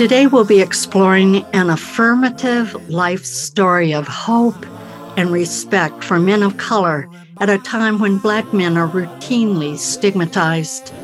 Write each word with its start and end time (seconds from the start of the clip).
Today, 0.00 0.26
we'll 0.26 0.46
be 0.46 0.62
exploring 0.62 1.44
an 1.52 1.68
affirmative 1.68 2.88
life 2.88 3.22
story 3.22 3.92
of 3.92 4.08
hope 4.08 4.64
and 5.18 5.30
respect 5.30 6.02
for 6.02 6.18
men 6.18 6.42
of 6.42 6.56
color 6.56 7.06
at 7.38 7.50
a 7.50 7.58
time 7.58 7.98
when 7.98 8.16
Black 8.16 8.50
men 8.54 8.78
are 8.78 8.88
routinely 8.88 9.76
stigmatized. 9.76 10.94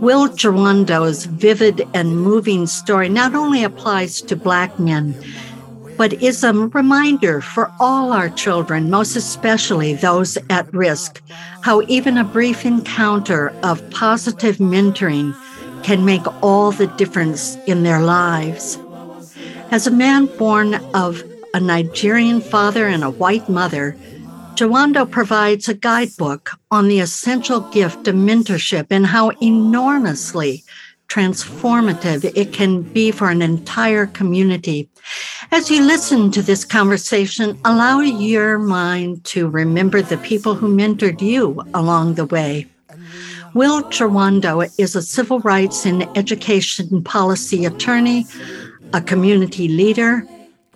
Will 0.00 0.26
Jawando's 0.26 1.26
vivid 1.26 1.86
and 1.94 2.20
moving 2.20 2.66
story 2.66 3.08
not 3.08 3.36
only 3.36 3.62
applies 3.62 4.20
to 4.22 4.34
Black 4.34 4.80
men, 4.80 5.14
but 5.96 6.12
is 6.14 6.42
a 6.42 6.52
reminder 6.52 7.40
for 7.40 7.70
all 7.78 8.12
our 8.12 8.30
children, 8.30 8.90
most 8.90 9.14
especially 9.14 9.94
those 9.94 10.36
at 10.50 10.74
risk, 10.74 11.22
how 11.60 11.82
even 11.82 12.18
a 12.18 12.24
brief 12.24 12.66
encounter 12.66 13.50
of 13.62 13.88
positive 13.90 14.56
mentoring 14.56 15.36
can 15.84 16.04
make 16.04 16.26
all 16.42 16.72
the 16.72 16.86
difference 16.86 17.56
in 17.66 17.82
their 17.82 18.00
lives. 18.00 18.78
As 19.70 19.86
a 19.86 19.90
man 19.90 20.26
born 20.38 20.74
of 20.94 21.22
a 21.52 21.60
Nigerian 21.60 22.40
father 22.40 22.88
and 22.88 23.04
a 23.04 23.10
white 23.10 23.48
mother, 23.50 23.94
Jawando 24.54 25.08
provides 25.08 25.68
a 25.68 25.74
guidebook 25.74 26.52
on 26.70 26.88
the 26.88 27.00
essential 27.00 27.60
gift 27.60 28.08
of 28.08 28.14
mentorship 28.14 28.86
and 28.88 29.04
how 29.06 29.30
enormously 29.42 30.64
transformative 31.08 32.32
it 32.34 32.52
can 32.52 32.82
be 32.82 33.10
for 33.10 33.28
an 33.28 33.42
entire 33.42 34.06
community. 34.06 34.88
As 35.52 35.70
you 35.70 35.82
listen 35.82 36.30
to 36.30 36.40
this 36.40 36.64
conversation, 36.64 37.58
allow 37.64 38.00
your 38.00 38.58
mind 38.58 39.24
to 39.24 39.48
remember 39.48 40.00
the 40.00 40.16
people 40.16 40.54
who 40.54 40.74
mentored 40.74 41.20
you 41.20 41.62
along 41.74 42.14
the 42.14 42.24
way. 42.24 42.68
Will 43.54 43.84
Jawando 43.84 44.68
is 44.80 44.96
a 44.96 45.02
civil 45.02 45.38
rights 45.38 45.86
and 45.86 46.08
education 46.18 47.04
policy 47.04 47.64
attorney, 47.64 48.26
a 48.92 49.00
community 49.00 49.68
leader, 49.68 50.26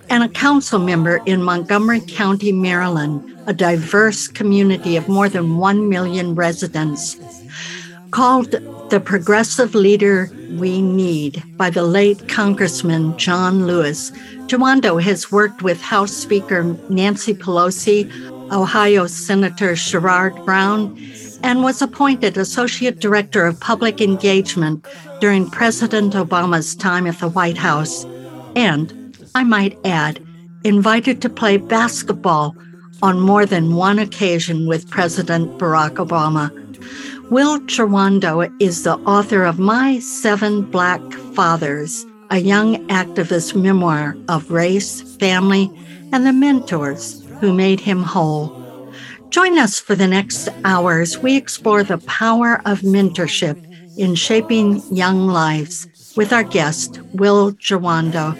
and 0.09 0.23
a 0.23 0.29
council 0.29 0.79
member 0.79 1.21
in 1.27 1.43
Montgomery 1.43 2.01
County, 2.01 2.53
Maryland, 2.53 3.37
a 3.49 3.53
diverse 3.53 4.29
community 4.29 4.95
of 4.95 5.09
more 5.09 5.29
than 5.29 5.59
1 5.59 5.89
million 5.89 6.37
residents. 6.37 7.17
Called 8.13 8.53
the 8.91 9.01
progressive 9.05 9.75
leader 9.75 10.31
we 10.53 10.81
need 10.81 11.43
by 11.57 11.71
the 11.71 11.83
late 11.83 12.29
Congressman 12.29 13.19
John 13.19 13.67
Lewis, 13.67 14.13
Jawando 14.47 15.03
has 15.03 15.33
worked 15.33 15.63
with 15.63 15.81
House 15.81 16.13
Speaker 16.13 16.63
Nancy 16.89 17.35
Pelosi, 17.35 18.09
Ohio 18.53 19.09
Senator 19.09 19.73
Sherrod 19.73 20.45
Brown, 20.45 20.97
and 21.43 21.63
was 21.63 21.83
appointed 21.83 22.37
Associate 22.37 22.99
Director 22.99 23.47
of 23.47 23.61
Public 23.61 24.01
Engagement 24.01 24.87
during 25.21 25.51
President 25.51 26.15
Obama's 26.15 26.75
time 26.75 27.07
at 27.07 27.19
the 27.19 27.29
White 27.29 27.59
House, 27.59 28.05
and, 28.57 29.17
I 29.35 29.45
might 29.45 29.79
add, 29.85 30.25
invited 30.65 31.23
to 31.23 31.29
play 31.29 31.57
basketball 31.57 32.57
on 33.03 33.21
more 33.21 33.47
than 33.47 33.77
one 33.77 33.99
occasion 33.99 34.67
with 34.67 34.91
President 34.91 35.59
Barack 35.59 35.95
Obama. 35.95 36.51
Will 37.31 37.61
Jawando 37.61 38.51
is 38.61 38.83
the 38.83 38.97
author 39.01 39.45
of 39.45 39.59
My 39.59 39.99
Seven 39.99 40.63
Black 40.63 41.01
Fathers, 41.35 42.05
a 42.31 42.39
young 42.39 42.87
activist 42.89 43.55
memoir 43.55 44.17
of 44.29 44.51
race, 44.51 45.03
family, 45.17 45.71
and 46.13 46.27
the 46.27 46.33
mentors 46.33 47.25
who 47.41 47.53
made 47.53 47.81
him 47.81 48.03
whole. 48.03 48.58
Join 49.31 49.59
us 49.59 49.79
for 49.79 49.95
the 49.95 50.07
next 50.07 50.49
hours. 50.65 51.19
We 51.19 51.37
explore 51.37 51.83
the 51.83 51.99
power 51.99 52.63
of 52.65 52.81
mentorship 52.81 53.63
in 53.99 54.15
shaping 54.15 54.83
young 54.91 55.27
lives 55.27 55.87
with 56.17 56.33
our 56.33 56.43
guest, 56.43 56.99
Will 57.13 57.53
Jawando. 57.53 58.35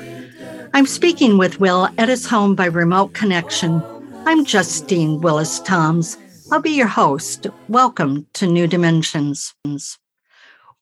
I'm 0.73 0.87
speaking 0.87 1.37
with 1.37 1.61
Will 1.61 1.91
at 1.99 2.09
his 2.09 2.27
home 2.27 2.55
by 2.55 2.67
remote 2.67 3.13
connection. 3.13 3.83
I'm 4.25 4.47
Justine 4.47 5.21
Willis 5.21 5.61
Toms. 5.61 6.17
I'll 6.51 6.63
be 6.63 6.71
your 6.71 6.87
host. 6.87 7.47
Welcome 7.69 8.27
to 8.33 8.47
New 8.47 8.67
Dimensions. 8.67 9.55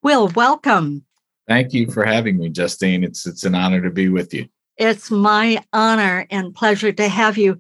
Will, 0.03 0.29
welcome. 0.29 1.05
Thank 1.49 1.73
you 1.73 1.91
for 1.91 2.05
having 2.05 2.39
me, 2.39 2.49
Justine. 2.49 3.03
It's 3.03 3.27
it's 3.27 3.43
an 3.43 3.57
honor 3.57 3.83
to 3.83 3.91
be 3.91 4.09
with 4.09 4.33
you. 4.33 4.49
It's 4.77 5.11
my 5.11 5.65
honor 5.73 6.27
and 6.31 6.55
pleasure 6.55 6.93
to 6.93 7.09
have 7.09 7.37
you. 7.39 7.59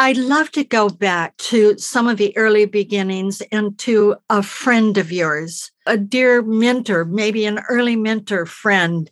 I'd 0.00 0.16
love 0.16 0.50
to 0.52 0.64
go 0.64 0.88
back 0.88 1.36
to 1.36 1.76
some 1.76 2.08
of 2.08 2.16
the 2.16 2.34
early 2.34 2.64
beginnings 2.64 3.42
and 3.52 3.76
to 3.80 4.16
a 4.30 4.42
friend 4.42 4.96
of 4.96 5.12
yours, 5.12 5.70
a 5.84 5.98
dear 5.98 6.40
mentor, 6.40 7.04
maybe 7.04 7.44
an 7.44 7.60
early 7.68 7.96
mentor 7.96 8.46
friend. 8.46 9.10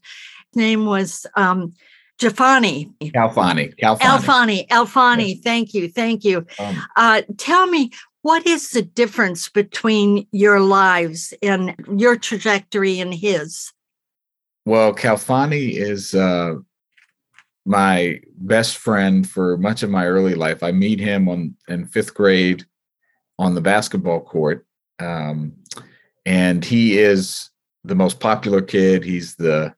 His 0.54 0.56
name 0.56 0.87
was 0.87 1.26
um, 1.37 1.75
Jafani. 2.19 2.91
Alfani. 3.15 3.75
Alfani. 3.82 3.99
Alfani. 4.00 4.69
Alfani. 4.69 5.28
Yes. 5.34 5.38
Thank 5.44 5.75
you. 5.75 5.91
Thank 5.91 6.25
you. 6.25 6.47
Um, 6.59 6.82
uh, 6.97 7.20
tell 7.37 7.66
me, 7.66 7.91
what 8.22 8.47
is 8.47 8.70
the 8.70 8.81
difference 8.81 9.50
between 9.50 10.26
your 10.32 10.59
lives 10.59 11.34
and 11.43 11.75
your 11.99 12.16
trajectory 12.16 12.99
and 12.99 13.12
his? 13.12 13.75
Well, 14.65 14.94
Khalfani 14.94 15.72
is 15.75 16.15
uh, 16.15 16.55
my 17.69 18.19
best 18.39 18.79
friend 18.79 19.29
for 19.29 19.59
much 19.59 19.83
of 19.83 19.91
my 19.91 20.06
early 20.06 20.34
life. 20.34 20.62
I 20.62 20.73
meet 20.73 20.99
him 20.99 21.29
on 21.29 21.55
in 21.69 21.84
fifth 21.84 22.15
grade 22.15 22.65
on 23.39 23.55
the 23.55 23.61
basketball 23.61 24.23
court, 24.23 24.67
um, 24.99 25.53
and 26.25 26.65
he 26.65 26.99
is 26.99 27.51
the 27.84 27.95
most 27.95 28.21
popular 28.21 28.62
kid. 28.62 29.05
He's 29.05 29.37
the 29.37 29.75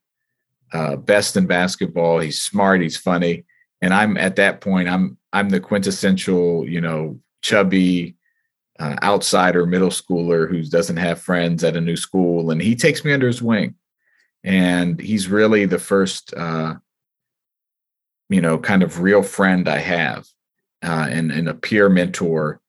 uh, 0.73 0.97
best 0.97 1.37
in 1.37 1.47
basketball. 1.47 2.21
He's 2.21 2.41
smart. 2.41 2.81
He's 2.81 2.97
funny, 2.97 3.45
and 3.83 3.93
I'm 3.93 4.17
at 4.17 4.37
that 4.37 4.61
point. 4.61 4.89
I'm 4.89 5.19
I'm 5.33 5.49
the 5.49 5.59
quintessential, 5.59 6.69
you 6.69 6.81
know, 6.81 7.19
chubby 7.43 8.15
uh, 8.79 8.99
outsider 9.03 9.67
middle 9.67 9.91
schooler 9.91 10.49
who 10.49 10.63
doesn't 10.63 10.97
have 10.97 11.21
friends 11.21 11.65
at 11.65 11.77
a 11.77 11.81
new 11.81 11.97
school, 11.97 12.53
and 12.53 12.63
he 12.63 12.77
takes 12.77 13.05
me 13.05 13.13
under 13.13 13.27
his 13.27 13.43
wing, 13.43 13.75
and 14.45 15.01
he's 15.01 15.27
really 15.27 15.65
the 15.65 15.81
first. 15.81 16.33
Uh, 16.35 16.77
you 18.31 18.41
know, 18.41 18.59
kind 18.59 18.83
of 18.83 19.01
real 19.01 19.23
friend 19.23 19.69
I 19.69 19.79
have, 19.79 20.27
uh, 20.83 21.09
and 21.11 21.31
and 21.31 21.49
a 21.49 21.55
peer 21.55 21.91
mentor, 21.91 22.61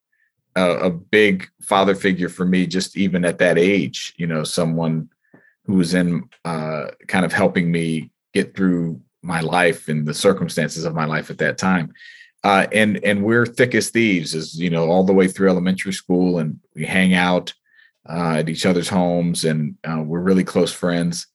uh, 0.57 0.79
a 0.79 0.89
big 0.89 1.47
father 1.61 1.95
figure 1.95 2.29
for 2.29 2.45
me, 2.45 2.67
just 2.67 2.97
even 2.97 3.23
at 3.23 3.37
that 3.37 3.57
age. 3.57 4.13
You 4.17 4.27
know, 4.27 4.43
someone 4.43 5.09
who 5.65 5.75
was 5.75 5.93
in 5.93 6.27
uh, 6.43 6.87
kind 7.07 7.23
of 7.23 7.31
helping 7.31 7.71
me 7.71 8.11
get 8.33 8.55
through 8.55 8.99
my 9.21 9.39
life 9.41 9.87
and 9.87 10.05
the 10.05 10.13
circumstances 10.13 10.83
of 10.83 10.95
my 10.95 11.05
life 11.05 11.29
at 11.29 11.37
that 11.37 11.57
time. 11.57 11.93
Uh, 12.43 12.65
and 12.71 13.03
and 13.03 13.23
we're 13.23 13.45
thick 13.45 13.75
as 13.75 13.91
thieves, 13.91 14.33
as 14.33 14.59
you 14.59 14.69
know, 14.69 14.89
all 14.89 15.03
the 15.03 15.13
way 15.13 15.27
through 15.27 15.49
elementary 15.49 15.93
school, 15.93 16.39
and 16.39 16.59
we 16.75 16.85
hang 16.85 17.13
out 17.13 17.53
uh, 18.09 18.37
at 18.37 18.49
each 18.49 18.65
other's 18.65 18.89
homes, 18.89 19.45
and 19.45 19.77
uh, 19.87 20.01
we're 20.03 20.19
really 20.19 20.43
close 20.43 20.73
friends. 20.73 21.27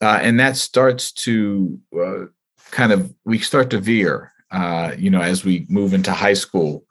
Uh, 0.00 0.18
and 0.22 0.40
that 0.40 0.56
starts 0.56 1.12
to 1.12 1.78
uh, 1.94 2.24
kind 2.70 2.92
of 2.92 3.14
we 3.24 3.38
start 3.38 3.70
to 3.70 3.80
veer 3.80 4.32
uh, 4.50 4.92
you 4.96 5.10
know 5.10 5.22
as 5.22 5.44
we 5.44 5.66
move 5.68 5.94
into 5.94 6.12
high 6.12 6.34
school 6.34 6.84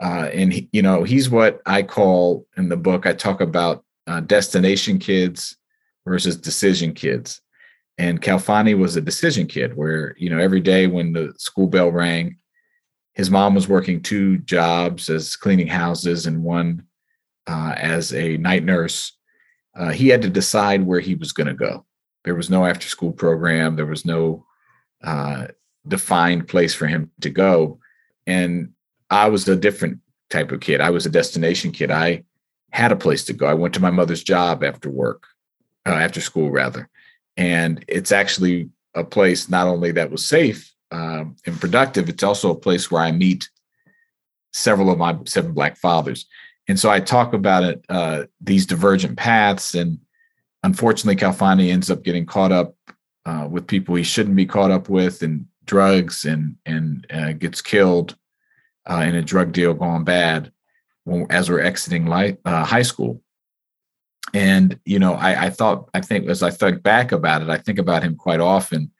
Uh, 0.00 0.28
and 0.34 0.52
he, 0.52 0.68
you 0.72 0.82
know, 0.82 1.04
he's 1.04 1.30
what 1.30 1.60
I 1.66 1.82
call 1.82 2.46
in 2.56 2.68
the 2.68 2.76
book. 2.76 3.06
I 3.06 3.14
talk 3.14 3.40
about 3.40 3.84
uh, 4.06 4.20
destination 4.26 4.98
kids 4.98 5.56
versus 6.04 6.36
decision 6.36 6.92
kids. 6.94 7.40
And 7.96 8.20
Khalfani 8.20 8.76
was 8.76 8.96
a 8.96 9.00
decision 9.00 9.46
kid, 9.46 9.76
where 9.76 10.14
you 10.18 10.28
know 10.28 10.40
every 10.42 10.60
day 10.60 10.88
when 10.88 11.12
the 11.12 11.32
school 11.38 11.68
bell 11.68 11.92
rang, 11.92 12.36
his 13.14 13.30
mom 13.30 13.54
was 13.54 13.68
working 13.68 14.02
two 14.02 14.38
jobs 14.38 15.08
as 15.08 15.36
cleaning 15.36 15.68
houses 15.70 16.26
and 16.26 16.42
one 16.42 16.82
uh, 17.46 17.74
as 17.78 18.12
a 18.12 18.36
night 18.36 18.64
nurse. 18.64 19.12
Uh, 19.78 19.92
he 19.92 20.10
had 20.10 20.22
to 20.22 20.28
decide 20.40 20.82
where 20.82 21.00
he 21.00 21.14
was 21.14 21.32
going 21.32 21.46
to 21.46 21.66
go. 21.68 21.86
There 22.24 22.36
was 22.36 22.50
no 22.50 22.64
after 22.66 22.88
school 22.88 23.12
program. 23.12 23.76
There 23.76 23.90
was 23.90 24.04
no 24.04 24.43
uh, 25.04 25.48
defined 25.86 26.48
place 26.48 26.74
for 26.74 26.86
him 26.86 27.10
to 27.20 27.30
go. 27.30 27.78
And 28.26 28.72
I 29.10 29.28
was 29.28 29.46
a 29.48 29.56
different 29.56 30.00
type 30.30 30.50
of 30.50 30.60
kid. 30.60 30.80
I 30.80 30.90
was 30.90 31.06
a 31.06 31.10
destination 31.10 31.70
kid. 31.70 31.90
I 31.90 32.24
had 32.70 32.90
a 32.90 32.96
place 32.96 33.24
to 33.26 33.32
go. 33.32 33.46
I 33.46 33.54
went 33.54 33.74
to 33.74 33.80
my 33.80 33.90
mother's 33.90 34.22
job 34.22 34.64
after 34.64 34.90
work, 34.90 35.26
uh, 35.86 35.90
after 35.90 36.20
school 36.20 36.50
rather, 36.50 36.88
and 37.36 37.84
it's 37.86 38.10
actually 38.10 38.70
a 38.94 39.04
place 39.04 39.48
not 39.48 39.66
only 39.66 39.92
that 39.92 40.10
was 40.10 40.24
safe 40.26 40.72
um, 40.90 41.36
and 41.46 41.60
productive, 41.60 42.08
it's 42.08 42.22
also 42.22 42.50
a 42.50 42.58
place 42.58 42.90
where 42.90 43.02
I 43.02 43.12
meet 43.12 43.48
several 44.52 44.90
of 44.90 44.98
my 44.98 45.16
seven 45.24 45.52
black 45.52 45.76
fathers. 45.76 46.26
And 46.68 46.78
so 46.78 46.90
I 46.90 47.00
talk 47.00 47.34
about 47.34 47.64
it, 47.64 47.84
uh, 47.88 48.24
these 48.40 48.66
divergent 48.66 49.18
paths, 49.18 49.74
and 49.74 49.98
unfortunately, 50.62 51.16
Khalfani 51.16 51.70
ends 51.70 51.90
up 51.90 52.02
getting 52.04 52.24
caught 52.24 52.52
up 52.52 52.74
uh, 53.26 53.46
with 53.50 53.66
people 53.66 53.94
he 53.94 54.02
shouldn't 54.02 54.36
be 54.36 54.46
caught 54.46 54.70
up 54.70 54.88
with, 54.88 55.22
and 55.22 55.46
drugs, 55.64 56.24
and 56.24 56.56
and 56.66 57.06
uh, 57.12 57.32
gets 57.32 57.62
killed 57.62 58.16
uh, 58.88 59.04
in 59.06 59.14
a 59.14 59.22
drug 59.22 59.52
deal 59.52 59.74
gone 59.74 60.04
bad 60.04 60.52
when, 61.04 61.26
as 61.30 61.50
we're 61.50 61.60
exiting 61.60 62.06
light, 62.06 62.38
uh, 62.44 62.64
high 62.64 62.82
school. 62.82 63.20
And 64.32 64.78
you 64.84 64.98
know, 64.98 65.14
I, 65.14 65.46
I 65.46 65.50
thought, 65.50 65.88
I 65.94 66.00
think 66.00 66.28
as 66.28 66.42
I 66.42 66.50
think 66.50 66.82
back 66.82 67.12
about 67.12 67.42
it, 67.42 67.48
I 67.48 67.58
think 67.58 67.78
about 67.78 68.02
him 68.02 68.16
quite 68.16 68.40
often, 68.40 68.90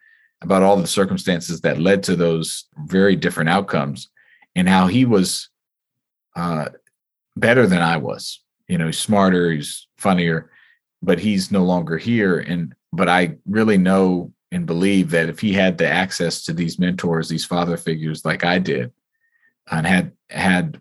about 0.43 0.63
all 0.63 0.77
the 0.77 0.87
circumstances 0.87 1.61
that 1.63 1.81
led 1.81 2.03
to 2.05 2.17
those 2.17 2.67
very 2.87 3.17
different 3.17 3.51
outcomes, 3.51 4.09
and 4.55 4.69
how 4.69 4.87
he 4.87 5.05
was 5.05 5.49
uh, 6.37 6.69
better 7.37 7.67
than 7.67 7.83
I 7.83 7.97
was. 7.97 8.41
You 8.69 8.79
know, 8.79 8.87
he's 8.87 8.99
smarter, 8.99 9.51
he's 9.51 9.87
funnier, 9.99 10.51
but 11.03 11.19
he's 11.19 11.51
no 11.51 11.65
longer 11.65 11.99
here. 11.99 12.39
And 12.39 12.75
but 12.95 13.09
I 13.09 13.37
really 13.47 13.79
know 13.79 14.33
and 14.53 14.67
believe 14.67 15.11
that 15.11 15.29
if 15.29 15.41
he 15.41 15.53
had 15.53 15.79
the 15.79 15.89
access 15.89 16.45
to 16.45 16.53
these 16.53 16.79
mentors, 16.79 17.29
these 17.29 17.45
father 17.45 17.77
figures 17.77 18.25
like 18.25 18.45
I 18.45 18.59
did, 18.59 18.93
and 19.71 19.87
had 19.87 20.13
had 20.31 20.81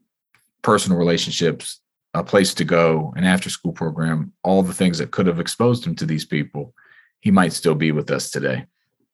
personal 0.62 0.98
relationships, 0.98 1.80
a 2.14 2.24
place 2.24 2.54
to 2.56 2.64
go, 2.64 3.14
an 3.16 3.24
after 3.24 3.50
school 3.50 3.72
program, 3.72 4.32
all 4.44 4.62
the 4.62 4.74
things 4.74 5.00
that 5.00 5.12
could 5.12 5.26
have 5.26 5.40
exposed 5.40 5.86
him 5.86 5.96
to 5.96 6.06
these 6.06 6.26
people, 6.26 6.74
he 7.20 7.32
might 7.32 7.54
still 7.54 7.74
be 7.74 7.92
with 7.92 8.12
us 8.12 8.30
today. 8.30 8.66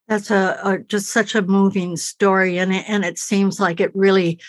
That's 0.10 0.31
a, 0.31 0.60
a 0.63 0.80
just 0.80 1.10
such 1.10 1.36
a 1.36 1.42
moving 1.42 1.96
story, 1.96 2.57
and 2.57 2.74
it, 2.74 2.86
and 2.88 3.06
it 3.06 3.18
seems 3.18 3.60
like 3.60 3.80
it 3.80 3.96
really 3.96 4.42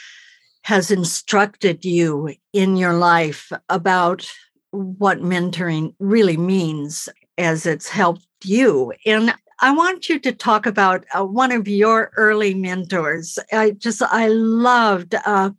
has 0.63 0.91
instructed 0.91 1.85
you 1.85 2.35
in 2.53 2.77
your 2.77 2.95
life 2.95 3.53
about 3.69 4.29
what 4.73 5.21
mentoring 5.21 5.95
really 5.99 6.37
means 6.37 7.09
as 7.39 7.67
it's 7.67 7.89
helped 7.89 8.27
you. 8.45 8.93
And 9.07 9.35
I 9.61 9.73
want 9.73 10.09
you 10.09 10.19
to 10.21 10.33
talk 10.33 10.65
about 10.67 11.05
uh, 11.15 11.25
one 11.25 11.53
of 11.53 11.69
your 11.69 12.13
early 12.17 12.55
mentors. 12.55 13.39
I 13.53 13.73
just, 13.73 14.03
I 14.03 14.29
loved 14.29 15.15
uh, 15.15 15.51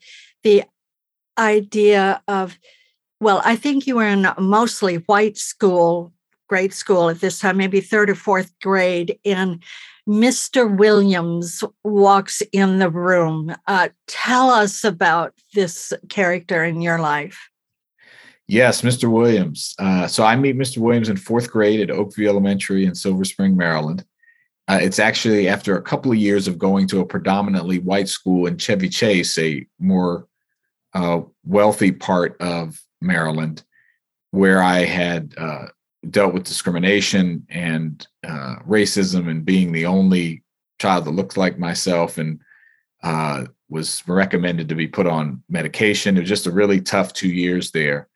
the 0.43 0.63
idea 1.37 2.21
of, 2.27 2.57
well, 3.19 3.41
I 3.45 3.55
think 3.55 3.85
you 3.85 3.95
were 3.97 4.07
in 4.07 4.25
a 4.25 4.41
mostly 4.41 4.95
white 4.97 5.37
school, 5.37 6.11
grade 6.49 6.73
school 6.73 7.09
at 7.09 7.21
this 7.21 7.39
time, 7.39 7.57
maybe 7.57 7.79
third 7.79 8.09
or 8.09 8.15
fourth 8.15 8.51
grade. 8.59 9.19
And 9.23 9.61
Mr. 10.07 10.75
Williams 10.75 11.63
walks 11.83 12.41
in 12.51 12.79
the 12.79 12.89
room. 12.89 13.55
Uh, 13.67 13.89
tell 14.07 14.49
us 14.49 14.83
about 14.83 15.33
this 15.53 15.93
character 16.09 16.63
in 16.63 16.81
your 16.81 16.99
life. 16.99 17.50
Yes, 18.51 18.81
Mr. 18.81 19.09
Williams. 19.09 19.73
Uh, 19.79 20.07
so 20.07 20.25
I 20.25 20.35
meet 20.35 20.57
Mr. 20.57 20.79
Williams 20.79 21.07
in 21.07 21.15
fourth 21.15 21.49
grade 21.49 21.79
at 21.79 21.95
Oakview 21.95 22.27
Elementary 22.27 22.83
in 22.83 22.93
Silver 22.93 23.23
Spring, 23.23 23.55
Maryland. 23.55 24.03
Uh, 24.67 24.77
it's 24.81 24.99
actually 24.99 25.47
after 25.47 25.77
a 25.77 25.81
couple 25.81 26.11
of 26.11 26.17
years 26.17 26.49
of 26.49 26.57
going 26.59 26.85
to 26.89 26.99
a 26.99 27.05
predominantly 27.05 27.79
white 27.79 28.09
school 28.09 28.47
in 28.47 28.57
Chevy 28.57 28.89
Chase, 28.89 29.39
a 29.39 29.65
more 29.79 30.27
uh, 30.93 31.21
wealthy 31.45 31.93
part 31.93 32.35
of 32.41 32.77
Maryland, 32.99 33.63
where 34.31 34.61
I 34.61 34.79
had 34.79 35.33
uh, 35.37 35.67
dealt 36.09 36.33
with 36.33 36.43
discrimination 36.43 37.47
and 37.49 38.05
uh, 38.27 38.55
racism 38.67 39.29
and 39.29 39.45
being 39.45 39.71
the 39.71 39.85
only 39.85 40.43
child 40.77 41.05
that 41.05 41.11
looked 41.11 41.37
like 41.37 41.57
myself 41.57 42.17
and 42.17 42.41
uh, 43.01 43.45
was 43.69 44.03
recommended 44.07 44.67
to 44.67 44.75
be 44.75 44.87
put 44.87 45.07
on 45.07 45.41
medication. 45.47 46.17
It 46.17 46.19
was 46.19 46.29
just 46.29 46.47
a 46.47 46.51
really 46.51 46.81
tough 46.81 47.13
two 47.13 47.29
years 47.29 47.71
there. 47.71 48.09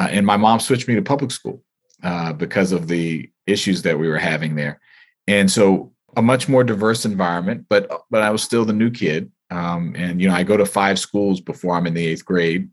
Uh, 0.00 0.08
and 0.10 0.24
my 0.24 0.36
mom 0.38 0.58
switched 0.58 0.88
me 0.88 0.94
to 0.94 1.02
public 1.02 1.30
school 1.30 1.62
uh, 2.02 2.32
because 2.32 2.72
of 2.72 2.88
the 2.88 3.30
issues 3.46 3.82
that 3.82 3.98
we 3.98 4.08
were 4.08 4.18
having 4.18 4.54
there. 4.54 4.80
And 5.26 5.50
so 5.50 5.92
a 6.16 6.22
much 6.22 6.48
more 6.48 6.64
diverse 6.64 7.04
environment, 7.04 7.66
but 7.68 7.86
but 8.10 8.22
I 8.22 8.30
was 8.30 8.42
still 8.42 8.64
the 8.64 8.72
new 8.72 8.90
kid. 8.90 9.30
Um, 9.50 9.94
and 9.98 10.18
you 10.18 10.28
know, 10.28 10.34
I 10.34 10.42
go 10.42 10.56
to 10.56 10.64
five 10.64 10.98
schools 10.98 11.42
before 11.42 11.76
I'm 11.76 11.86
in 11.86 11.92
the 11.92 12.06
eighth 12.06 12.24
grade, 12.24 12.70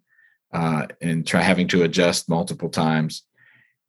uh, 0.54 0.88
and 1.02 1.28
try 1.28 1.42
having 1.42 1.68
to 1.70 1.84
adjust 1.84 2.30
multiple 2.30 2.70
times. 2.70 3.24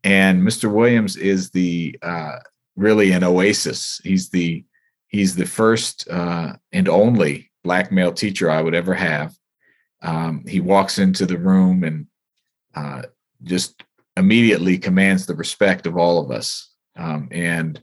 And 0.03 0.43
Mr. 0.43 0.69
Williams 0.73 1.17
is 1.17 1.51
the 1.51 1.97
uh, 2.03 2.39
really 2.75 3.13
an 3.13 3.23
oasis. 3.23 4.01
He's 4.03 4.31
the 4.31 4.65
he's 5.07 5.37
the 5.37 5.47
first 5.47 6.09
uh, 6.11 6.55
and 6.73 6.89
only 6.89 7.53
black 7.63 7.93
male 7.93 8.13
teacher 8.13 8.51
I 8.51 8.63
would 8.63 8.75
ever 8.75 8.95
have. 8.95 9.33
Um, 10.03 10.45
he 10.45 10.59
walks 10.59 10.99
into 10.99 11.25
the 11.25 11.39
room 11.39 11.85
and 11.85 12.07
uh, 12.75 13.03
just 13.43 13.83
immediately 14.17 14.79
commands 14.79 15.27
the 15.27 15.35
respect 15.35 15.87
of 15.87 15.97
all 15.97 16.23
of 16.23 16.31
us. 16.31 16.71
Um, 16.97 17.29
and 17.31 17.81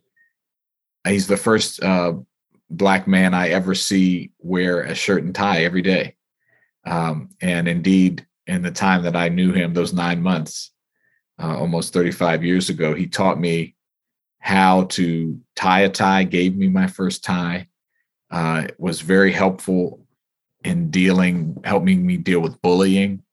he's 1.08 1.28
the 1.28 1.38
first 1.38 1.82
uh, 1.82 2.14
black 2.70 3.08
man 3.08 3.34
I 3.34 3.50
ever 3.50 3.76
see 3.76 4.32
wear 4.40 4.82
a 4.82 4.96
shirt 4.96 5.24
and 5.24 5.34
tie 5.34 5.64
every 5.64 5.82
day. 5.82 6.16
Um, 6.86 7.30
and 7.42 7.68
indeed, 7.68 8.26
in 8.48 8.62
the 8.62 8.72
time 8.72 9.04
that 9.04 9.16
I 9.16 9.30
knew 9.30 9.52
him, 9.52 9.74
those 9.74 9.94
nine 9.94 10.22
months, 10.22 10.72
uh, 11.42 11.58
almost 11.58 11.94
35 11.94 12.44
years 12.44 12.70
ago, 12.70 12.94
he 12.94 13.08
taught 13.08 13.40
me 13.40 13.76
how 14.40 14.84
to 14.84 15.40
tie 15.56 15.82
a 15.82 15.90
tie, 15.90 16.24
gave 16.24 16.56
me 16.56 16.70
my 16.70 16.88
first 16.88 17.24
tie, 17.24 17.68
uh, 18.30 18.68
was 18.78 19.02
very 19.02 19.32
helpful 19.32 20.06
in 20.64 20.92
dealing, 20.92 21.60
helping 21.64 22.06
me 22.06 22.18
deal 22.18 22.40
with 22.40 22.62
bullying. 22.62 23.24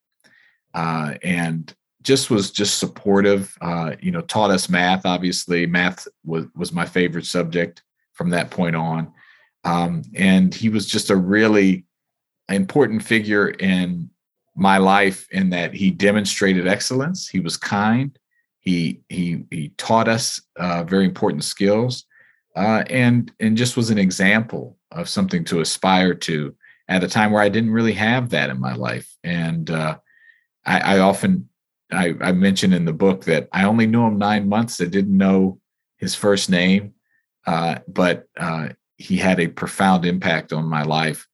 Uh, 0.73 1.13
and 1.21 1.73
just 2.03 2.29
was 2.29 2.51
just 2.51 2.77
supportive. 2.77 3.57
Uh, 3.61 3.95
you 3.99 4.11
know, 4.11 4.21
taught 4.21 4.51
us 4.51 4.69
math. 4.69 5.05
Obviously, 5.05 5.65
math 5.65 6.07
was 6.23 6.45
was 6.55 6.71
my 6.71 6.85
favorite 6.85 7.25
subject 7.25 7.83
from 8.13 8.29
that 8.29 8.51
point 8.51 8.75
on. 8.75 9.11
Um, 9.63 10.03
and 10.15 10.53
he 10.53 10.69
was 10.69 10.85
just 10.85 11.09
a 11.09 11.15
really 11.15 11.85
important 12.49 13.03
figure 13.03 13.49
in 13.49 14.09
my 14.55 14.77
life 14.77 15.27
in 15.31 15.49
that 15.49 15.73
he 15.73 15.89
demonstrated 15.89 16.67
excellence. 16.67 17.27
He 17.27 17.39
was 17.39 17.57
kind. 17.57 18.17
He 18.59 19.01
he 19.09 19.45
he 19.49 19.69
taught 19.77 20.07
us 20.07 20.41
uh, 20.57 20.83
very 20.83 21.05
important 21.05 21.43
skills, 21.43 22.05
uh, 22.55 22.83
and 22.89 23.31
and 23.39 23.57
just 23.57 23.75
was 23.75 23.89
an 23.89 23.97
example 23.97 24.77
of 24.91 25.09
something 25.09 25.43
to 25.45 25.61
aspire 25.61 26.13
to 26.13 26.55
at 26.87 27.03
a 27.03 27.07
time 27.07 27.31
where 27.31 27.41
I 27.41 27.49
didn't 27.49 27.71
really 27.71 27.93
have 27.93 28.29
that 28.29 28.49
in 28.49 28.59
my 28.59 28.73
life. 28.73 29.11
And 29.23 29.69
uh, 29.69 29.97
I, 30.65 30.95
I 30.95 30.99
often 30.99 31.49
I, 31.93 32.13
I 32.21 32.31
mentioned 32.31 32.73
in 32.73 32.85
the 32.85 32.93
book 32.93 33.25
that 33.25 33.47
I 33.51 33.65
only 33.65 33.87
knew 33.87 34.03
him 34.03 34.17
nine 34.17 34.49
months. 34.49 34.81
I 34.81 34.85
didn't 34.85 35.17
know 35.17 35.59
his 35.97 36.15
first 36.15 36.49
name, 36.49 36.93
uh, 37.45 37.79
but 37.87 38.27
uh, 38.37 38.69
he 38.97 39.17
had 39.17 39.39
a 39.39 39.47
profound 39.47 40.05
impact 40.05 40.53
on 40.53 40.65
my 40.65 40.83
life. 40.83 41.27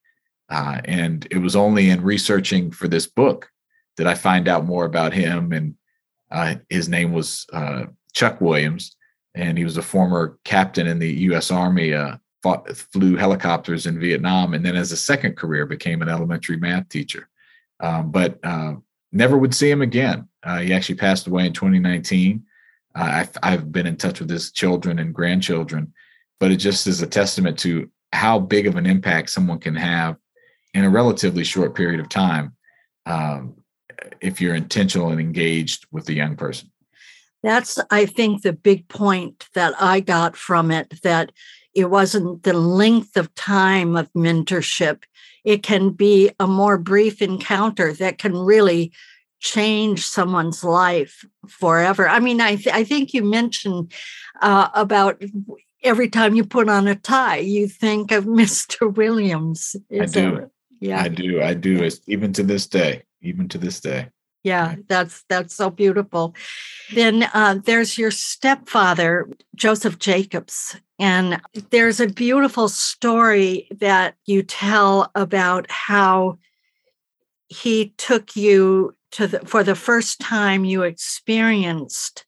Uh, 0.50 0.82
and 0.86 1.28
it 1.32 1.38
was 1.38 1.56
only 1.56 1.89
in 1.89 2.01
researching 2.01 2.72
for 2.72 2.88
this 2.88 3.06
book 3.06 3.50
that 3.98 4.08
I 4.08 4.16
find 4.16 4.48
out 4.48 4.66
more 4.66 4.86
about 4.86 5.13
him. 5.13 5.51
And 5.51 5.75
uh, 6.32 6.56
his 6.70 6.89
name 6.89 7.12
was 7.13 7.46
uh, 7.54 7.86
Chuck 8.13 8.42
Williams, 8.42 8.96
and 9.36 9.58
he 9.58 9.63
was 9.63 9.78
a 9.78 9.82
former 9.82 10.39
captain 10.44 10.88
in 10.88 11.00
the 11.00 11.13
U.S. 11.13 11.51
Army. 11.51 11.94
Uh, 11.94 12.18
fought, 12.42 12.70
flew 12.75 13.16
helicopters 13.16 13.86
in 13.86 14.00
Vietnam, 14.00 14.54
and 14.54 14.66
then 14.66 14.75
as 14.75 14.92
a 14.92 14.98
second 14.98 15.36
career 15.36 15.66
became 15.66 16.01
an 16.01 16.10
elementary 16.10 16.58
math 16.58 16.88
teacher. 16.89 17.30
Um, 17.82 18.12
but 18.12 18.39
never 19.12 19.38
would 19.38 19.54
see 19.54 19.70
him 19.70 19.82
again. 19.82 20.28
Uh, 20.44 20.60
he 20.60 20.74
actually 20.74 20.96
passed 20.96 21.28
away 21.28 21.46
in 21.46 21.54
2019. 21.54 22.44
Uh, 22.96 23.01
I've, 23.01 23.38
I've 23.44 23.72
been 23.72 23.88
in 23.88 23.98
touch 23.98 24.20
with 24.20 24.30
his 24.30 24.51
children 24.51 25.00
and 25.00 25.13
grandchildren, 25.13 25.94
but 26.39 26.51
it 26.51 26.58
just 26.58 26.88
is 26.88 27.01
a 27.01 27.08
testament 27.08 27.60
to 27.60 27.89
how 28.13 28.39
big 28.39 28.68
of 28.68 28.75
an 28.75 28.86
impact 28.86 29.30
someone 29.30 29.60
can 29.60 29.75
have 29.75 30.18
in 30.74 30.84
a 30.84 30.89
relatively 30.89 31.44
short 31.44 31.75
period 31.75 32.00
of 32.00 32.10
time. 32.10 32.56
um, 33.06 33.56
if 34.22 34.39
you're 34.39 34.56
intentional 34.56 35.10
and 35.10 35.20
engaged 35.20 35.86
with 35.92 36.06
the 36.06 36.13
young 36.13 36.36
person. 36.36 36.72
That's, 37.42 37.80
I 37.89 38.06
think, 38.06 38.42
the 38.42 38.54
big 38.54 38.88
point 38.88 39.48
that 39.54 39.74
I 39.80 40.00
got 40.00 40.36
from 40.36 40.72
it 40.72 41.01
that 41.04 41.32
it 41.74 41.86
wasn't 41.86 42.44
the 42.44 42.54
length 42.54 43.16
of 43.16 43.34
time 43.36 43.96
of 43.96 44.12
mentorship. 44.13 45.04
It 45.50 45.63
can 45.63 45.89
be 45.89 46.29
a 46.39 46.46
more 46.46 46.77
brief 46.77 47.24
encounter 47.24 47.91
that 47.94 48.20
can 48.20 48.38
really 48.38 48.91
change 49.39 50.06
someone's 50.06 50.63
life 50.63 51.25
forever. 51.48 52.08
I 52.08 52.20
mean, 52.20 52.39
I, 52.39 52.56
th- 52.56 52.75
I 52.75 52.84
think 52.84 53.15
you 53.15 53.24
mentioned 53.24 53.91
uh, 54.44 54.70
about 54.75 55.20
every 55.84 56.08
time 56.08 56.36
you 56.36 56.44
put 56.46 56.70
on 56.70 56.88
a 56.88 56.94
tie, 56.94 57.38
you 57.38 57.68
think 57.68 58.12
of 58.12 58.25
Mr. 58.41 58.94
Williams. 58.94 59.75
Is 59.89 60.15
I 60.15 60.22
do. 60.22 60.51
yeah. 60.79 61.01
I 61.01 61.08
do. 61.08 61.41
I 61.41 61.56
do. 61.56 61.82
It's 61.82 62.00
even 62.06 62.32
to 62.34 62.44
this 62.44 62.68
day, 62.68 63.01
even 63.24 63.48
to 63.48 63.58
this 63.58 63.79
day. 63.79 64.10
Yeah, 64.43 64.75
that's 64.88 65.24
that's 65.27 65.53
so 65.53 65.69
beautiful. 65.69 66.34
Then 66.93 67.24
uh, 67.34 67.60
there's 67.63 67.98
your 67.98 68.12
stepfather, 68.12 69.29
Joseph 69.55 70.00
Jacobs, 70.00 70.77
and 70.98 71.41
there's 71.72 72.00
a 72.00 72.08
beautiful 72.08 72.69
story 72.69 73.67
that 73.79 74.15
you 74.25 74.43
tell 74.43 75.12
about 75.13 75.69
how 75.69 76.38
he 77.48 77.93
took 77.98 78.36
you 78.36 78.96
to 79.12 79.27
the 79.27 79.39
for 79.39 79.63
the 79.63 79.75
first 79.75 80.19
time 80.22 80.63
you 80.63 80.84
experienced 80.84 82.25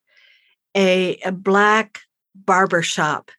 a, 0.75 1.17
a 1.23 1.31
black 1.31 1.99
barbershop 2.35 3.31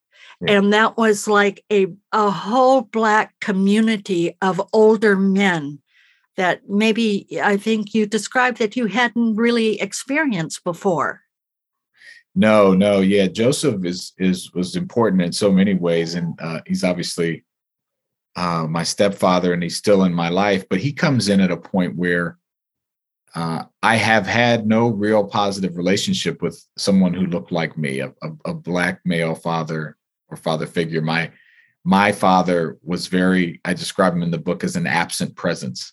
and 0.47 0.73
that 0.73 0.97
was 0.97 1.29
like 1.29 1.65
a, 1.71 1.87
a 2.13 2.31
whole 2.31 2.83
black 2.83 3.35
community 3.41 4.37
of 4.43 4.61
older 4.73 5.17
men 5.17 5.81
that 6.37 6.69
maybe 6.69 7.27
I 7.43 7.57
think 7.57 7.95
you 7.95 8.07
described 8.07 8.59
that 8.59 8.77
you 8.77 8.87
hadn't 8.87 9.37
really 9.37 9.81
experienced 9.81 10.65
before. 10.65 11.23
No, 12.35 12.73
no, 12.73 13.01
yeah. 13.01 13.27
Joseph 13.27 13.85
is 13.85 14.13
is 14.19 14.53
was 14.55 14.75
important 14.75 15.23
in 15.23 15.33
so 15.33 15.53
many 15.53 15.75
ways, 15.75 16.15
and 16.15 16.39
uh, 16.41 16.61
he's 16.67 16.85
obviously 16.85 17.45
uh, 18.37 18.67
my 18.69 18.83
stepfather, 18.83 19.53
and 19.53 19.63
he's 19.63 19.77
still 19.77 20.05
in 20.05 20.15
my 20.15 20.31
life. 20.31 20.67
But 20.69 20.81
he 20.81 20.93
comes 20.93 21.29
in 21.29 21.41
at 21.41 21.51
a 21.51 21.57
point 21.57 21.97
where 21.97 22.39
uh, 23.35 23.65
I 23.83 23.97
have 23.97 24.27
had 24.27 24.67
no 24.67 24.89
real 24.89 25.25
positive 25.25 25.77
relationship 25.77 26.43
with 26.43 26.63
someone 26.77 27.15
who 27.15 27.27
looked 27.27 27.53
like 27.53 27.77
me, 27.77 28.01
a, 28.01 28.13
a, 28.23 28.31
a 28.47 28.55
black 28.55 29.01
male 29.05 29.35
father 29.35 29.97
or 30.29 30.37
father 30.37 30.67
figure. 30.67 31.03
My 31.03 31.31
my 31.85 32.13
father 32.13 32.79
was 32.83 33.09
very. 33.09 33.61
I 33.65 33.75
describe 33.75 34.15
him 34.15 34.23
in 34.23 34.31
the 34.31 34.39
book 34.39 34.65
as 34.65 34.77
an 34.77 34.87
absent 34.87 35.37
presence, 35.37 35.93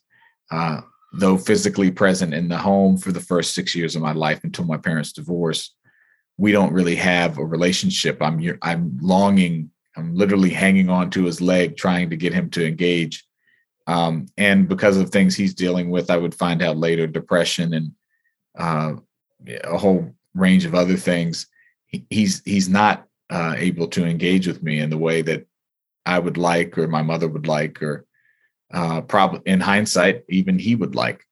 uh, 0.51 0.81
though 1.13 1.37
physically 1.37 1.91
present 1.91 2.33
in 2.33 2.47
the 2.47 2.57
home 2.57 2.97
for 2.97 3.11
the 3.11 3.19
first 3.19 3.53
six 3.53 3.75
years 3.75 3.95
of 3.95 4.01
my 4.01 4.13
life 4.13 4.43
until 4.43 4.65
my 4.65 4.77
parents 4.77 5.11
divorced. 5.11 5.75
We 6.37 6.51
don't 6.51 6.73
really 6.73 6.95
have 6.95 7.37
a 7.37 7.45
relationship. 7.45 8.21
I'm 8.21 8.39
I'm 8.61 8.97
longing. 9.01 9.71
I'm 9.97 10.15
literally 10.15 10.51
hanging 10.51 10.89
on 10.89 11.09
to 11.11 11.25
his 11.25 11.41
leg, 11.41 11.75
trying 11.75 12.09
to 12.11 12.15
get 12.15 12.33
him 12.33 12.49
to 12.51 12.65
engage. 12.65 13.25
Um, 13.87 14.27
and 14.37 14.67
because 14.67 14.97
of 14.97 15.09
things 15.09 15.35
he's 15.35 15.53
dealing 15.53 15.89
with, 15.89 16.11
I 16.11 16.17
would 16.17 16.35
find 16.35 16.61
out 16.61 16.77
later 16.77 17.07
depression 17.07 17.73
and 17.73 17.91
uh, 18.57 18.93
a 19.63 19.77
whole 19.77 20.13
range 20.35 20.65
of 20.65 20.75
other 20.75 20.95
things. 20.95 21.47
He, 21.87 22.05
he's 22.09 22.41
he's 22.45 22.69
not 22.69 23.07
uh, 23.29 23.55
able 23.57 23.87
to 23.87 24.05
engage 24.05 24.47
with 24.47 24.61
me 24.61 24.79
in 24.79 24.89
the 24.89 24.97
way 24.97 25.21
that 25.23 25.47
I 26.05 26.19
would 26.19 26.37
like, 26.37 26.77
or 26.77 26.87
my 26.87 27.01
mother 27.01 27.27
would 27.27 27.47
like, 27.47 27.81
or 27.81 28.05
uh, 28.73 29.01
probably 29.01 29.41
in 29.45 29.59
hindsight, 29.59 30.23
even 30.29 30.59
he 30.59 30.75
would 30.75 30.95
like. 30.95 31.25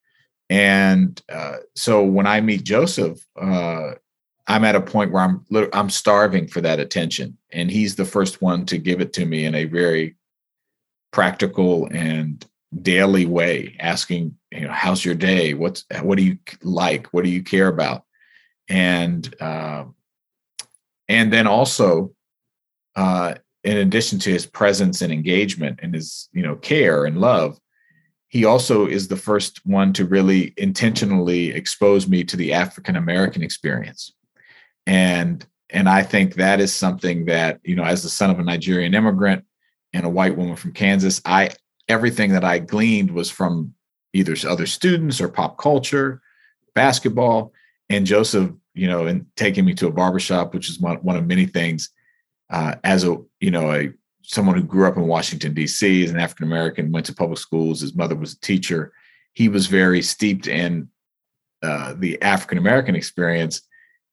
And 0.49 1.21
uh, 1.29 1.57
so 1.75 2.03
when 2.03 2.25
I 2.27 2.41
meet 2.41 2.63
Joseph, 2.63 3.19
uh, 3.39 3.91
I'm 4.47 4.63
at 4.63 4.75
a 4.75 4.81
point 4.81 5.11
where 5.11 5.23
I'm 5.23 5.45
I'm 5.73 5.89
starving 5.89 6.47
for 6.47 6.61
that 6.61 6.79
attention, 6.79 7.37
and 7.51 7.69
he's 7.69 7.95
the 7.95 8.05
first 8.05 8.41
one 8.41 8.65
to 8.67 8.77
give 8.77 9.01
it 9.01 9.11
to 9.13 9.25
me 9.25 9.43
in 9.43 9.55
a 9.55 9.65
very 9.65 10.15
practical 11.11 11.87
and 11.91 12.45
daily 12.81 13.25
way, 13.25 13.75
asking, 13.79 14.37
you 14.51 14.61
know, 14.61 14.71
how's 14.71 15.03
your 15.03 15.15
day? 15.15 15.53
What's 15.53 15.85
what 16.01 16.17
do 16.17 16.23
you 16.23 16.37
like? 16.61 17.07
What 17.07 17.25
do 17.25 17.29
you 17.29 17.43
care 17.43 17.67
about? 17.67 18.03
And 18.69 19.35
uh, 19.41 19.85
and 21.09 21.31
then 21.31 21.47
also 21.47 22.13
uh, 22.95 23.35
in 23.67 23.77
addition 23.77 24.17
to 24.17 24.31
his 24.31 24.45
presence 24.45 25.01
and 25.01 25.11
engagement 25.11 25.79
and 25.83 25.93
his 25.93 26.29
you 26.31 26.41
know 26.41 26.55
care 26.55 27.05
and 27.05 27.19
love 27.19 27.59
he 28.29 28.45
also 28.45 28.85
is 28.85 29.07
the 29.07 29.15
first 29.15 29.65
one 29.65 29.91
to 29.93 30.05
really 30.05 30.53
intentionally 30.57 31.51
expose 31.51 32.07
me 32.07 32.23
to 32.23 32.37
the 32.37 32.53
african 32.53 32.95
american 32.95 33.43
experience 33.43 34.13
and 34.85 35.45
and 35.69 35.89
i 35.89 36.01
think 36.01 36.35
that 36.35 36.61
is 36.61 36.73
something 36.73 37.25
that 37.25 37.59
you 37.63 37.75
know 37.75 37.83
as 37.83 38.03
the 38.03 38.09
son 38.09 38.29
of 38.29 38.39
a 38.39 38.43
nigerian 38.43 38.93
immigrant 38.93 39.43
and 39.91 40.05
a 40.05 40.09
white 40.09 40.37
woman 40.37 40.55
from 40.55 40.71
kansas 40.71 41.21
i 41.25 41.49
everything 41.89 42.31
that 42.31 42.45
i 42.45 42.57
gleaned 42.57 43.11
was 43.11 43.29
from 43.29 43.73
either 44.13 44.35
other 44.47 44.65
students 44.65 45.19
or 45.19 45.27
pop 45.27 45.57
culture 45.57 46.21
basketball 46.73 47.51
and 47.89 48.05
joseph 48.05 48.49
you 48.77 48.87
know, 48.87 49.07
and 49.07 49.25
taking 49.35 49.65
me 49.65 49.73
to 49.73 49.87
a 49.87 49.91
barbershop, 49.91 50.53
which 50.53 50.69
is 50.69 50.79
one, 50.79 50.97
one 50.97 51.15
of 51.15 51.25
many 51.25 51.47
things. 51.47 51.89
Uh, 52.49 52.75
as 52.83 53.03
a 53.03 53.17
you 53.39 53.51
know 53.51 53.73
a 53.73 53.91
someone 54.23 54.55
who 54.55 54.63
grew 54.63 54.85
up 54.85 54.97
in 54.97 55.07
Washington 55.07 55.53
D.C. 55.53 56.03
as 56.03 56.11
an 56.11 56.19
African 56.19 56.45
American, 56.45 56.91
went 56.91 57.05
to 57.05 57.15
public 57.15 57.39
schools. 57.39 57.81
His 57.81 57.95
mother 57.95 58.15
was 58.15 58.33
a 58.33 58.39
teacher. 58.39 58.93
He 59.33 59.47
was 59.49 59.67
very 59.67 60.01
steeped 60.01 60.47
in 60.47 60.89
uh, 61.63 61.95
the 61.97 62.21
African 62.21 62.57
American 62.57 62.95
experience, 62.95 63.61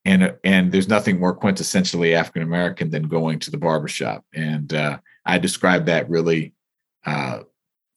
and 0.04 0.36
and 0.44 0.72
there's 0.72 0.88
nothing 0.88 1.18
more 1.18 1.36
quintessentially 1.36 2.14
African 2.14 2.42
American 2.42 2.90
than 2.90 3.08
going 3.08 3.38
to 3.40 3.50
the 3.50 3.58
barbershop. 3.58 4.24
And 4.32 4.72
uh, 4.72 4.98
I 5.26 5.38
describe 5.38 5.86
that 5.86 6.08
really, 6.08 6.54
uh, 7.06 7.40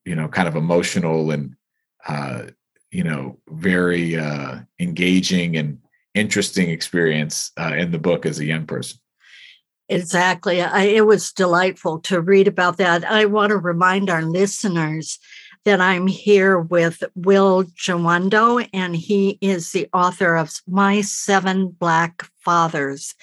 you 0.05 0.15
know, 0.15 0.27
kind 0.27 0.47
of 0.47 0.55
emotional 0.55 1.31
and 1.31 1.55
uh, 2.07 2.43
you 2.91 3.03
know 3.03 3.37
very 3.49 4.17
uh, 4.17 4.59
engaging 4.79 5.57
and 5.57 5.79
interesting 6.13 6.69
experience 6.69 7.51
uh, 7.59 7.73
in 7.77 7.91
the 7.91 7.99
book 7.99 8.25
as 8.25 8.39
a 8.39 8.45
young 8.45 8.65
person. 8.65 8.99
Exactly. 9.89 10.61
I, 10.61 10.83
it 10.83 11.05
was 11.05 11.31
delightful 11.31 11.99
to 12.01 12.19
read 12.19 12.47
about 12.47 12.77
that. 12.77 13.05
I 13.05 13.25
want 13.25 13.51
to 13.51 13.57
remind 13.57 14.09
our 14.09 14.21
listeners 14.21 15.19
that 15.63 15.81
I'm 15.81 16.07
here 16.07 16.59
with 16.59 17.03
Will 17.15 17.63
Jawando, 17.63 18.67
and 18.73 18.95
he 18.95 19.37
is 19.41 19.71
the 19.71 19.87
author 19.93 20.35
of 20.35 20.61
My 20.67 21.01
Seven 21.01 21.69
Black 21.69 22.25
Fathers, 22.39 23.15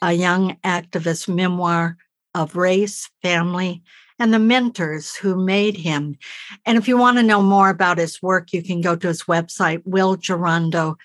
a 0.00 0.12
young 0.12 0.56
activist 0.64 1.28
memoir 1.28 1.96
of 2.34 2.56
race, 2.56 3.10
family, 3.22 3.82
and 4.18 4.32
the 4.32 4.38
mentors 4.38 5.14
who 5.14 5.44
made 5.44 5.76
him. 5.76 6.16
And 6.64 6.78
if 6.78 6.88
you 6.88 6.96
want 6.96 7.18
to 7.18 7.22
know 7.22 7.42
more 7.42 7.68
about 7.68 7.98
his 7.98 8.22
work, 8.22 8.52
you 8.52 8.62
can 8.62 8.80
go 8.80 8.96
to 8.96 9.08
his 9.08 9.24
website, 9.24 9.82
willjawando.com 9.84 10.96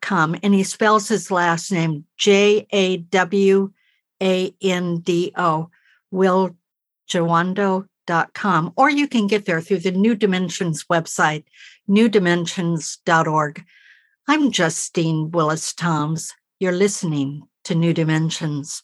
com, 0.00 0.36
and 0.42 0.54
he 0.54 0.64
spells 0.64 1.08
his 1.08 1.30
last 1.30 1.70
name 1.70 2.04
J 2.16 2.66
A 2.72 2.98
W 2.98 3.72
A 4.22 4.54
N 4.62 4.98
D 4.98 5.32
O, 5.36 5.70
willjawando.com. 6.12 8.72
Or 8.76 8.90
you 8.90 9.08
can 9.08 9.26
get 9.26 9.44
there 9.44 9.60
through 9.60 9.80
the 9.80 9.90
New 9.90 10.14
Dimensions 10.14 10.84
website, 10.84 11.44
newdimensions.org. 11.88 13.64
I'm 14.26 14.50
Justine 14.50 15.30
Willis 15.30 15.72
Toms. 15.72 16.34
You're 16.60 16.72
listening 16.72 17.44
to 17.64 17.74
New 17.74 17.94
Dimensions. 17.94 18.82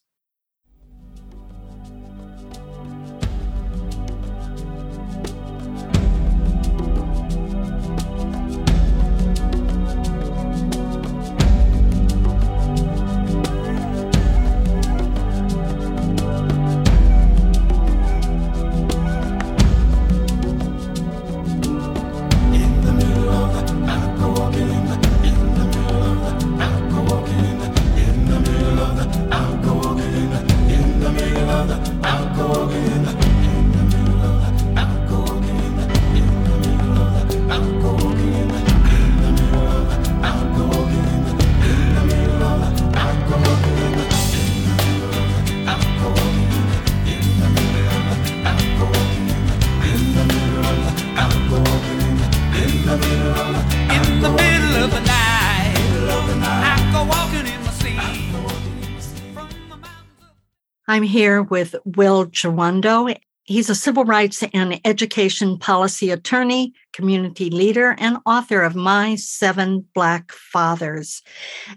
I'm 60.94 61.02
here 61.02 61.42
with 61.42 61.74
Will 61.84 62.26
Jawando. 62.26 63.18
He's 63.42 63.68
a 63.68 63.74
civil 63.74 64.04
rights 64.04 64.44
and 64.54 64.80
education 64.84 65.58
policy 65.58 66.12
attorney, 66.12 66.72
community 66.92 67.50
leader, 67.50 67.96
and 67.98 68.18
author 68.26 68.62
of 68.62 68.76
My 68.76 69.16
Seven 69.16 69.84
Black 69.92 70.30
Fathers. 70.30 71.20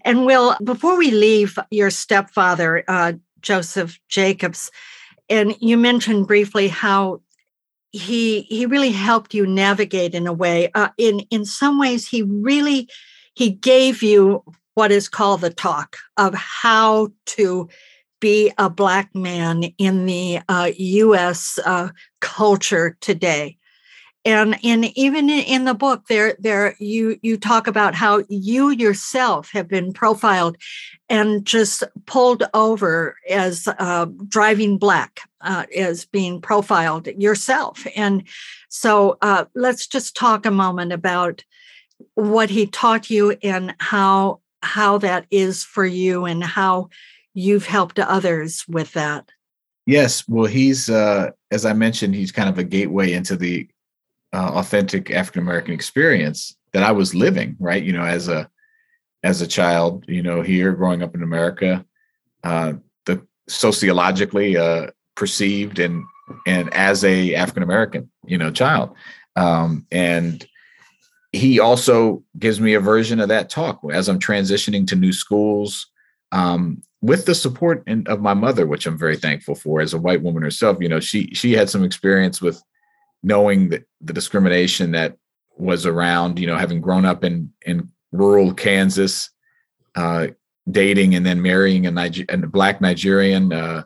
And 0.05 0.27
Will, 0.27 0.55
before 0.63 0.95
we 0.95 1.09
leave 1.09 1.57
your 1.71 1.89
stepfather, 1.89 2.83
uh, 2.88 3.13
Joseph 3.41 4.00
Jacobs, 4.07 4.69
and 5.29 5.55
you 5.59 5.77
mentioned 5.77 6.27
briefly 6.27 6.67
how 6.67 7.21
he 7.91 8.41
he 8.41 8.67
really 8.67 8.91
helped 8.91 9.33
you 9.33 9.47
navigate 9.47 10.13
in 10.13 10.27
a 10.27 10.33
way. 10.33 10.69
Uh, 10.75 10.89
in 11.00 11.21
in 11.31 11.43
some 11.43 11.79
ways, 11.79 12.07
he 12.07 12.21
really 12.21 12.88
he 13.33 13.50
gave 13.50 14.03
you 14.03 14.43
what 14.75 14.91
is 14.91 15.09
called 15.09 15.41
the 15.41 15.50
talk 15.50 15.97
of 16.17 16.36
how 16.36 17.07
to 17.25 17.67
be 18.19 18.51
a 18.57 18.69
black 18.69 19.13
man 19.13 19.63
in 19.77 20.05
the 20.05 20.39
uh, 20.50 20.71
U.S. 20.75 21.59
Uh, 21.63 21.89
culture 22.19 22.97
today. 23.01 23.57
And, 24.25 24.57
and 24.62 24.86
even 24.97 25.29
in 25.29 25.63
the 25.63 25.74
book, 25.74 26.07
there, 26.09 26.36
there 26.38 26.75
you 26.79 27.17
you 27.21 27.38
talk 27.38 27.65
about 27.65 27.95
how 27.95 28.24
you 28.27 28.71
yourself 28.71 29.51
have 29.53 29.69
been 29.69 29.93
profiled 29.93 30.57
and 31.07 31.45
just 31.45 31.81
pulled 32.07 32.43
over 32.53 33.15
as 33.29 33.69
uh, 33.79 34.07
driving 34.27 34.77
black, 34.77 35.21
uh, 35.39 35.65
as 35.74 36.03
being 36.03 36.41
profiled 36.41 37.07
yourself. 37.07 37.88
And 37.95 38.27
so 38.67 39.17
uh, 39.21 39.45
let's 39.55 39.88
just 39.88 40.13
talk 40.13 40.45
a 40.45 40.51
moment 40.51 40.91
about 40.91 41.45
what 42.15 42.50
he 42.50 42.67
taught 42.67 43.09
you 43.09 43.38
and 43.41 43.75
how 43.79 44.41
how 44.62 44.97
that 44.97 45.25
is 45.31 45.63
for 45.63 45.86
you 45.86 46.25
and 46.25 46.43
how 46.43 46.89
you've 47.38 47.67
helped 47.67 48.00
others 48.00 48.65
with 48.67 48.94
that. 48.94 49.29
Yes, 49.86 50.27
well, 50.27 50.48
he's 50.48 50.89
uh, 50.89 51.29
as 51.51 51.65
I 51.65 51.74
mentioned, 51.74 52.15
he's 52.15 52.32
kind 52.32 52.50
of 52.50 52.58
a 52.58 52.63
gateway 52.63 53.13
into 53.13 53.38
the 53.38 53.70
uh, 54.34 54.53
authentic 54.56 55.12
African 55.12 55.44
American 55.44 55.74
experience 55.74 56.58
that 56.74 56.84
I 56.84 56.91
was 56.91 57.13
living. 57.13 57.56
Right, 57.60 57.84
you 57.84 57.94
know, 57.94 58.03
as 58.03 58.27
a 58.27 58.50
as 59.24 59.41
a 59.41 59.48
child, 59.48 60.03
you 60.08 60.24
know, 60.24 60.41
here 60.41 60.74
growing 60.74 61.03
up 61.03 61.13
in 61.13 61.22
America, 61.22 61.86
uh, 62.44 62.74
the 63.06 63.25
sociologically 63.48 64.58
uh, 64.58 64.88
perceived 65.15 65.77
and 65.79 66.03
and 66.48 66.74
as 66.74 67.06
a 67.06 67.36
African 67.36 67.63
American, 67.63 68.10
you 68.25 68.39
know, 68.39 68.51
child, 68.51 68.96
um, 69.36 69.86
and 69.91 70.46
he 71.32 71.60
also 71.60 72.24
gives 72.39 72.60
me 72.60 72.74
a 72.74 72.79
version 72.79 73.20
of 73.20 73.29
that 73.29 73.50
talk 73.50 73.79
as 73.94 74.10
I'm 74.10 74.20
transitioning 74.20 74.88
to 74.88 74.96
new 74.96 75.13
schools. 75.13 75.86
Um, 76.32 76.82
with 77.01 77.25
the 77.25 77.35
support 77.35 77.83
in, 77.87 78.05
of 78.07 78.21
my 78.21 78.33
mother, 78.33 78.65
which 78.65 78.85
I'm 78.87 78.97
very 78.97 79.17
thankful 79.17 79.55
for, 79.55 79.81
as 79.81 79.93
a 79.93 79.99
white 79.99 80.21
woman 80.21 80.43
herself, 80.43 80.77
you 80.79 80.89
know, 80.89 80.99
she 80.99 81.27
she 81.33 81.53
had 81.53 81.69
some 81.69 81.83
experience 81.83 82.41
with 82.41 82.61
knowing 83.23 83.69
the, 83.69 83.83
the 84.01 84.13
discrimination 84.13 84.91
that 84.91 85.17
was 85.57 85.85
around, 85.85 86.39
you 86.39 86.47
know, 86.47 86.57
having 86.57 86.81
grown 86.81 87.05
up 87.05 87.23
in 87.23 87.51
in 87.65 87.89
rural 88.11 88.53
Kansas, 88.53 89.29
uh, 89.95 90.27
dating 90.69 91.15
and 91.15 91.25
then 91.25 91.41
marrying 91.41 91.85
a, 91.85 91.91
Niger- 91.91 92.25
a 92.29 92.37
black 92.37 92.81
Nigerian 92.81 93.53
uh, 93.53 93.83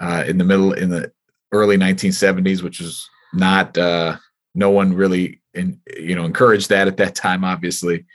uh, 0.00 0.24
in 0.26 0.38
the 0.38 0.44
middle 0.44 0.72
in 0.72 0.90
the 0.90 1.12
early 1.52 1.76
1970s, 1.76 2.62
which 2.62 2.80
was 2.80 3.08
not 3.32 3.76
uh, 3.78 4.16
no 4.54 4.70
one 4.70 4.92
really 4.92 5.40
in, 5.54 5.80
you 5.96 6.16
know 6.16 6.24
encouraged 6.24 6.68
that 6.70 6.88
at 6.88 6.96
that 6.96 7.14
time, 7.14 7.44
obviously 7.44 8.06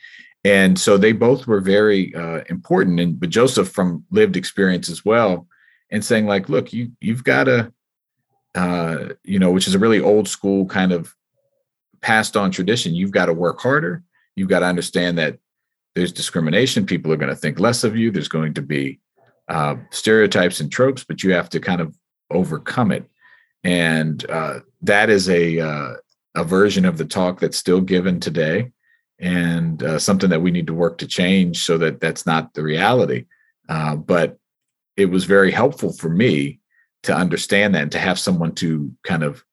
and 0.45 0.79
so 0.79 0.95
they 0.95 1.11
both 1.11 1.47
were 1.47 1.59
very 1.59 2.13
uh, 2.15 2.41
important. 2.49 2.99
And 2.99 3.19
but 3.19 3.29
joseph 3.29 3.69
from 3.69 4.05
lived 4.11 4.37
experience 4.37 4.87
as 4.89 5.03
well 5.03 5.48
and 5.91 6.05
saying 6.05 6.27
like 6.27 6.48
look 6.50 6.72
you 6.72 6.91
you've 7.01 7.24
got 7.24 7.46
to 7.46 7.74
uh, 8.53 9.09
you 9.24 9.39
know 9.39 9.51
which 9.51 9.67
is 9.67 9.75
a 9.75 9.79
really 9.79 10.00
old 10.00 10.29
school 10.29 10.65
kind 10.67 10.93
of 10.93 11.13
passed 12.01 12.37
on 12.37 12.51
tradition. 12.51 12.93
You've 12.93 13.11
got 13.11 13.25
to 13.25 13.33
work 13.33 13.59
harder. 13.59 14.03
You've 14.35 14.50
got 14.50 14.59
to 14.59 14.67
understand 14.67 15.17
that 15.17 15.39
there's 15.96 16.11
discrimination. 16.11 16.85
People 16.85 17.11
are 17.11 17.17
going 17.17 17.29
to 17.29 17.35
think 17.35 17.59
less 17.59 17.83
of 17.83 17.96
you. 17.96 18.11
There's 18.11 18.27
going 18.27 18.53
to 18.53 18.61
be 18.61 19.00
uh, 19.48 19.75
stereotypes 19.89 20.59
and 20.59 20.72
tropes 20.72 21.03
but 21.03 21.24
you 21.24 21.33
have 21.33 21.50
to 21.50 21.59
kind 21.59 21.81
of 21.81 21.96
overcome 22.31 22.91
it. 22.91 23.09
And 23.63 24.29
uh, 24.29 24.59
that 24.81 25.09
is 25.09 25.27
a 25.29 25.59
uh, 25.59 25.93
a 26.35 26.43
version 26.43 26.85
of 26.85 26.98
the 26.98 27.05
talk 27.05 27.39
that's 27.39 27.57
still 27.57 27.81
given 27.81 28.20
today 28.20 28.72
and 29.19 29.81
uh, 29.83 29.99
something 29.99 30.29
that 30.29 30.41
we 30.41 30.51
need 30.51 30.67
to 30.67 30.73
work 30.73 30.97
to 30.97 31.07
change 31.07 31.63
so 31.63 31.77
that 31.77 31.99
that's 31.99 32.25
not 32.25 32.53
the 32.53 32.63
reality. 32.63 33.25
Uh, 33.69 33.95
but 33.95 34.37
it 34.97 35.05
was 35.07 35.25
very 35.25 35.51
helpful 35.51 35.93
for 35.93 36.09
me 36.09 36.59
to 37.03 37.15
understand 37.15 37.75
that 37.75 37.83
and 37.83 37.91
to 37.91 37.99
have 37.99 38.19
someone 38.19 38.53
to 38.55 38.91
kind 39.03 39.23
of, 39.23 39.43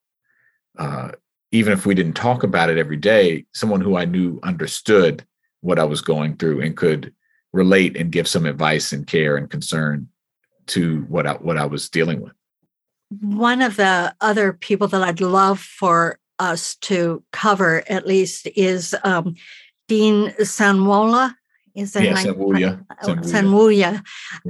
uh, 0.78 1.10
even 1.52 1.72
if 1.72 1.86
we 1.86 1.94
didn't 1.94 2.14
talk 2.14 2.42
about 2.42 2.70
it 2.70 2.78
every 2.78 2.96
day, 2.96 3.44
someone 3.52 3.80
who 3.80 3.96
I 3.96 4.04
knew 4.04 4.40
understood 4.42 5.24
what 5.60 5.78
I 5.78 5.84
was 5.84 6.00
going 6.00 6.36
through 6.36 6.60
and 6.62 6.76
could 6.76 7.14
relate 7.52 7.96
and 7.96 8.10
give 8.10 8.26
some 8.26 8.46
advice 8.46 8.92
and 8.92 9.06
care 9.06 9.36
and 9.36 9.50
concern 9.50 10.08
to 10.68 11.02
what 11.02 11.26
I, 11.26 11.34
what 11.34 11.58
I 11.58 11.66
was 11.66 11.88
dealing 11.88 12.20
with. 12.20 12.32
One 13.20 13.60
of 13.60 13.76
the 13.76 14.14
other 14.20 14.54
people 14.54 14.88
that 14.88 15.02
I'd 15.02 15.20
love 15.20 15.60
for 15.60 16.18
us 16.42 16.74
to 16.74 17.22
cover 17.30 17.84
at 17.88 18.06
least 18.06 18.48
is 18.56 18.94
um, 19.04 19.36
Dean 19.86 20.30
Sanwola. 20.40 21.34
Is 21.74 21.92
that 21.92 22.04
yeah, 22.04 22.14
Sanwuya. 22.14 22.84
Sanwuya. 23.02 24.02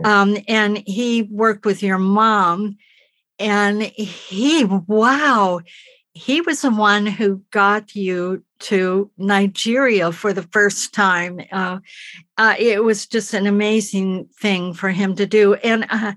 Um, 0.05 0.39
and 0.49 0.83
he 0.87 1.23
worked 1.23 1.65
with 1.65 1.83
your 1.83 1.99
mom. 1.99 2.79
And 3.39 3.83
he, 3.83 4.65
wow, 4.65 5.61
he 6.15 6.41
was 6.41 6.63
the 6.63 6.71
one 6.71 7.07
who 7.07 7.43
got 7.51 7.95
you 7.95 8.43
to 8.61 9.11
Nigeria 9.19 10.13
for 10.13 10.33
the 10.33 10.43
first 10.43 10.93
time. 10.95 11.41
Uh, 11.53 11.79
uh, 12.37 12.55
it 12.59 12.83
was 12.83 13.07
just 13.07 13.35
an 13.35 13.47
amazing 13.47 14.29
thing 14.41 14.75
for 14.75 14.91
him 14.91 15.15
to 15.17 15.27
do. 15.27 15.55
And 15.55 15.87
uh, 15.91 16.15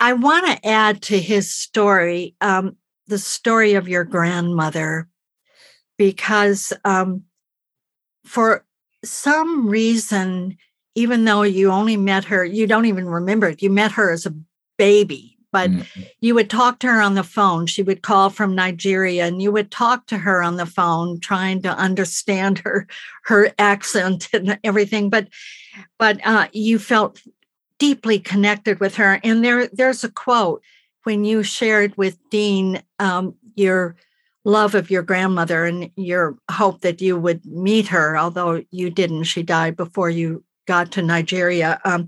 I 0.00 0.14
want 0.14 0.46
to 0.46 0.66
add 0.66 1.02
to 1.02 1.18
his 1.18 1.54
story. 1.54 2.34
Um, 2.40 2.76
the 3.06 3.18
story 3.18 3.74
of 3.74 3.88
your 3.88 4.04
grandmother 4.04 5.08
because 5.98 6.72
um, 6.84 7.22
for 8.24 8.64
some 9.04 9.68
reason, 9.68 10.56
even 10.94 11.24
though 11.24 11.42
you 11.42 11.70
only 11.70 11.96
met 11.96 12.24
her, 12.24 12.44
you 12.44 12.66
don't 12.66 12.86
even 12.86 13.06
remember 13.08 13.48
it. 13.48 13.62
You 13.62 13.70
met 13.70 13.92
her 13.92 14.12
as 14.12 14.26
a 14.26 14.34
baby, 14.78 15.38
but 15.50 15.70
mm-hmm. 15.70 16.02
you 16.20 16.34
would 16.34 16.50
talk 16.50 16.78
to 16.80 16.86
her 16.86 17.00
on 17.00 17.14
the 17.14 17.22
phone. 17.22 17.66
She 17.66 17.82
would 17.82 18.02
call 18.02 18.30
from 18.30 18.54
Nigeria, 18.54 19.26
and 19.26 19.42
you 19.42 19.52
would 19.52 19.70
talk 19.70 20.06
to 20.06 20.18
her 20.18 20.42
on 20.42 20.56
the 20.56 20.66
phone, 20.66 21.20
trying 21.20 21.62
to 21.62 21.70
understand 21.70 22.58
her 22.60 22.86
her 23.24 23.50
accent 23.58 24.28
and 24.32 24.58
everything. 24.64 25.10
But 25.10 25.28
but 25.98 26.20
uh, 26.24 26.48
you 26.52 26.78
felt 26.78 27.20
deeply 27.78 28.18
connected 28.18 28.80
with 28.80 28.94
her. 28.96 29.20
And 29.24 29.44
there 29.44 29.68
there's 29.68 30.04
a 30.04 30.10
quote 30.10 30.62
when 31.04 31.24
you 31.24 31.42
shared 31.42 31.96
with 31.96 32.18
Dean 32.30 32.82
um, 32.98 33.34
your 33.54 33.96
love 34.44 34.74
of 34.74 34.90
your 34.90 35.02
grandmother 35.02 35.64
and 35.64 35.90
your 35.96 36.36
hope 36.50 36.80
that 36.80 37.00
you 37.00 37.16
would 37.16 37.44
meet 37.46 37.88
her, 37.88 38.16
although 38.16 38.62
you 38.70 38.90
didn't, 38.90 39.24
she 39.24 39.42
died 39.42 39.76
before 39.76 40.10
you 40.10 40.44
got 40.66 40.92
to 40.92 41.02
Nigeria. 41.02 41.80
Um, 41.84 42.06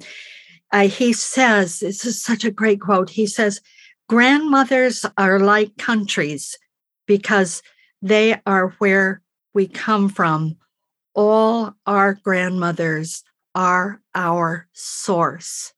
uh, 0.72 0.88
he 0.88 1.12
says, 1.12 1.80
this 1.80 2.04
is 2.04 2.20
such 2.20 2.44
a 2.44 2.50
great 2.50 2.80
quote. 2.80 3.11
He 3.11 3.26
says, 3.26 3.61
Grandmothers 4.09 5.07
are 5.16 5.40
like 5.40 5.76
countries 5.78 6.59
because 7.07 7.62
they 8.02 8.40
are 8.44 8.70
where 8.78 9.22
we 9.54 9.66
come 9.66 10.09
from. 10.09 10.57
All 11.14 11.74
our 11.87 12.14
grandmothers 12.14 13.22
are 13.54 14.02
our 14.14 14.68
source. 14.72 15.72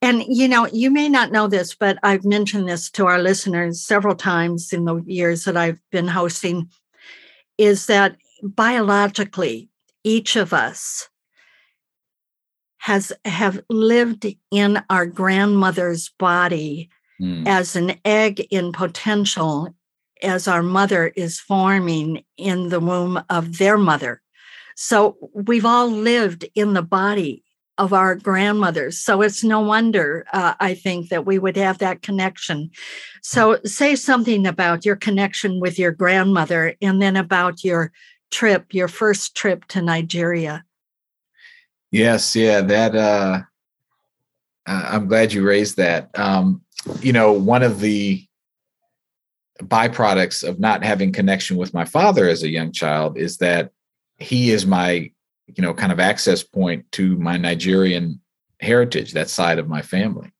And, 0.00 0.24
you 0.26 0.48
know, 0.48 0.66
you 0.72 0.90
may 0.90 1.08
not 1.08 1.32
know 1.32 1.46
this, 1.46 1.74
but 1.74 1.98
I've 2.02 2.24
mentioned 2.24 2.68
this 2.68 2.90
to 2.92 3.06
our 3.06 3.18
listeners 3.18 3.80
several 3.80 4.14
times 4.14 4.72
in 4.72 4.84
the 4.84 5.02
years 5.06 5.44
that 5.44 5.56
I've 5.56 5.80
been 5.90 6.08
hosting 6.08 6.70
is 7.58 7.86
that 7.86 8.16
biologically, 8.42 9.68
each 10.02 10.36
of 10.36 10.52
us 10.52 11.08
has 12.78 13.12
have 13.24 13.60
lived 13.70 14.26
in 14.50 14.82
our 14.90 15.06
grandmother's 15.06 16.10
body 16.18 16.90
mm. 17.20 17.46
as 17.46 17.76
an 17.76 17.98
egg 18.04 18.40
in 18.50 18.72
potential 18.72 19.74
as 20.22 20.46
our 20.46 20.62
mother 20.62 21.08
is 21.16 21.40
forming 21.40 22.22
in 22.36 22.68
the 22.68 22.80
womb 22.80 23.22
of 23.30 23.58
their 23.58 23.78
mother. 23.78 24.20
So 24.76 25.16
we've 25.32 25.64
all 25.64 25.88
lived 25.88 26.44
in 26.54 26.74
the 26.74 26.82
body 26.82 27.42
of 27.78 27.92
our 27.92 28.14
grandmothers. 28.14 28.98
So 28.98 29.22
it's 29.22 29.42
no 29.42 29.60
wonder, 29.60 30.24
uh, 30.32 30.54
I 30.60 30.74
think, 30.74 31.08
that 31.08 31.26
we 31.26 31.38
would 31.38 31.56
have 31.56 31.78
that 31.78 32.02
connection. 32.02 32.70
So, 33.22 33.58
say 33.64 33.96
something 33.96 34.46
about 34.46 34.84
your 34.84 34.96
connection 34.96 35.60
with 35.60 35.78
your 35.78 35.92
grandmother 35.92 36.74
and 36.80 37.02
then 37.02 37.16
about 37.16 37.64
your 37.64 37.90
trip, 38.30 38.72
your 38.72 38.88
first 38.88 39.34
trip 39.34 39.64
to 39.68 39.82
Nigeria. 39.82 40.64
Yes, 41.90 42.36
yeah, 42.36 42.60
that 42.60 42.94
uh 42.94 43.42
I'm 44.66 45.08
glad 45.08 45.32
you 45.32 45.46
raised 45.46 45.76
that. 45.76 46.10
Um, 46.18 46.62
you 47.00 47.12
know, 47.12 47.32
one 47.32 47.62
of 47.62 47.80
the 47.80 48.24
byproducts 49.60 50.46
of 50.46 50.58
not 50.58 50.82
having 50.82 51.12
connection 51.12 51.56
with 51.56 51.74
my 51.74 51.84
father 51.84 52.28
as 52.28 52.42
a 52.42 52.48
young 52.48 52.72
child 52.72 53.16
is 53.18 53.38
that 53.38 53.70
he 54.18 54.50
is 54.50 54.66
my, 54.66 55.10
you 55.46 55.62
know, 55.62 55.74
kind 55.74 55.92
of 55.92 56.00
access 56.00 56.42
point 56.42 56.90
to 56.92 57.16
my 57.18 57.36
Nigerian 57.36 58.20
heritage, 58.60 59.12
that 59.12 59.28
side 59.28 59.58
of 59.58 59.68
my 59.68 59.82
family. 59.82 60.32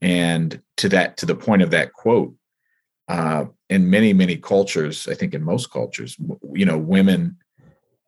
And 0.00 0.60
to 0.78 0.88
that, 0.90 1.16
to 1.18 1.26
the 1.26 1.34
point 1.34 1.62
of 1.62 1.70
that 1.70 1.92
quote, 1.92 2.34
uh, 3.08 3.46
in 3.68 3.90
many, 3.90 4.12
many 4.12 4.36
cultures, 4.36 5.08
I 5.08 5.14
think 5.14 5.34
in 5.34 5.42
most 5.42 5.70
cultures, 5.70 6.16
you 6.52 6.64
know, 6.64 6.78
women 6.78 7.36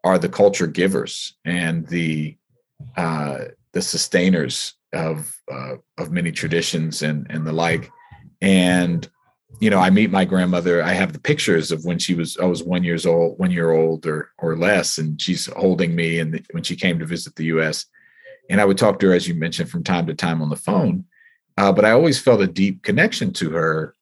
are 0.03 0.19
the 0.19 0.29
culture 0.29 0.67
givers 0.67 1.35
and 1.45 1.87
the 1.89 2.37
uh, 2.97 3.45
the 3.73 3.83
sustainers 3.83 4.75
of 4.93 5.37
uh, 5.51 5.77
of 5.99 6.11
many 6.11 6.31
traditions 6.33 7.03
and 7.03 7.27
and 7.31 7.47
the 7.47 7.53
like. 7.53 7.91
And 8.41 9.09
you 9.61 9.71
know, 9.71 9.79
I 9.79 9.91
meet 9.91 10.11
my 10.11 10.25
grandmother. 10.25 10.83
I 10.83 10.93
have 10.93 11.13
the 11.13 11.21
pictures 11.21 11.73
of 11.73 11.85
when 11.85 11.99
she 11.99 12.15
was 12.15 12.37
I 12.39 12.45
was 12.45 12.63
one 12.63 12.85
years 12.85 13.07
old, 13.07 13.39
one 13.39 13.51
year 13.51 13.71
old 13.73 14.07
or 14.07 14.31
or 14.39 14.57
less, 14.57 14.99
and 14.99 15.21
she's 15.21 15.47
holding 15.47 15.95
me. 15.95 16.19
And 16.19 16.45
when 16.53 16.63
she 16.63 16.77
came 16.77 16.99
to 16.99 17.07
visit 17.07 17.37
the 17.37 17.45
U.S., 17.47 17.87
and 18.51 18.61
I 18.61 18.65
would 18.65 18.79
talk 18.79 18.99
to 18.99 19.09
her, 19.09 19.15
as 19.15 19.27
you 19.27 19.35
mentioned, 19.35 19.71
from 19.71 19.85
time 19.85 20.07
to 20.07 20.15
time 20.15 20.43
on 20.43 20.51
the 20.51 20.57
phone. 20.57 21.05
Uh, 21.57 21.73
but 21.73 21.85
I 21.85 21.93
always 21.93 22.21
felt 22.21 22.41
a 22.41 22.47
deep 22.47 22.83
connection 22.83 23.33
to 23.35 23.51
her. 23.51 23.95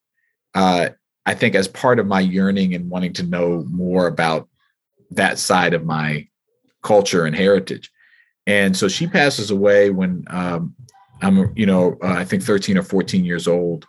Uh, 0.54 0.90
I 1.26 1.34
think 1.34 1.54
as 1.54 1.68
part 1.68 1.98
of 1.98 2.06
my 2.06 2.20
yearning 2.20 2.74
and 2.74 2.90
wanting 2.90 3.12
to 3.14 3.22
know 3.22 3.64
more 3.68 4.06
about 4.06 4.48
that 5.10 5.38
side 5.38 5.74
of 5.74 5.84
my 5.84 6.28
culture 6.82 7.26
and 7.26 7.36
heritage. 7.36 7.90
And 8.46 8.76
so 8.76 8.88
she 8.88 9.06
passes 9.06 9.50
away 9.50 9.90
when 9.90 10.24
um, 10.28 10.74
I'm, 11.20 11.52
you 11.56 11.66
know, 11.66 11.96
uh, 12.02 12.14
I 12.14 12.24
think 12.24 12.42
13 12.42 12.76
or 12.76 12.82
14 12.82 13.24
years 13.24 13.46
old. 13.46 13.86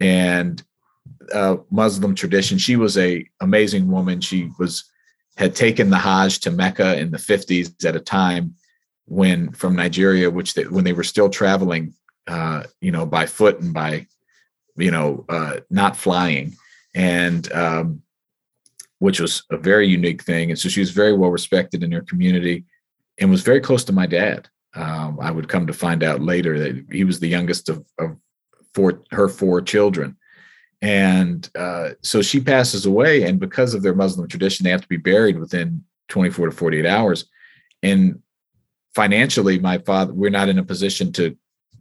And 0.00 0.62
uh, 1.32 1.56
Muslim 1.70 2.14
tradition, 2.14 2.58
she 2.58 2.76
was 2.76 2.96
a 2.98 3.24
amazing 3.40 3.90
woman. 3.90 4.20
She 4.20 4.50
was 4.58 4.84
had 5.36 5.54
taken 5.54 5.90
the 5.90 5.98
Hajj 5.98 6.40
to 6.40 6.50
Mecca 6.50 6.98
in 6.98 7.12
the 7.12 7.18
50s 7.18 7.84
at 7.84 7.94
a 7.94 8.00
time 8.00 8.56
when 9.04 9.52
from 9.52 9.76
Nigeria, 9.76 10.30
which 10.30 10.54
they, 10.54 10.64
when 10.64 10.84
they 10.84 10.92
were 10.92 11.04
still 11.04 11.30
traveling, 11.30 11.94
uh, 12.26 12.64
you 12.80 12.90
know, 12.90 13.06
by 13.06 13.24
foot 13.24 13.60
and 13.60 13.72
by, 13.72 14.06
you 14.76 14.90
know, 14.90 15.24
uh, 15.28 15.58
not 15.70 15.96
flying, 15.96 16.56
and 16.94 17.50
um, 17.52 18.02
which 18.98 19.20
was 19.20 19.44
a 19.50 19.56
very 19.56 19.86
unique 19.86 20.22
thing. 20.22 20.50
And 20.50 20.58
so 20.58 20.68
she 20.68 20.80
was 20.80 20.90
very 20.90 21.12
well 21.12 21.30
respected 21.30 21.82
in 21.82 21.92
her 21.92 22.02
community, 22.02 22.64
and 23.18 23.30
was 23.30 23.42
very 23.42 23.60
close 23.60 23.84
to 23.84 23.92
my 23.92 24.06
dad. 24.06 24.48
Um, 24.74 25.18
I 25.20 25.30
would 25.30 25.48
come 25.48 25.66
to 25.66 25.72
find 25.72 26.02
out 26.02 26.20
later 26.20 26.58
that 26.58 26.84
he 26.92 27.04
was 27.04 27.20
the 27.20 27.28
youngest 27.28 27.68
of, 27.68 27.84
of 27.98 28.16
four 28.74 29.02
her 29.10 29.28
four 29.28 29.62
children. 29.62 30.16
And 30.80 31.48
uh, 31.56 31.90
so 32.02 32.22
she 32.22 32.40
passes 32.40 32.86
away, 32.86 33.24
and 33.24 33.40
because 33.40 33.74
of 33.74 33.82
their 33.82 33.94
Muslim 33.94 34.28
tradition, 34.28 34.64
they 34.64 34.70
have 34.70 34.82
to 34.82 34.88
be 34.88 34.96
buried 34.96 35.38
within 35.38 35.84
24 36.08 36.46
to 36.46 36.52
48 36.52 36.86
hours. 36.86 37.26
And 37.82 38.22
financially, 38.94 39.58
my 39.58 39.78
father, 39.78 40.12
we're 40.12 40.30
not 40.30 40.48
in 40.48 40.58
a 40.58 40.64
position 40.64 41.12
to 41.12 41.36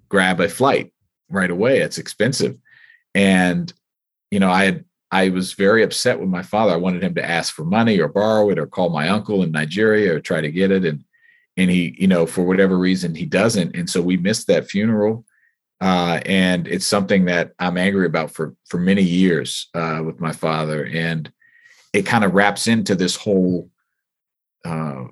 grab 0.10 0.39
a 0.39 0.49
flight 0.49 0.93
right 1.29 1.51
away. 1.51 1.79
It's 1.79 1.97
expensive. 1.97 2.57
And, 3.13 3.71
you 4.31 4.39
know, 4.39 4.51
I 4.51 4.65
had, 4.65 4.86
I 5.12 5.29
was 5.29 5.53
very 5.53 5.83
upset 5.83 6.19
with 6.19 6.29
my 6.29 6.41
father. 6.41 6.73
I 6.73 6.77
wanted 6.77 7.03
him 7.03 7.15
to 7.15 7.25
ask 7.25 7.53
for 7.53 7.65
money 7.65 7.99
or 7.99 8.07
borrow 8.07 8.49
it 8.49 8.60
or 8.60 8.67
call 8.67 8.89
my 8.89 9.10
uncle 9.10 9.43
in 9.43 9.51
Nigeria 9.51 10.15
or 10.15 10.19
try 10.19 10.41
to 10.41 10.51
get 10.51 10.71
it. 10.71 10.86
And, 10.86 11.03
and 11.55 11.71
he, 11.71 11.95
you 11.97 12.07
know, 12.07 12.25
for 12.25 12.43
whatever 12.43 12.77
reason, 12.77 13.15
he 13.15 13.25
doesn't. 13.25 13.75
And 13.75 13.89
so 13.89 14.01
we 14.01 14.17
missed 14.17 14.47
that 14.47 14.69
funeral. 14.69 15.25
Uh, 15.80 16.20
and 16.26 16.68
it's 16.68 16.88
something 16.88 17.26
that 17.26 17.54
I'm 17.60 17.78
angry 17.78 18.08
about 18.08 18.32
for, 18.32 18.56
for 18.66 18.80
many 18.80 19.04
years 19.04 19.70
uh, 19.76 20.02
with 20.04 20.20
my 20.20 20.32
father. 20.32 20.86
And 20.86 21.32
it 21.94 22.06
kind 22.06 22.24
of 22.24 22.34
wraps 22.34 22.68
into 22.68 22.96
this 22.96 23.16
whole 23.16 23.70
uh, 24.66 25.06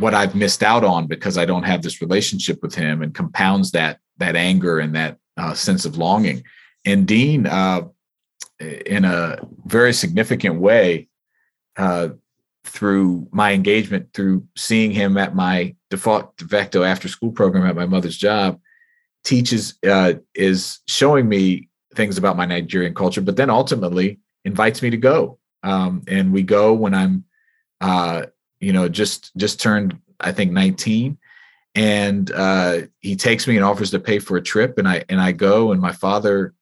what 0.00 0.14
I've 0.14 0.34
missed 0.34 0.62
out 0.62 0.84
on 0.84 1.06
because 1.06 1.38
I 1.38 1.44
don't 1.44 1.62
have 1.64 1.82
this 1.82 2.00
relationship 2.00 2.62
with 2.62 2.74
him, 2.74 3.02
and 3.02 3.14
compounds 3.14 3.72
that 3.72 3.98
that 4.18 4.36
anger 4.36 4.78
and 4.78 4.94
that 4.94 5.18
uh, 5.36 5.54
sense 5.54 5.84
of 5.84 5.98
longing. 5.98 6.42
And 6.84 7.06
Dean, 7.06 7.46
uh, 7.46 7.82
in 8.60 9.04
a 9.04 9.38
very 9.66 9.92
significant 9.92 10.60
way, 10.60 11.08
uh, 11.76 12.10
through 12.64 13.28
my 13.30 13.52
engagement, 13.52 14.12
through 14.12 14.46
seeing 14.56 14.90
him 14.90 15.16
at 15.16 15.34
my 15.34 15.74
default 15.90 16.36
de 16.36 16.46
facto 16.46 16.82
after 16.82 17.08
school 17.08 17.32
program 17.32 17.66
at 17.66 17.76
my 17.76 17.86
mother's 17.86 18.16
job, 18.16 18.60
teaches 19.26 19.74
uh, 19.86 20.14
is 20.34 20.78
showing 20.86 21.28
me 21.28 21.68
things 21.94 22.16
about 22.16 22.36
my 22.36 22.46
Nigerian 22.46 22.94
culture, 22.94 23.20
but 23.20 23.36
then 23.36 23.50
ultimately 23.50 24.20
invites 24.46 24.80
me 24.80 24.88
to 24.90 24.96
go. 24.96 25.38
Um, 25.62 26.02
and 26.06 26.32
we 26.32 26.42
go 26.42 26.72
when 26.72 26.94
I'm 26.94 27.24
uh, 27.80 28.26
you 28.60 28.72
know, 28.72 28.88
just 28.88 29.36
just 29.36 29.60
turned 29.60 29.98
I 30.20 30.32
think 30.32 30.52
19, 30.52 31.18
and 31.74 32.32
uh, 32.32 32.78
he 33.00 33.16
takes 33.16 33.46
me 33.46 33.56
and 33.56 33.64
offers 33.64 33.90
to 33.90 33.98
pay 33.98 34.18
for 34.18 34.36
a 34.36 34.42
trip, 34.42 34.78
and 34.78 34.88
I 34.88 35.04
and 35.08 35.20
I 35.20 35.32
go, 35.32 35.72
and 35.72 35.80
my 35.80 35.92
father 35.92 36.54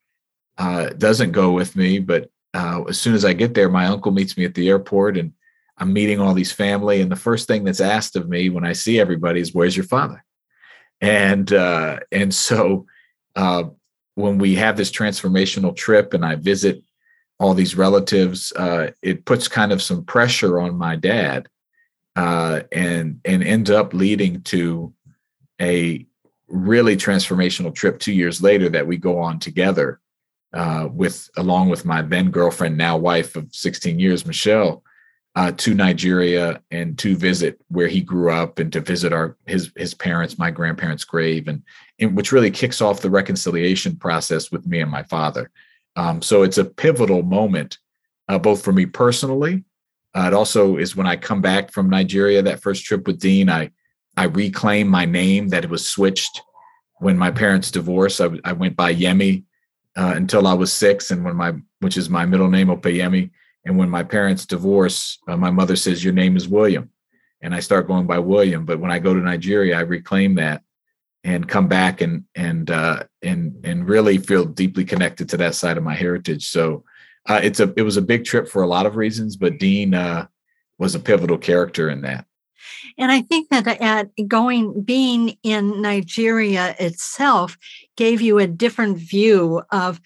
uh, 0.59 0.89
doesn't 0.91 1.33
go 1.33 1.53
with 1.53 1.77
me, 1.77 1.99
but 1.99 2.31
uh, 2.53 2.83
as 2.89 2.99
soon 2.99 3.15
as 3.15 3.25
I 3.25 3.33
get 3.33 3.55
there, 3.55 3.69
my 3.69 3.87
uncle 3.87 4.13
meets 4.13 4.37
me 4.37 4.45
at 4.45 4.55
the 4.55 4.69
airport, 4.69 5.17
and 5.17 5.33
I'm 5.79 5.93
meeting 5.93 6.21
all 6.21 6.35
these 6.35 6.53
family, 6.53 7.01
and 7.01 7.11
the 7.11 7.17
first 7.17 7.47
thing 7.47 7.65
that's 7.65 7.81
asked 7.81 8.17
of 8.17 8.29
me 8.29 8.49
when 8.49 8.65
I 8.65 8.73
see 8.73 8.99
everybody 8.99 9.41
is, 9.41 9.55
"Where's 9.55 9.77
your 9.77 9.87
father?" 9.87 10.25
And 11.05 11.53
uh, 11.53 12.01
and 12.13 12.35
so 12.35 12.87
uh, 13.37 13.65
when 14.15 14.39
we 14.39 14.55
have 14.55 14.79
this 14.79 14.91
transformational 14.91 15.77
trip, 15.77 16.15
and 16.15 16.25
I 16.25 16.37
visit 16.37 16.83
all 17.39 17.53
these 17.53 17.77
relatives, 17.77 18.55
uh, 18.57 18.93
it 19.03 19.27
puts 19.27 19.47
kind 19.47 19.71
of 19.71 19.83
some 19.83 20.03
pressure 20.07 20.59
on 20.59 20.79
my 20.79 20.97
dad 20.97 21.47
uh, 22.17 22.61
and 22.73 23.21
and 23.27 23.45
ends 23.45 23.71
up 23.71 23.93
leading 23.93 24.41
to 24.45 24.95
a 25.61 26.07
really 26.49 26.97
transformational 26.97 27.75
trip 27.75 27.99
two 27.99 28.15
years 28.15 28.43
later 28.43 28.71
that 28.71 28.87
we 28.87 28.97
go 28.97 29.19
on 29.19 29.39
together 29.39 30.01
uh, 30.55 30.89
with 30.91 31.29
along 31.37 31.69
with 31.69 31.85
my 31.85 32.01
then 32.01 32.31
girlfriend 32.31 32.79
now 32.79 32.97
wife 32.97 33.37
of 33.37 33.49
16 33.53 33.99
years 33.99 34.27
michelle 34.27 34.83
uh, 35.37 35.51
to 35.53 35.75
nigeria 35.75 36.61
and 36.71 36.97
to 36.99 37.17
visit 37.17 37.61
where 37.69 37.89
he 37.89 38.01
grew 38.01 38.31
up 38.31 38.59
and 38.59 38.73
to 38.73 38.81
visit 38.81 39.13
our 39.13 39.37
his 39.47 39.73
his 39.77 39.95
parents 39.95 40.39
my 40.39 40.51
grandparents 40.51 41.05
grave. 41.05 41.49
And, 41.49 41.63
and 41.99 42.17
which 42.17 42.33
really 42.33 42.51
kicks 42.51 42.81
off 42.81 43.01
the 43.01 43.11
reconciliation 43.11 43.97
process 43.97 44.51
with 44.51 44.67
me 44.67 44.81
and 44.81 44.91
my 44.91 45.03
father. 45.05 45.51
Um, 45.97 46.23
so 46.23 46.43
it's 46.43 46.59
a 46.59 46.65
pivotal 46.65 47.23
moment 47.23 47.79
uh, 48.29 48.39
both 48.39 48.63
for 48.63 48.73
me 48.73 48.87
personally 48.87 49.65
uh, 50.15 50.29
it 50.29 50.35
also 50.35 50.77
is 50.77 50.95
when 50.95 51.07
I 51.07 51.17
come 51.17 51.41
back 51.41 51.73
from 51.73 51.91
Nigeria, 51.91 52.41
that 52.43 52.63
first 52.63 52.85
trip 52.85 53.07
with 53.07 53.19
Dean, 53.19 53.51
I 53.51 53.71
I 54.17 54.25
reclaim 54.25 54.87
my 54.87 55.05
name 55.05 55.49
that 55.49 55.65
it 55.65 55.71
was 55.71 55.87
switched. 55.87 56.41
When 56.99 57.19
my 57.19 57.33
parents 57.33 57.73
divorced. 57.73 58.21
I, 58.21 58.31
I 58.45 58.53
went 58.53 58.77
by 58.77 58.95
Yemi 58.95 59.43
uh, 59.97 60.13
until 60.15 60.47
I 60.47 60.55
was 60.55 60.73
six, 60.73 61.11
and 61.11 61.25
when 61.25 61.35
my 61.35 61.55
which 61.81 61.97
is 61.97 62.09
my 62.09 62.25
middle 62.25 62.49
name 62.49 62.69
Opeyemi, 62.69 63.31
and 63.65 63.79
when 63.79 63.91
my 63.91 64.03
parents 64.03 64.47
divorce, 64.47 65.19
uh, 65.27 65.37
my 65.37 65.51
mother 65.51 65.77
says 65.77 66.05
your 66.05 66.13
name 66.13 66.37
is 66.37 66.49
William, 66.49 66.91
and 67.41 67.55
I 67.55 67.61
start 67.61 67.87
going 67.87 68.07
by 68.07 68.19
William. 68.19 68.65
But 68.65 68.81
when 68.81 68.91
I 68.91 68.99
go 68.99 69.15
to 69.15 69.21
Nigeria, 69.21 69.79
I 69.79 69.83
reclaim 69.83 70.35
that 70.37 70.63
and 71.25 71.49
come 71.49 71.67
back 71.69 72.01
and 72.01 72.25
and 72.35 72.71
uh, 72.71 73.05
and 73.23 73.59
and 73.65 73.89
really 73.89 74.19
feel 74.19 74.45
deeply 74.45 74.85
connected 74.85 75.29
to 75.31 75.37
that 75.39 75.55
side 75.55 75.79
of 75.79 75.83
my 75.83 75.95
heritage. 75.95 76.49
So 76.49 76.85
uh, 77.27 77.41
it's 77.43 77.61
a 77.61 77.73
it 77.77 77.83
was 77.83 77.97
a 77.97 78.03
big 78.03 78.25
trip 78.25 78.49
for 78.49 78.63
a 78.63 78.69
lot 78.69 78.87
of 78.87 78.97
reasons, 78.97 79.37
but 79.37 79.59
Dean 79.59 79.95
uh, 79.95 80.27
was 80.79 80.95
a 80.95 81.01
pivotal 81.01 81.39
character 81.39 81.89
in 81.89 82.03
that. 82.03 82.27
And 82.99 83.11
I 83.11 83.23
think 83.23 83.49
that 83.49 83.67
at 83.81 84.11
going 84.29 84.83
being 84.83 85.37
in 85.43 85.81
Nigeria 85.81 86.77
itself 86.79 87.57
gave 87.97 88.21
you 88.21 88.39
a 88.39 88.47
different 88.47 88.99
view 88.99 89.63
of 89.71 90.01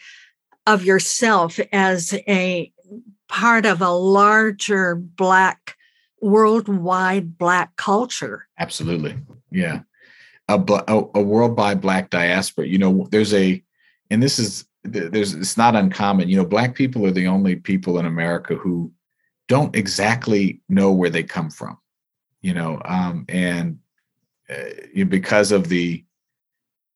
of 0.66 0.84
yourself 0.84 1.58
as 1.72 2.14
a 2.28 2.70
part 3.28 3.66
of 3.66 3.80
a 3.80 3.90
larger 3.90 4.94
black 4.94 5.76
worldwide 6.20 7.38
black 7.38 7.76
culture. 7.76 8.46
Absolutely. 8.58 9.16
Yeah. 9.50 9.82
A, 10.48 10.60
a, 10.88 11.04
a 11.14 11.22
worldwide 11.22 11.80
black 11.80 12.10
diaspora. 12.10 12.66
You 12.66 12.78
know, 12.78 13.06
there's 13.10 13.34
a 13.34 13.62
and 14.10 14.22
this 14.22 14.38
is 14.38 14.64
there's 14.82 15.34
it's 15.34 15.56
not 15.56 15.76
uncommon. 15.76 16.28
You 16.28 16.38
know, 16.38 16.46
black 16.46 16.74
people 16.74 17.06
are 17.06 17.10
the 17.10 17.26
only 17.26 17.56
people 17.56 17.98
in 17.98 18.06
America 18.06 18.54
who 18.54 18.92
don't 19.46 19.74
exactly 19.76 20.60
know 20.68 20.92
where 20.92 21.10
they 21.10 21.22
come 21.22 21.50
from. 21.50 21.78
You 22.40 22.54
know, 22.54 22.80
um, 22.84 23.26
and 23.28 23.78
uh, 24.48 25.04
because 25.08 25.52
of 25.52 25.68
the 25.68 26.04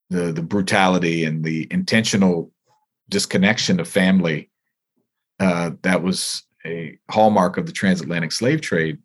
the 0.08 0.32
the 0.32 0.42
brutality 0.42 1.24
and 1.24 1.44
the 1.44 1.66
intentional 1.70 2.52
disconnection 3.08 3.80
of 3.80 3.88
family 3.88 4.50
uh, 5.42 5.72
that 5.82 6.02
was 6.02 6.44
a 6.64 6.96
hallmark 7.10 7.56
of 7.56 7.66
the 7.66 7.72
transatlantic 7.72 8.30
slave 8.30 8.60
trade 8.60 8.98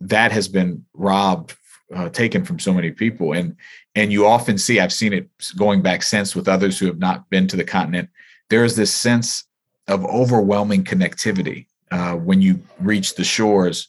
that 0.00 0.30
has 0.30 0.48
been 0.48 0.84
robbed 0.92 1.56
uh, 1.94 2.10
taken 2.10 2.44
from 2.44 2.58
so 2.58 2.74
many 2.74 2.90
people. 2.90 3.32
And 3.32 3.56
and 3.94 4.12
you 4.12 4.26
often 4.26 4.58
see, 4.58 4.78
I've 4.80 4.92
seen 4.92 5.14
it 5.14 5.30
going 5.56 5.80
back 5.80 6.02
since 6.02 6.36
with 6.36 6.46
others 6.46 6.78
who 6.78 6.84
have 6.86 6.98
not 6.98 7.30
been 7.30 7.46
to 7.48 7.56
the 7.56 7.64
continent. 7.64 8.10
There 8.50 8.64
is 8.64 8.76
this 8.76 8.94
sense 8.94 9.44
of 9.88 10.04
overwhelming 10.04 10.84
connectivity 10.84 11.66
uh, 11.90 12.12
when 12.14 12.42
you 12.42 12.60
reach 12.78 13.14
the 13.14 13.24
shores 13.24 13.88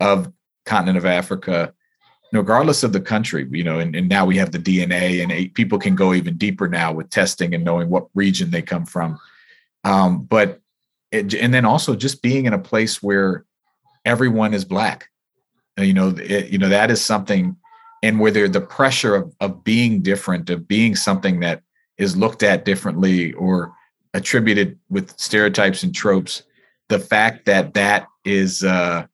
of 0.00 0.30
continent 0.66 0.98
of 0.98 1.06
Africa, 1.06 1.72
regardless 2.32 2.82
of 2.82 2.92
the 2.92 3.00
country. 3.00 3.48
You 3.50 3.64
know, 3.64 3.78
and, 3.78 3.96
and 3.96 4.06
now 4.06 4.26
we 4.26 4.36
have 4.36 4.52
the 4.52 4.58
DNA, 4.58 5.22
and 5.22 5.54
people 5.54 5.78
can 5.78 5.94
go 5.94 6.12
even 6.12 6.36
deeper 6.36 6.68
now 6.68 6.92
with 6.92 7.08
testing 7.08 7.54
and 7.54 7.64
knowing 7.64 7.88
what 7.88 8.08
region 8.14 8.50
they 8.50 8.60
come 8.60 8.84
from. 8.84 9.18
Um, 9.84 10.24
but 10.24 10.59
it, 11.12 11.34
and 11.34 11.52
then 11.52 11.64
also 11.64 11.94
just 11.94 12.22
being 12.22 12.46
in 12.46 12.52
a 12.52 12.58
place 12.58 13.02
where 13.02 13.44
everyone 14.04 14.54
is 14.54 14.64
black. 14.64 15.08
You 15.78 15.94
know 15.94 16.08
it, 16.08 16.48
you 16.48 16.58
know 16.58 16.68
that 16.68 16.90
is 16.90 17.00
something 17.00 17.56
and 18.02 18.18
whether 18.18 18.48
the 18.48 18.60
pressure 18.60 19.14
of, 19.14 19.34
of 19.40 19.64
being 19.64 20.02
different 20.02 20.50
of 20.50 20.66
being 20.66 20.94
something 20.94 21.40
that 21.40 21.62
is 21.98 22.16
looked 22.16 22.42
at 22.42 22.64
differently 22.64 23.32
or 23.34 23.72
attributed 24.14 24.78
with 24.88 25.18
stereotypes 25.18 25.82
and 25.82 25.94
tropes 25.94 26.42
the 26.88 26.98
fact 26.98 27.46
that 27.46 27.74
that 27.74 28.08
is 28.24 28.64
uh, 28.64 29.06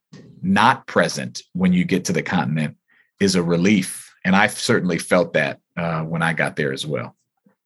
not 0.42 0.86
present 0.86 1.42
when 1.52 1.72
you 1.72 1.84
get 1.84 2.04
to 2.06 2.12
the 2.12 2.22
continent 2.22 2.76
is 3.20 3.34
a 3.34 3.42
relief. 3.42 4.14
And 4.24 4.34
i've 4.34 4.58
certainly 4.58 4.98
felt 4.98 5.34
that 5.34 5.60
uh, 5.76 6.02
when 6.02 6.22
i 6.22 6.32
got 6.32 6.56
there 6.56 6.72
as 6.72 6.86
well. 6.86 7.14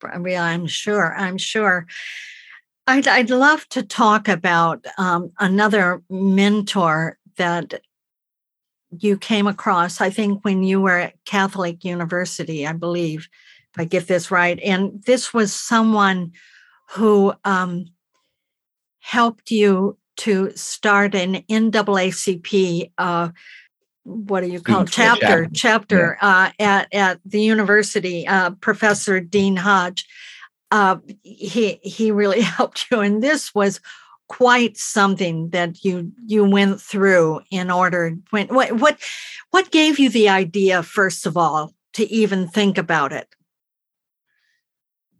Yeah 0.02 0.44
i'm 0.44 0.66
sure 0.66 1.14
i'm 1.16 1.38
sure 1.38 1.86
I'd, 2.86 3.06
I'd 3.06 3.30
love 3.30 3.68
to 3.70 3.82
talk 3.82 4.28
about 4.28 4.84
um, 4.98 5.32
another 5.38 6.02
mentor 6.10 7.18
that 7.36 7.80
you 8.98 9.16
came 9.16 9.46
across, 9.46 10.00
I 10.00 10.10
think, 10.10 10.44
when 10.44 10.62
you 10.62 10.80
were 10.80 10.98
at 10.98 11.24
Catholic 11.24 11.84
University, 11.84 12.66
I 12.66 12.72
believe, 12.72 13.28
if 13.72 13.80
I 13.80 13.84
get 13.84 14.08
this 14.08 14.30
right. 14.30 14.58
And 14.60 15.02
this 15.04 15.32
was 15.32 15.52
someone 15.52 16.32
who 16.90 17.32
um, 17.44 17.86
helped 18.98 19.50
you 19.50 19.96
to 20.18 20.50
start 20.56 21.14
an 21.14 21.36
NAACP. 21.48 22.92
Uh, 22.98 23.30
what 24.02 24.40
do 24.40 24.48
you 24.48 24.60
call 24.60 24.82
it? 24.82 24.90
Chapter, 24.90 25.48
chapter 25.54 26.18
yeah. 26.20 26.28
uh, 26.28 26.50
at 26.58 26.92
at 26.92 27.20
the 27.24 27.40
university. 27.40 28.26
Uh, 28.26 28.50
Professor 28.50 29.20
Dean 29.20 29.56
Hodge. 29.56 30.04
Uh, 30.70 30.96
he 31.22 31.80
he 31.82 32.10
really 32.10 32.40
helped 32.56 32.86
you, 32.90 33.00
and 33.00 33.22
this 33.22 33.54
was 33.54 33.80
quite 34.30 34.76
something 34.76 35.50
that 35.50 35.84
you 35.84 36.12
you 36.24 36.44
went 36.44 36.80
through 36.80 37.40
in 37.50 37.68
order 37.68 38.16
when 38.30 38.46
what 38.46 38.70
what 38.72 38.96
what 39.50 39.72
gave 39.72 39.98
you 39.98 40.08
the 40.08 40.28
idea 40.28 40.84
first 40.84 41.26
of 41.26 41.36
all 41.36 41.74
to 41.94 42.08
even 42.12 42.46
think 42.46 42.78
about 42.78 43.12
it? 43.12 43.26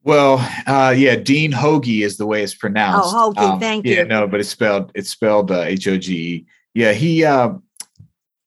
Well 0.04 0.38
uh 0.66 0.94
yeah 0.96 1.16
dean 1.16 1.50
hoge 1.50 1.88
is 1.88 2.18
the 2.18 2.26
way 2.26 2.44
it's 2.44 2.54
pronounced. 2.54 3.10
Oh 3.12 3.32
hoge 3.32 3.38
um, 3.38 3.58
thank 3.58 3.84
yeah, 3.84 3.90
you. 3.90 3.96
yeah 3.98 4.04
no 4.04 4.28
but 4.28 4.38
it's 4.38 4.48
spelled 4.48 4.92
it's 4.94 5.10
spelled 5.10 5.50
uh, 5.50 5.62
h-o-g-e 5.62 6.46
yeah 6.74 6.92
he 6.92 7.24
uh 7.24 7.54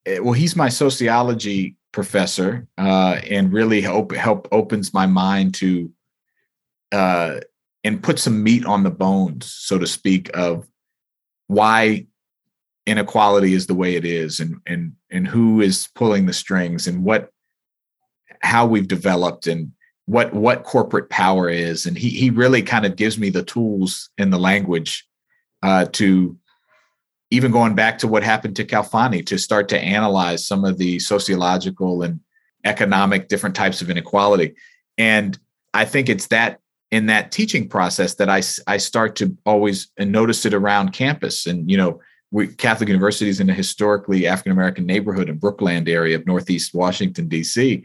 eh, 0.06 0.20
well 0.20 0.32
he's 0.32 0.56
my 0.56 0.70
sociology 0.70 1.76
professor 1.92 2.66
uh 2.78 3.20
and 3.30 3.52
really 3.52 3.82
help 3.82 4.14
help 4.14 4.48
opens 4.54 4.94
my 4.94 5.06
mind 5.06 5.54
to 5.56 5.92
uh 6.94 7.40
and 7.84 8.02
put 8.02 8.18
some 8.18 8.44
meat 8.44 8.66
on 8.66 8.84
the 8.84 8.92
bones, 8.92 9.52
so 9.52 9.78
to 9.78 9.88
speak, 9.88 10.30
of 10.34 10.66
why 11.48 12.06
inequality 12.86 13.54
is 13.54 13.68
the 13.68 13.74
way 13.76 13.96
it 13.96 14.06
is 14.06 14.40
and 14.40 14.58
and 14.66 14.94
and 15.10 15.28
who 15.28 15.62
is 15.62 15.88
pulling 15.96 16.26
the 16.26 16.34
strings 16.34 16.88
and 16.88 17.04
what 17.04 17.30
how 18.42 18.66
we've 18.66 18.88
developed 18.88 19.48
and 19.48 19.72
what 20.06 20.34
what 20.34 20.64
corporate 20.64 21.10
power 21.10 21.50
is. 21.50 21.86
And 21.86 21.98
he 21.98 22.10
he 22.10 22.30
really 22.30 22.62
kind 22.62 22.86
of 22.86 22.96
gives 22.96 23.18
me 23.18 23.30
the 23.30 23.44
tools 23.44 24.10
and 24.18 24.32
the 24.32 24.40
language 24.40 25.08
uh, 25.62 25.86
to 25.94 26.38
even 27.32 27.52
going 27.52 27.74
back 27.74 27.98
to 28.00 28.08
what 28.08 28.22
happened 28.22 28.56
to 28.58 28.66
Khalfani 28.66 29.26
to 29.26 29.38
start 29.40 29.70
to 29.70 29.80
analyze 29.80 30.46
some 30.46 30.66
of 30.66 30.78
the 30.78 31.00
sociological 31.00 32.04
and 32.04 32.20
economic 32.66 33.28
different 33.28 33.56
types 33.56 33.82
of 33.82 33.90
inequality. 33.90 34.56
And 34.98 35.38
I 35.74 35.86
think 35.86 36.10
it's 36.10 36.28
that 36.28 36.60
in 36.94 37.08
that 37.08 37.32
teaching 37.32 37.68
process 37.68 38.14
that 38.14 38.30
I, 38.30 38.44
I 38.72 38.78
start 38.78 39.16
to 39.16 39.36
always 39.48 39.88
notice 39.98 40.46
it 40.46 40.54
around 40.54 40.94
campus. 40.94 41.48
And, 41.48 41.70
you 41.70 41.76
know, 41.76 42.00
we, 42.30 42.46
Catholic 42.46 42.88
University 42.88 43.32
is 43.32 43.40
in 43.40 43.50
a 43.50 43.54
historically 43.54 44.28
African 44.28 44.52
American 44.52 44.86
neighborhood 44.86 45.28
in 45.28 45.40
Brookland 45.40 45.90
area 45.90 46.16
of 46.16 46.28
Northeast 46.28 46.76
Washington, 46.76 47.28
D.C. 47.28 47.84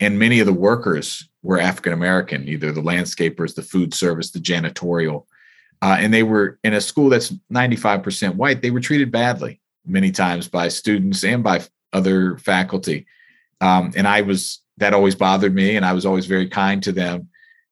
And 0.00 0.18
many 0.18 0.40
of 0.40 0.46
the 0.46 0.52
workers 0.52 1.28
were 1.44 1.60
African 1.60 1.92
American, 1.92 2.48
either 2.48 2.72
the 2.72 2.82
landscapers, 2.82 3.54
the 3.54 3.62
food 3.62 3.94
service, 3.94 4.32
the 4.32 4.40
janitorial. 4.40 5.26
Uh, 5.80 5.98
and 6.00 6.12
they 6.12 6.24
were 6.24 6.58
in 6.64 6.74
a 6.74 6.80
school 6.80 7.08
that's 7.08 7.32
95% 7.52 8.34
white. 8.34 8.62
They 8.62 8.72
were 8.72 8.80
treated 8.80 9.12
badly 9.12 9.60
many 9.86 10.10
times 10.10 10.48
by 10.48 10.66
students 10.66 11.22
and 11.22 11.44
by 11.44 11.62
other 11.92 12.36
faculty. 12.38 13.06
Um, 13.60 13.92
and 13.94 14.08
I 14.08 14.22
was, 14.22 14.60
that 14.78 14.92
always 14.92 15.14
bothered 15.14 15.54
me. 15.54 15.76
And 15.76 15.86
I 15.86 15.92
was 15.92 16.04
always 16.04 16.26
very 16.26 16.48
kind 16.48 16.82
to 16.82 16.90
them 16.90 17.28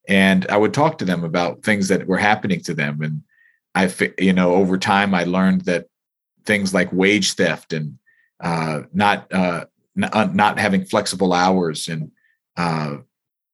and 0.08 0.46
I 0.48 0.56
would 0.56 0.72
talk 0.72 0.98
to 0.98 1.04
them 1.04 1.22
about 1.22 1.62
things 1.62 1.88
that 1.88 2.06
were 2.06 2.16
happening 2.16 2.60
to 2.62 2.74
them. 2.74 3.02
And 3.02 3.22
I, 3.74 3.92
you 4.18 4.32
know, 4.32 4.54
over 4.54 4.78
time, 4.78 5.14
I 5.14 5.24
learned 5.24 5.66
that 5.66 5.86
things 6.46 6.72
like 6.72 6.90
wage 6.92 7.34
theft 7.34 7.74
and 7.74 7.98
uh, 8.40 8.80
not 8.94 9.32
uh, 9.32 9.66
n- 9.96 10.10
uh, 10.10 10.30
not 10.32 10.58
having 10.58 10.84
flexible 10.84 11.34
hours 11.34 11.88
and 11.88 12.10
uh, 12.56 12.96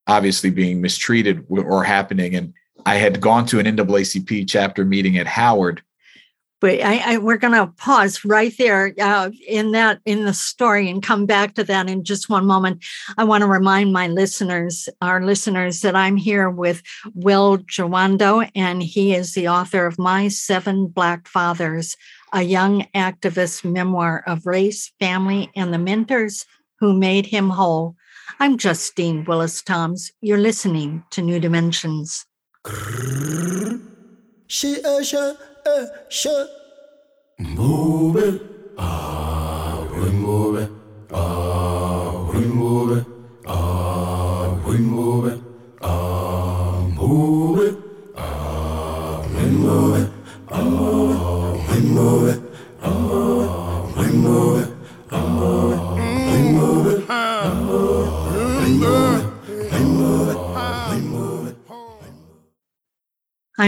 obviously 0.07 0.51
being 0.51 0.81
mistreated 0.81 1.49
were 1.49 1.83
happening. 1.83 2.37
And 2.37 2.55
I 2.87 2.97
had 2.97 3.21
gone 3.21 3.47
to 3.47 3.59
an 3.59 3.67
NAACP 3.67 4.47
chapter 4.49 4.85
meeting 4.85 5.19
at 5.19 5.27
Howard 5.27 5.83
but 6.65 6.81
I, 6.81 7.13
I, 7.13 7.19
we're 7.19 7.37
going 7.37 7.53
to 7.53 7.71
pause 7.77 8.25
right 8.25 8.55
there 8.57 8.95
uh, 8.99 9.29
in 9.47 9.73
that 9.73 10.01
in 10.07 10.25
the 10.25 10.33
story 10.33 10.89
and 10.89 11.03
come 11.03 11.27
back 11.27 11.53
to 11.57 11.65
that 11.65 11.91
in 11.91 12.05
just 12.05 12.31
one 12.31 12.47
moment. 12.47 12.83
I 13.19 13.25
want 13.25 13.43
to 13.43 13.47
remind 13.47 13.93
my 13.93 14.09
listeners, 14.09 14.89
our 15.03 15.23
listeners, 15.23 15.83
that 15.83 15.95
I'm 15.95 16.17
here 16.17 16.49
with 16.49 16.83
Will 17.13 17.59
Jawando, 17.59 18.51
and 18.55 18.83
he 18.83 19.15
is 19.15 19.35
the 19.35 19.47
author 19.47 19.85
of 19.85 19.99
My 19.99 20.29
Seven 20.29 20.87
Black 20.87 21.29
Fathers, 21.29 21.99
a 22.33 22.41
young 22.41 22.87
activist 22.95 23.71
memoir 23.71 24.25
of 24.27 24.47
race, 24.47 24.91
family, 24.99 25.51
and 25.55 25.71
the 25.71 25.77
mentors 25.77 26.47
who 26.81 26.95
made 26.95 27.27
him 27.27 27.51
whole. 27.51 27.95
I'm 28.41 28.57
Justine 28.57 29.27
Willis 29.27 29.61
Toms. 29.61 30.13
You're 30.23 30.39
listening 30.39 31.05
to 31.11 31.21
New 31.21 31.41
Dimensions. 31.41 32.25
Move 37.39 38.17
it, 38.17 38.54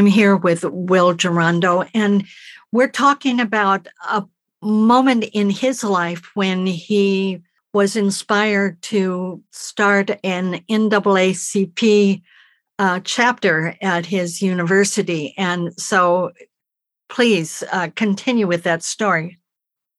I'm 0.07 0.13
here 0.13 0.37
with 0.37 0.65
Will 0.65 1.15
Jawando, 1.15 1.91
and 1.93 2.25
we're 2.71 2.87
talking 2.87 3.41
about 3.41 3.89
a 4.09 4.25
moment 4.63 5.25
in 5.33 5.51
his 5.51 5.83
life 5.83 6.31
when 6.35 6.65
he 6.65 7.43
was 7.73 7.97
inspired 7.97 8.81
to 8.83 9.43
start 9.51 10.11
an 10.23 10.61
NAACP 10.71 12.23
uh, 12.79 13.01
chapter 13.03 13.75
at 13.83 14.07
his 14.07 14.41
university. 14.41 15.35
And 15.37 15.75
so 15.77 16.31
please 17.09 17.65
uh, 17.73 17.89
continue 17.97 18.47
with 18.47 18.63
that 18.63 18.85
story. 18.85 19.41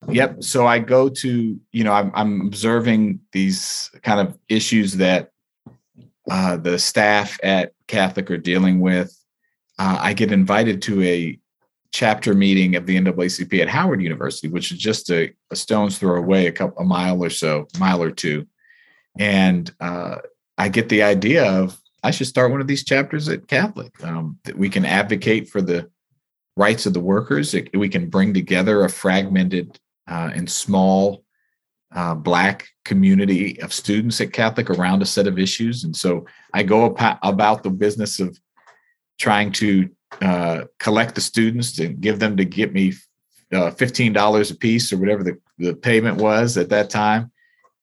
Yep. 0.08 0.42
So 0.42 0.68
I 0.68 0.80
go 0.80 1.10
to, 1.10 1.60
you 1.74 1.84
know, 1.84 1.92
I'm, 1.92 2.14
I'm 2.16 2.48
observing 2.48 3.20
these 3.34 3.92
kind 4.04 4.26
of 4.26 4.40
issues 4.48 4.94
that 4.94 5.32
uh, 6.32 6.56
the 6.56 6.80
staff 6.80 7.38
at 7.44 7.74
Catholic 7.88 8.32
are 8.32 8.38
dealing 8.38 8.80
with 8.80 9.14
uh, 9.80 9.98
I 10.00 10.14
get 10.14 10.32
invited 10.32 10.82
to 10.84 11.04
a 11.04 11.40
chapter 11.92 12.34
meeting 12.34 12.76
of 12.76 12.86
the 12.86 12.98
NAACP 12.98 13.62
at 13.62 13.70
Howard 13.70 14.02
University, 14.02 14.48
which 14.48 14.72
is 14.72 14.78
just 14.78 15.10
a, 15.10 15.34
a 15.52 15.56
stone's 15.56 15.98
throw 15.98 16.16
away, 16.16 16.48
a 16.48 16.52
couple 16.52 16.82
a 16.82 16.86
mile 16.86 17.24
or 17.24 17.30
so, 17.30 17.68
mile 17.80 18.02
or 18.02 18.12
two, 18.12 18.46
and 19.18 19.72
uh, 19.80 20.18
I 20.58 20.70
get 20.70 20.90
the 20.90 21.04
idea 21.04 21.46
of 21.46 21.78
I 22.04 22.12
should 22.12 22.28
start 22.28 22.52
one 22.52 22.62
of 22.62 22.68
these 22.68 22.86
chapters 22.86 23.28
at 23.30 23.48
Catholic. 23.48 23.92
Um, 24.04 24.38
that 24.46 24.58
we 24.58 24.70
can 24.70 24.86
advocate 24.86 25.50
for 25.50 25.62
the 25.62 25.90
rights 26.56 26.86
of 26.86 26.94
the 26.94 27.00
workers. 27.00 27.54
It, 27.54 27.76
we 27.76 27.90
can 27.90 28.10
bring 28.10 28.34
together 28.34 28.84
a 28.84 28.90
fragmented 28.90 29.80
uh, 30.08 30.32
and 30.34 30.50
small 30.50 31.24
uh, 31.94 32.16
Black 32.16 32.68
community 32.86 33.62
of 33.62 33.74
students 33.74 34.20
at 34.22 34.34
Catholic 34.34 34.70
around 34.70 35.02
a 35.02 35.06
set 35.06 35.28
of 35.28 35.40
issues. 35.40 35.84
And 35.84 35.96
so 35.96 36.26
I 36.54 36.64
go 36.64 36.96
about 37.24 37.64
the 37.64 37.70
business 37.70 38.20
of 38.20 38.38
trying 39.18 39.52
to 39.52 39.90
uh, 40.22 40.64
collect 40.80 41.16
the 41.16 41.22
students 41.22 41.80
and 41.80 42.00
give 42.02 42.20
them 42.20 42.38
to 42.38 42.46
get 42.46 42.74
me 42.74 42.94
uh, 43.54 43.72
$15 43.72 44.52
a 44.52 44.56
piece 44.56 44.92
or 44.92 44.98
whatever 44.98 45.24
the, 45.24 45.38
the 45.58 45.74
payment 45.74 46.18
was 46.18 46.58
at 46.58 46.70
that 46.70 46.90
time. 46.90 47.32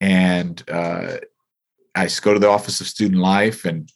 And 0.01 0.63
uh, 0.71 1.19
I 1.95 2.09
go 2.21 2.35
to 2.35 2.41
the 2.41 2.49
Office 2.49 2.81
of 2.81 2.87
Student 2.87 3.21
Life 3.21 3.65
and 3.65 3.91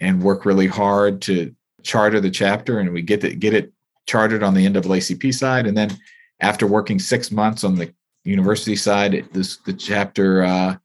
and 0.00 0.22
work 0.22 0.44
really 0.44 0.66
hard 0.66 1.22
to 1.22 1.54
charter 1.82 2.20
the 2.20 2.30
chapter, 2.30 2.80
and 2.80 2.92
we 2.92 3.02
get 3.02 3.20
to 3.20 3.34
get 3.34 3.54
it 3.54 3.72
chartered 4.06 4.42
on 4.42 4.54
the 4.54 4.66
NAACP 4.66 5.32
side. 5.32 5.66
And 5.66 5.76
then 5.76 5.96
after 6.40 6.66
working 6.66 6.98
six 6.98 7.30
months 7.30 7.62
on 7.62 7.76
the 7.76 7.92
university 8.24 8.76
side, 8.76 9.14
it, 9.14 9.32
this 9.32 9.58
the 9.58 9.72
chapter 9.72 10.42
uh, 10.42 10.76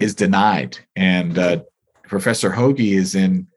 is 0.00 0.14
denied, 0.14 0.78
and 0.96 1.38
uh, 1.38 1.60
Professor 2.04 2.50
Hoge 2.50 2.80
is 2.80 3.14
in. 3.14 3.47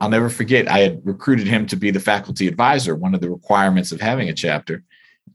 I'll 0.00 0.08
never 0.08 0.28
forget. 0.28 0.68
I 0.68 0.80
had 0.80 1.00
recruited 1.04 1.46
him 1.46 1.66
to 1.66 1.76
be 1.76 1.90
the 1.90 2.00
faculty 2.00 2.48
advisor, 2.48 2.96
one 2.96 3.14
of 3.14 3.20
the 3.20 3.30
requirements 3.30 3.92
of 3.92 4.00
having 4.00 4.28
a 4.28 4.34
chapter. 4.34 4.82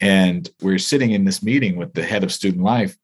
And 0.01 0.49
we're 0.61 0.77
sitting 0.77 1.11
in 1.11 1.25
this 1.25 1.41
meeting 1.41 1.77
with 1.77 1.93
the 1.93 2.03
head 2.03 2.23
of 2.23 2.31
student 2.31 2.63
life, 2.63 2.97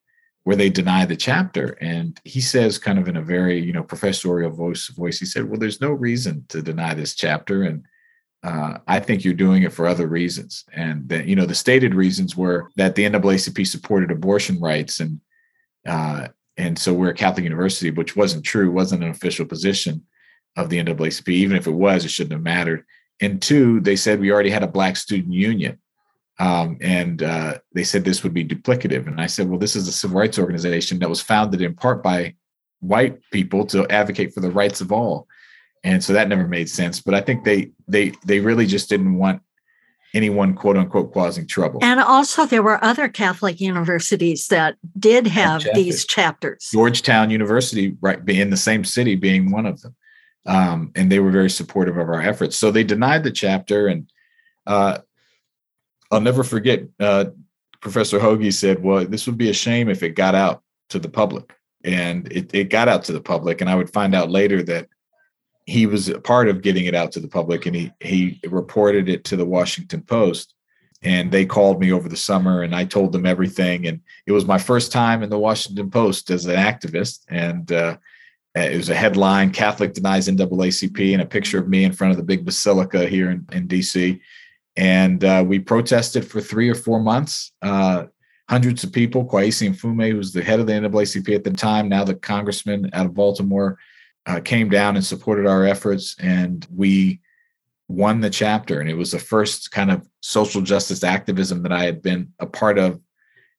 where 0.44 0.56
they 0.56 0.70
deny 0.70 1.06
the 1.06 1.16
chapter, 1.16 1.76
and 1.82 2.20
he 2.24 2.40
says, 2.40 2.78
kind 2.78 3.00
of 3.00 3.08
in 3.08 3.18
a 3.18 3.22
very 3.22 3.60
you 3.60 3.74
know 3.74 3.84
professorial 3.84 4.52
voice, 4.52 4.88
voice, 4.90 5.20
he 5.20 5.26
said, 5.26 5.50
"Well, 5.50 5.60
there's 5.60 5.82
no 5.82 5.92
reason 5.92 6.46
to 6.50 6.62
deny 6.62 6.94
this 6.94 7.16
chapter, 7.16 7.64
and 7.64 7.84
uh, 8.44 8.78
I 8.88 9.00
think 9.00 9.24
you're 9.24 9.34
doing 9.34 9.64
it 9.64 9.74
for 9.74 9.88
other 9.88 10.06
reasons. 10.06 10.66
And 10.72 11.10
that, 11.10 11.26
you 11.26 11.36
know, 11.36 11.48
the 11.48 11.56
stated 11.56 11.96
reasons 11.96 12.38
were 12.38 12.70
that 12.76 12.94
the 12.94 13.06
NAACP 13.06 13.66
supported 13.66 14.12
abortion 14.12 14.60
rights, 14.60 15.00
and 15.00 15.20
uh, 15.88 16.28
and 16.58 16.78
so 16.78 16.94
we're 16.94 17.10
a 17.10 17.16
Catholic 17.16 17.44
university, 17.44 17.90
which 17.90 18.16
wasn't 18.16 18.46
true, 18.46 18.72
wasn't 18.72 19.04
an 19.04 19.10
official 19.10 19.46
position 19.46 20.04
of 20.56 20.70
the 20.70 20.78
NAACP. 20.78 21.28
Even 21.30 21.58
if 21.58 21.68
it 21.68 21.72
was, 21.72 22.06
it 22.06 22.10
shouldn't 22.10 22.34
have 22.34 22.42
mattered. 22.42 22.84
And 23.22 23.42
two, 23.42 23.80
they 23.80 23.96
said 23.96 24.20
we 24.20 24.32
already 24.32 24.50
had 24.50 24.64
a 24.64 24.68
Black 24.68 24.98
student 24.98 25.34
union, 25.34 25.80
um, 26.40 26.78
and 26.82 27.24
uh, 27.24 27.60
they 27.74 27.84
said 27.84 28.04
this 28.04 28.24
would 28.24 28.34
be 28.34 28.46
duplicative. 28.46 29.08
And 29.08 29.22
I 29.22 29.28
said, 29.28 29.50
well, 29.50 29.60
this 29.60 29.76
is 29.76 29.88
a 29.88 29.92
civil 29.92 30.20
rights 30.20 30.38
organization 30.38 31.00
that 31.00 31.10
was 31.10 31.22
founded 31.22 31.62
in 31.62 31.76
part 31.76 32.04
by 32.04 32.36
white 32.80 33.20
people 33.32 33.66
to 33.68 33.88
advocate 33.90 34.34
for 34.34 34.42
the 34.42 34.52
rights 34.52 34.82
of 34.82 34.92
all 34.92 35.28
and 35.84 36.04
so 36.04 36.14
that 36.14 36.28
never 36.28 36.48
made 36.48 36.70
sense 36.70 37.02
but 37.02 37.14
i 37.14 37.22
think 37.22 37.44
they 37.44 37.72
they 37.88 38.12
they 38.26 38.40
really 38.40 38.66
just 38.66 38.90
didn't 38.90 39.16
want 39.16 39.42
anyone 40.14 40.54
quote 40.54 40.78
unquote 40.78 41.14
causing 41.14 41.48
trouble 41.48 41.80
and 41.82 42.00
also 42.00 42.46
there 42.46 42.64
were 42.64 42.84
other 42.84 43.08
catholic 43.08 43.62
universities 43.62 44.48
that 44.48 44.76
did 44.98 45.28
have 45.28 45.62
chapters. 45.62 45.84
these 45.84 46.06
chapters 46.06 46.70
georgetown 46.72 47.30
university 47.30 47.96
right 48.02 48.28
in 48.28 48.50
the 48.50 48.58
same 48.58 48.84
city 48.84 49.16
being 49.16 49.52
one 49.52 49.66
of 49.66 49.82
them 49.82 49.96
um, 50.46 50.92
and 50.96 51.12
they 51.12 51.20
were 51.20 51.32
very 51.32 51.50
supportive 51.50 51.98
of 51.98 52.10
our 52.10 52.22
efforts. 52.22 52.56
So 52.56 52.72
they 52.72 52.84
denied 52.84 53.24
the 53.24 53.32
chapter 53.32 53.88
and 53.88 54.10
uh, 54.68 55.00
i'll 56.12 56.22
never 56.22 56.44
forget 56.44 56.84
uh, 57.00 57.26
professor 57.82 58.20
Hoge 58.20 58.52
said 58.54 58.82
well 58.82 59.06
this 59.06 59.26
would 59.28 59.38
be 59.38 59.50
a 59.50 59.54
shame 59.54 59.90
if 59.90 60.04
it 60.04 60.12
got 60.12 60.36
out 60.36 60.64
to 60.90 61.00
the 61.00 61.10
public. 61.10 61.54
And 61.84 62.32
it, 62.32 62.50
it 62.52 62.70
got 62.72 62.88
out 62.88 63.04
to 63.06 63.12
the 63.12 63.22
public 63.22 63.62
and 63.62 63.70
i 63.70 63.76
would 63.76 63.92
find 63.92 64.16
out 64.16 64.32
later 64.32 64.64
that 64.64 64.88
he 65.66 65.86
was 65.86 66.10
a 66.10 66.20
part 66.20 66.48
of 66.48 66.62
getting 66.62 66.86
it 66.86 66.96
out 66.96 67.12
to 67.14 67.20
the 67.20 67.28
public 67.28 67.66
and 67.66 67.76
he 67.76 67.92
he 68.00 68.40
reported 68.48 69.10
it 69.10 69.24
to 69.26 69.36
the 69.36 69.46
Washington 69.46 70.02
Post 70.02 70.54
and 71.02 71.32
they 71.32 71.46
called 71.46 71.80
me 71.80 71.92
over 71.92 72.08
the 72.08 72.18
summer 72.18 72.62
and 72.62 72.76
I 72.76 72.86
told 72.86 73.12
them 73.12 73.26
everything 73.26 73.88
and 73.88 74.00
it 74.26 74.32
was 74.32 74.46
my 74.46 74.58
first 74.58 74.92
time 74.92 75.24
in 75.24 75.30
the 75.30 75.40
Washington 75.40 75.90
Post 75.90 76.30
as 76.30 76.46
an 76.46 76.56
activist 76.56 77.22
and 77.30 77.72
uh, 77.72 77.98
it 78.56 78.78
was 78.78 78.90
a 78.90 78.96
headline 78.96 79.52
Catholic 79.52 79.94
denies 79.94 80.28
NAACP 80.28 81.14
and 81.14 81.22
a 81.22 81.26
picture 81.26 81.60
of 81.60 81.68
me 81.68 81.84
in 81.84 81.92
front 81.92 82.12
of 82.12 82.18
the 82.18 82.24
big 82.24 82.46
basilica 82.46 83.06
here 83.08 83.32
in, 83.32 83.46
in 83.52 83.68
DC 83.68 84.20
and 84.76 85.24
uh, 85.24 85.44
we 85.46 85.60
protested 85.60 86.26
for 86.26 86.42
three 86.42 86.70
or 86.70 86.76
four 86.76 87.00
months. 87.00 87.54
Uh, 87.62 88.06
hundreds 88.50 88.84
of 88.84 88.92
people 88.92 89.26
Kweisi 89.26 89.70
Mfume, 89.70 90.12
who 90.12 90.18
was 90.18 90.34
the 90.34 90.44
head 90.44 90.60
of 90.60 90.68
the 90.68 90.74
NAACP 90.74 91.34
at 91.34 91.44
the 91.44 91.52
time 91.52 91.90
now 91.90 92.04
the 92.04 92.16
congressman 92.16 92.90
out 92.94 93.06
of 93.06 93.14
Baltimore 93.14 93.78
uh, 94.26 94.40
came 94.40 94.70
down 94.70 94.96
and 94.96 95.06
supported 95.06 95.46
our 95.46 95.66
efforts, 95.66 96.16
and 96.20 96.68
we 96.74 97.22
won 97.88 98.20
the 98.20 98.30
chapter. 98.30 98.80
And 98.80 98.90
it 98.90 98.96
was 98.96 99.12
the 99.12 99.20
first 99.20 99.72
kind 99.72 99.92
of 99.92 100.08
social 100.22 100.62
justice 100.62 101.04
activism 101.04 101.62
that 101.64 101.72
I 101.72 101.86
had 101.86 102.02
been 102.02 102.34
a 102.40 102.46
part 102.46 102.78
of, 102.78 103.00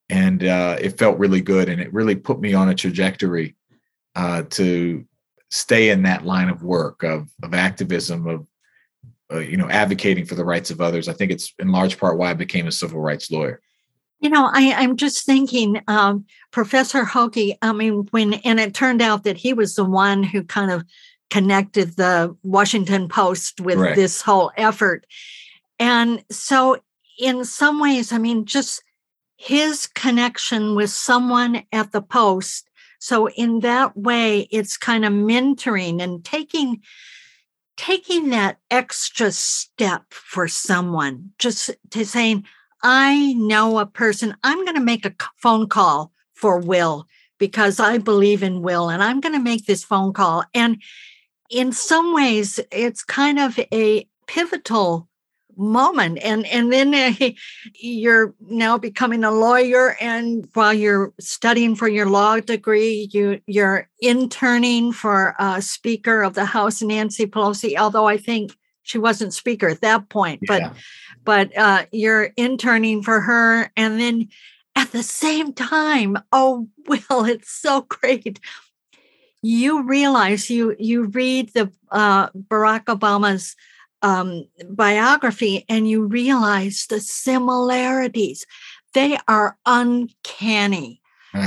and 0.08 0.44
uh, 0.44 0.76
it 0.80 0.98
felt 0.98 1.18
really 1.18 1.40
good, 1.40 1.68
and 1.68 1.80
it 1.80 1.92
really 1.92 2.16
put 2.16 2.40
me 2.40 2.52
on 2.52 2.68
a 2.68 2.74
trajectory 2.74 3.56
uh, 4.16 4.42
to 4.50 5.04
stay 5.50 5.90
in 5.90 6.02
that 6.02 6.24
line 6.24 6.48
of 6.48 6.64
work 6.64 7.04
of 7.04 7.28
of 7.44 7.54
activism 7.54 8.26
of 8.26 8.48
uh, 9.32 9.38
you 9.38 9.56
know 9.56 9.68
advocating 9.68 10.26
for 10.26 10.34
the 10.34 10.44
rights 10.44 10.70
of 10.70 10.80
others. 10.80 11.08
I 11.08 11.12
think 11.12 11.30
it's 11.30 11.54
in 11.60 11.68
large 11.68 11.98
part 11.98 12.18
why 12.18 12.30
I 12.30 12.34
became 12.34 12.66
a 12.66 12.72
civil 12.72 13.00
rights 13.00 13.30
lawyer. 13.30 13.60
You 14.20 14.30
know, 14.30 14.50
I, 14.50 14.72
I'm 14.72 14.96
just 14.96 15.26
thinking, 15.26 15.82
um, 15.88 16.24
Professor 16.50 17.04
Hoge, 17.04 17.54
I 17.60 17.72
mean, 17.72 18.08
when, 18.12 18.34
and 18.34 18.58
it 18.58 18.72
turned 18.72 19.02
out 19.02 19.24
that 19.24 19.36
he 19.36 19.52
was 19.52 19.74
the 19.74 19.84
one 19.84 20.22
who 20.22 20.42
kind 20.42 20.70
of 20.70 20.84
connected 21.28 21.96
the 21.96 22.34
Washington 22.42 23.08
Post 23.08 23.60
with 23.60 23.78
right. 23.78 23.94
this 23.94 24.22
whole 24.22 24.52
effort. 24.56 25.04
And 25.78 26.24
so, 26.30 26.78
in 27.18 27.44
some 27.44 27.78
ways, 27.78 28.10
I 28.10 28.16
mean, 28.16 28.46
just 28.46 28.82
his 29.36 29.86
connection 29.86 30.74
with 30.74 30.90
someone 30.90 31.62
at 31.72 31.92
the 31.92 32.02
Post. 32.02 32.70
So, 32.98 33.28
in 33.28 33.60
that 33.60 33.96
way, 33.96 34.48
it's 34.50 34.76
kind 34.76 35.04
of 35.04 35.12
mentoring 35.12 36.02
and 36.02 36.24
taking 36.24 36.82
taking 37.76 38.30
that 38.30 38.58
extra 38.70 39.30
step 39.30 40.04
for 40.10 40.48
someone 40.48 41.30
just 41.38 41.70
to 41.90 42.06
saying 42.06 42.44
I 42.82 43.32
know 43.34 43.78
a 43.78 43.86
person, 43.86 44.36
I'm 44.42 44.64
going 44.64 44.76
to 44.76 44.80
make 44.80 45.04
a 45.04 45.14
phone 45.36 45.68
call 45.68 46.12
for 46.34 46.58
Will 46.58 47.06
because 47.38 47.80
I 47.80 47.98
believe 47.98 48.42
in 48.42 48.62
Will 48.62 48.88
and 48.88 49.02
I'm 49.02 49.20
going 49.20 49.34
to 49.34 49.40
make 49.40 49.66
this 49.66 49.84
phone 49.84 50.12
call. 50.12 50.44
And 50.54 50.80
in 51.50 51.72
some 51.72 52.14
ways, 52.14 52.60
it's 52.70 53.02
kind 53.02 53.38
of 53.38 53.58
a 53.72 54.08
pivotal 54.26 55.08
moment 55.56 56.18
and 56.22 56.46
and 56.46 56.72
then 56.72 56.94
uh, 56.94 57.30
you're 57.74 58.34
now 58.40 58.76
becoming 58.76 59.24
a 59.24 59.30
lawyer 59.30 59.96
and 60.00 60.48
while 60.54 60.74
you're 60.74 61.12
studying 61.18 61.74
for 61.74 61.88
your 61.88 62.06
law 62.06 62.38
degree 62.38 63.08
you 63.12 63.40
you're 63.46 63.88
interning 64.00 64.92
for 64.92 65.34
a 65.38 65.62
speaker 65.62 66.22
of 66.22 66.34
the 66.34 66.44
house 66.44 66.82
nancy 66.82 67.26
pelosi 67.26 67.76
although 67.78 68.06
i 68.06 68.16
think 68.16 68.54
she 68.82 68.98
wasn't 68.98 69.32
speaker 69.32 69.68
at 69.68 69.80
that 69.80 70.08
point 70.10 70.40
but 70.46 70.60
yeah 70.60 70.72
but 71.26 71.54
uh, 71.58 71.84
you're 71.92 72.30
interning 72.36 73.02
for 73.02 73.20
her. 73.20 73.70
And 73.76 74.00
then 74.00 74.28
at 74.74 74.92
the 74.92 75.02
same 75.02 75.52
time, 75.52 76.16
oh, 76.32 76.68
Will, 76.88 77.26
it's 77.26 77.50
so 77.50 77.82
great. 77.82 78.40
You 79.42 79.82
realize 79.82 80.48
you 80.48 80.74
you 80.78 81.04
read 81.04 81.52
the 81.52 81.70
uh, 81.90 82.30
Barack 82.30 82.84
Obama's 82.84 83.54
um, 84.06 84.46
biography 84.70 85.64
and 85.68 85.90
you 85.90 86.04
realize 86.04 86.86
the 86.88 87.00
similarities. 87.00 88.46
They 88.94 89.18
are 89.26 89.58
uncanny. 89.66 91.02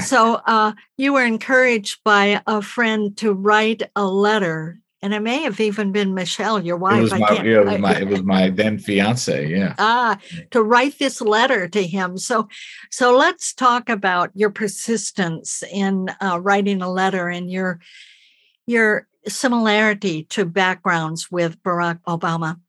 so 0.05 0.41
uh, 0.45 0.73
you 0.97 1.13
were 1.13 1.23
encouraged 1.23 2.03
by 2.03 2.41
a 2.45 2.61
friend 2.61 3.15
to 3.17 3.31
write 3.31 3.83
a 3.95 4.05
letter 4.05 4.79
and 5.01 5.13
it 5.13 5.21
may 5.21 5.43
have 5.43 5.61
even 5.61 5.93
been 5.93 6.13
Michelle, 6.13 6.61
your 6.61 6.75
wife. 6.75 6.97
It 6.97 7.01
was, 7.03 7.11
my, 7.13 7.31
yeah, 7.31 7.61
it 7.61 7.65
was 7.65 7.79
my, 7.79 7.95
it 8.01 8.07
was 8.07 8.23
my 8.23 8.49
then 8.49 8.77
fiance. 8.77 9.47
Yeah. 9.47 9.73
Ah, 9.77 10.19
to 10.51 10.61
write 10.61 10.99
this 10.99 11.21
letter 11.21 11.69
to 11.69 11.87
him. 11.87 12.17
So, 12.17 12.49
so 12.91 13.15
let's 13.15 13.53
talk 13.53 13.87
about 13.87 14.31
your 14.33 14.49
persistence 14.49 15.63
in 15.71 16.09
uh, 16.21 16.41
writing 16.41 16.81
a 16.81 16.91
letter 16.91 17.29
and 17.29 17.49
your 17.49 17.79
your 18.65 19.07
similarity 19.27 20.23
to 20.25 20.45
backgrounds 20.45 21.31
with 21.31 21.61
Barack 21.63 21.99
Obama. 22.07 22.59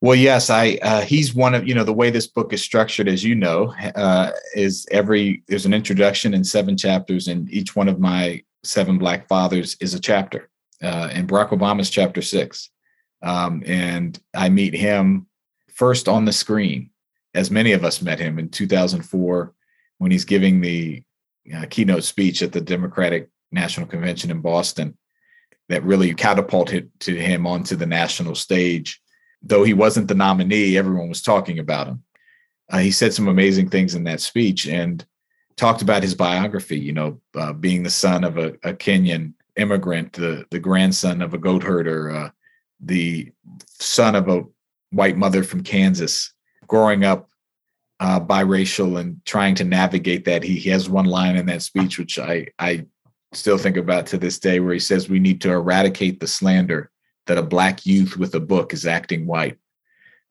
Well, 0.00 0.14
yes, 0.14 0.50
I. 0.50 0.78
Uh, 0.82 1.00
he's 1.00 1.34
one 1.34 1.54
of 1.54 1.66
you 1.66 1.74
know 1.74 1.84
the 1.84 1.92
way 1.92 2.10
this 2.10 2.26
book 2.26 2.52
is 2.52 2.62
structured, 2.62 3.08
as 3.08 3.24
you 3.24 3.34
know, 3.34 3.74
uh, 3.94 4.30
is 4.54 4.86
every 4.90 5.42
there's 5.48 5.66
an 5.66 5.74
introduction 5.74 6.34
and 6.34 6.46
seven 6.46 6.76
chapters, 6.76 7.28
and 7.28 7.50
each 7.50 7.74
one 7.74 7.88
of 7.88 7.98
my 7.98 8.42
seven 8.62 8.98
black 8.98 9.26
fathers 9.26 9.76
is 9.80 9.94
a 9.94 10.00
chapter 10.00 10.50
uh, 10.82 11.08
in 11.12 11.26
Barack 11.26 11.48
Obama's 11.48 11.88
chapter 11.88 12.20
six. 12.20 12.70
Um, 13.22 13.62
and 13.66 14.18
I 14.34 14.50
meet 14.50 14.74
him 14.74 15.26
first 15.72 16.08
on 16.08 16.26
the 16.26 16.32
screen, 16.32 16.90
as 17.34 17.50
many 17.50 17.72
of 17.72 17.84
us 17.84 18.02
met 18.02 18.18
him 18.18 18.38
in 18.38 18.50
2004 18.50 19.54
when 19.98 20.10
he's 20.10 20.26
giving 20.26 20.60
the 20.60 21.02
uh, 21.54 21.64
keynote 21.70 22.04
speech 22.04 22.42
at 22.42 22.52
the 22.52 22.60
Democratic 22.60 23.30
National 23.50 23.86
Convention 23.86 24.30
in 24.30 24.40
Boston 24.40 24.96
that 25.68 25.82
really 25.84 26.14
catapulted 26.14 26.90
to 27.00 27.14
him 27.14 27.46
onto 27.46 27.76
the 27.76 27.86
national 27.86 28.34
stage. 28.34 29.00
Though 29.42 29.64
he 29.64 29.74
wasn't 29.74 30.08
the 30.08 30.14
nominee, 30.14 30.76
everyone 30.76 31.08
was 31.08 31.22
talking 31.22 31.58
about 31.58 31.88
him. 31.88 32.02
Uh, 32.70 32.78
he 32.78 32.90
said 32.90 33.14
some 33.14 33.28
amazing 33.28 33.68
things 33.68 33.94
in 33.94 34.04
that 34.04 34.20
speech. 34.20 34.66
And 34.66 35.04
talked 35.56 35.82
about 35.82 36.02
his 36.02 36.14
biography, 36.14 36.78
you 36.78 36.92
know, 36.92 37.20
uh, 37.34 37.52
being 37.52 37.82
the 37.82 37.90
son 37.90 38.24
of 38.24 38.38
a, 38.38 38.48
a, 38.62 38.74
Kenyan 38.74 39.32
immigrant, 39.56 40.12
the, 40.12 40.44
the 40.50 40.58
grandson 40.58 41.22
of 41.22 41.34
a 41.34 41.38
goat 41.38 41.62
herder, 41.62 42.10
uh, 42.10 42.30
the 42.80 43.32
son 43.68 44.14
of 44.14 44.28
a 44.28 44.44
white 44.90 45.16
mother 45.16 45.42
from 45.42 45.62
Kansas, 45.62 46.32
growing 46.66 47.04
up 47.04 47.30
uh, 48.00 48.20
biracial 48.20 49.00
and 49.00 49.24
trying 49.24 49.54
to 49.54 49.64
navigate 49.64 50.26
that. 50.26 50.42
He, 50.42 50.56
he 50.56 50.70
has 50.70 50.90
one 50.90 51.06
line 51.06 51.36
in 51.36 51.46
that 51.46 51.62
speech, 51.62 51.98
which 51.98 52.18
I, 52.18 52.48
I 52.58 52.84
still 53.36 53.58
think 53.58 53.76
about 53.76 54.06
to 54.06 54.18
this 54.18 54.38
day, 54.38 54.60
where 54.60 54.74
he 54.74 54.80
says, 54.80 55.08
We 55.08 55.18
need 55.18 55.40
to 55.42 55.50
eradicate 55.50 56.20
the 56.20 56.26
slander 56.26 56.90
that 57.26 57.38
a 57.38 57.42
black 57.42 57.86
youth 57.86 58.16
with 58.16 58.34
a 58.34 58.40
book 58.40 58.72
is 58.72 58.86
acting 58.86 59.26
white. 59.26 59.58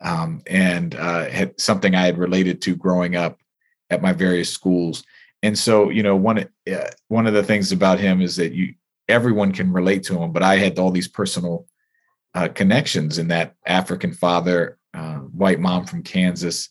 Um, 0.01 0.41
and 0.47 0.93
uh, 0.95 1.29
had 1.29 1.59
something 1.59 1.95
I 1.95 2.05
had 2.05 2.17
related 2.17 2.61
to 2.63 2.75
growing 2.75 3.15
up 3.15 3.39
at 3.89 4.01
my 4.01 4.11
various 4.11 4.49
schools. 4.49 5.03
And 5.41 5.57
so, 5.57 5.89
you 5.89 6.03
know, 6.03 6.15
one 6.15 6.39
uh, 6.39 6.89
one 7.07 7.27
of 7.27 7.33
the 7.33 7.43
things 7.43 7.71
about 7.71 7.99
him 7.99 8.21
is 8.21 8.35
that 8.35 8.53
you 8.53 8.73
everyone 9.07 9.51
can 9.51 9.71
relate 9.71 10.03
to 10.03 10.19
him, 10.19 10.31
but 10.31 10.43
I 10.43 10.57
had 10.57 10.79
all 10.79 10.91
these 10.91 11.07
personal 11.07 11.67
uh, 12.33 12.49
connections 12.49 13.17
in 13.17 13.27
that 13.29 13.55
African 13.65 14.13
father, 14.13 14.77
uh, 14.93 15.15
white 15.15 15.59
mom 15.59 15.85
from 15.85 16.03
Kansas, 16.03 16.69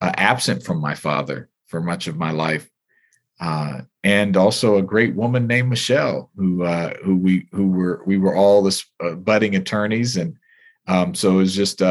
uh, 0.00 0.12
absent 0.16 0.62
from 0.62 0.80
my 0.80 0.94
father 0.94 1.50
for 1.66 1.80
much 1.80 2.06
of 2.06 2.16
my 2.16 2.30
life, 2.30 2.70
uh, 3.40 3.82
and 4.04 4.36
also 4.36 4.76
a 4.76 4.82
great 4.82 5.14
woman 5.14 5.46
named 5.46 5.68
Michelle, 5.68 6.30
who 6.36 6.64
uh, 6.64 6.94
who 7.04 7.16
we 7.16 7.48
who 7.52 7.68
were 7.68 8.02
we 8.06 8.18
were 8.18 8.36
all 8.36 8.62
this 8.62 8.84
budding 9.16 9.56
attorneys, 9.56 10.16
and 10.16 10.36
um, 10.88 11.14
so 11.14 11.32
it 11.32 11.36
was 11.36 11.54
just 11.54 11.82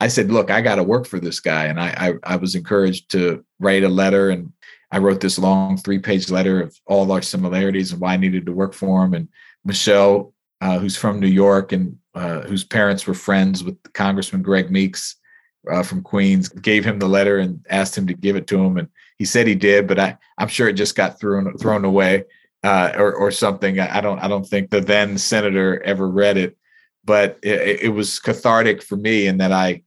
I 0.00 0.08
said, 0.08 0.30
look, 0.30 0.50
I 0.50 0.60
got 0.60 0.76
to 0.76 0.82
work 0.82 1.06
for 1.06 1.18
this 1.18 1.40
guy. 1.40 1.66
And 1.66 1.80
I, 1.80 1.88
I, 2.24 2.34
I, 2.34 2.36
was 2.36 2.54
encouraged 2.54 3.10
to 3.10 3.44
write 3.58 3.82
a 3.82 3.88
letter. 3.88 4.30
And 4.30 4.52
I 4.92 4.98
wrote 4.98 5.20
this 5.20 5.38
long 5.38 5.76
three 5.76 5.98
page 5.98 6.30
letter 6.30 6.62
of 6.62 6.78
all 6.86 7.10
our 7.10 7.22
similarities 7.22 7.92
and 7.92 8.00
why 8.00 8.14
I 8.14 8.16
needed 8.16 8.46
to 8.46 8.52
work 8.52 8.74
for 8.74 9.04
him. 9.04 9.14
And 9.14 9.28
Michelle, 9.64 10.32
uh, 10.60 10.78
who's 10.78 10.96
from 10.96 11.20
New 11.20 11.28
York 11.28 11.72
and 11.72 11.98
uh, 12.14 12.42
whose 12.42 12.64
parents 12.64 13.06
were 13.06 13.14
friends 13.14 13.64
with 13.64 13.76
Congressman 13.92 14.42
Greg 14.42 14.70
Meeks 14.70 15.16
uh, 15.70 15.82
from 15.82 16.02
Queens, 16.02 16.48
gave 16.48 16.84
him 16.84 16.98
the 16.98 17.08
letter 17.08 17.38
and 17.38 17.64
asked 17.68 17.98
him 17.98 18.06
to 18.06 18.14
give 18.14 18.36
it 18.36 18.46
to 18.48 18.64
him. 18.64 18.76
And 18.76 18.88
he 19.18 19.24
said 19.24 19.46
he 19.46 19.54
did, 19.54 19.86
but 19.86 19.98
I, 19.98 20.16
I'm 20.38 20.48
sure 20.48 20.68
it 20.68 20.74
just 20.74 20.96
got 20.96 21.20
thrown, 21.20 21.56
thrown 21.58 21.84
away. 21.84 22.24
Uh, 22.64 22.92
or, 22.96 23.14
or 23.14 23.30
something. 23.30 23.78
I 23.78 24.00
don't. 24.00 24.18
I 24.18 24.26
don't 24.26 24.44
think 24.44 24.70
the 24.70 24.80
then 24.80 25.16
senator 25.16 25.80
ever 25.84 26.08
read 26.08 26.36
it, 26.36 26.58
but 27.04 27.38
it, 27.40 27.82
it 27.82 27.88
was 27.90 28.18
cathartic 28.18 28.82
for 28.82 28.96
me 28.96 29.28
in 29.28 29.38
that 29.38 29.52
I 29.52 29.84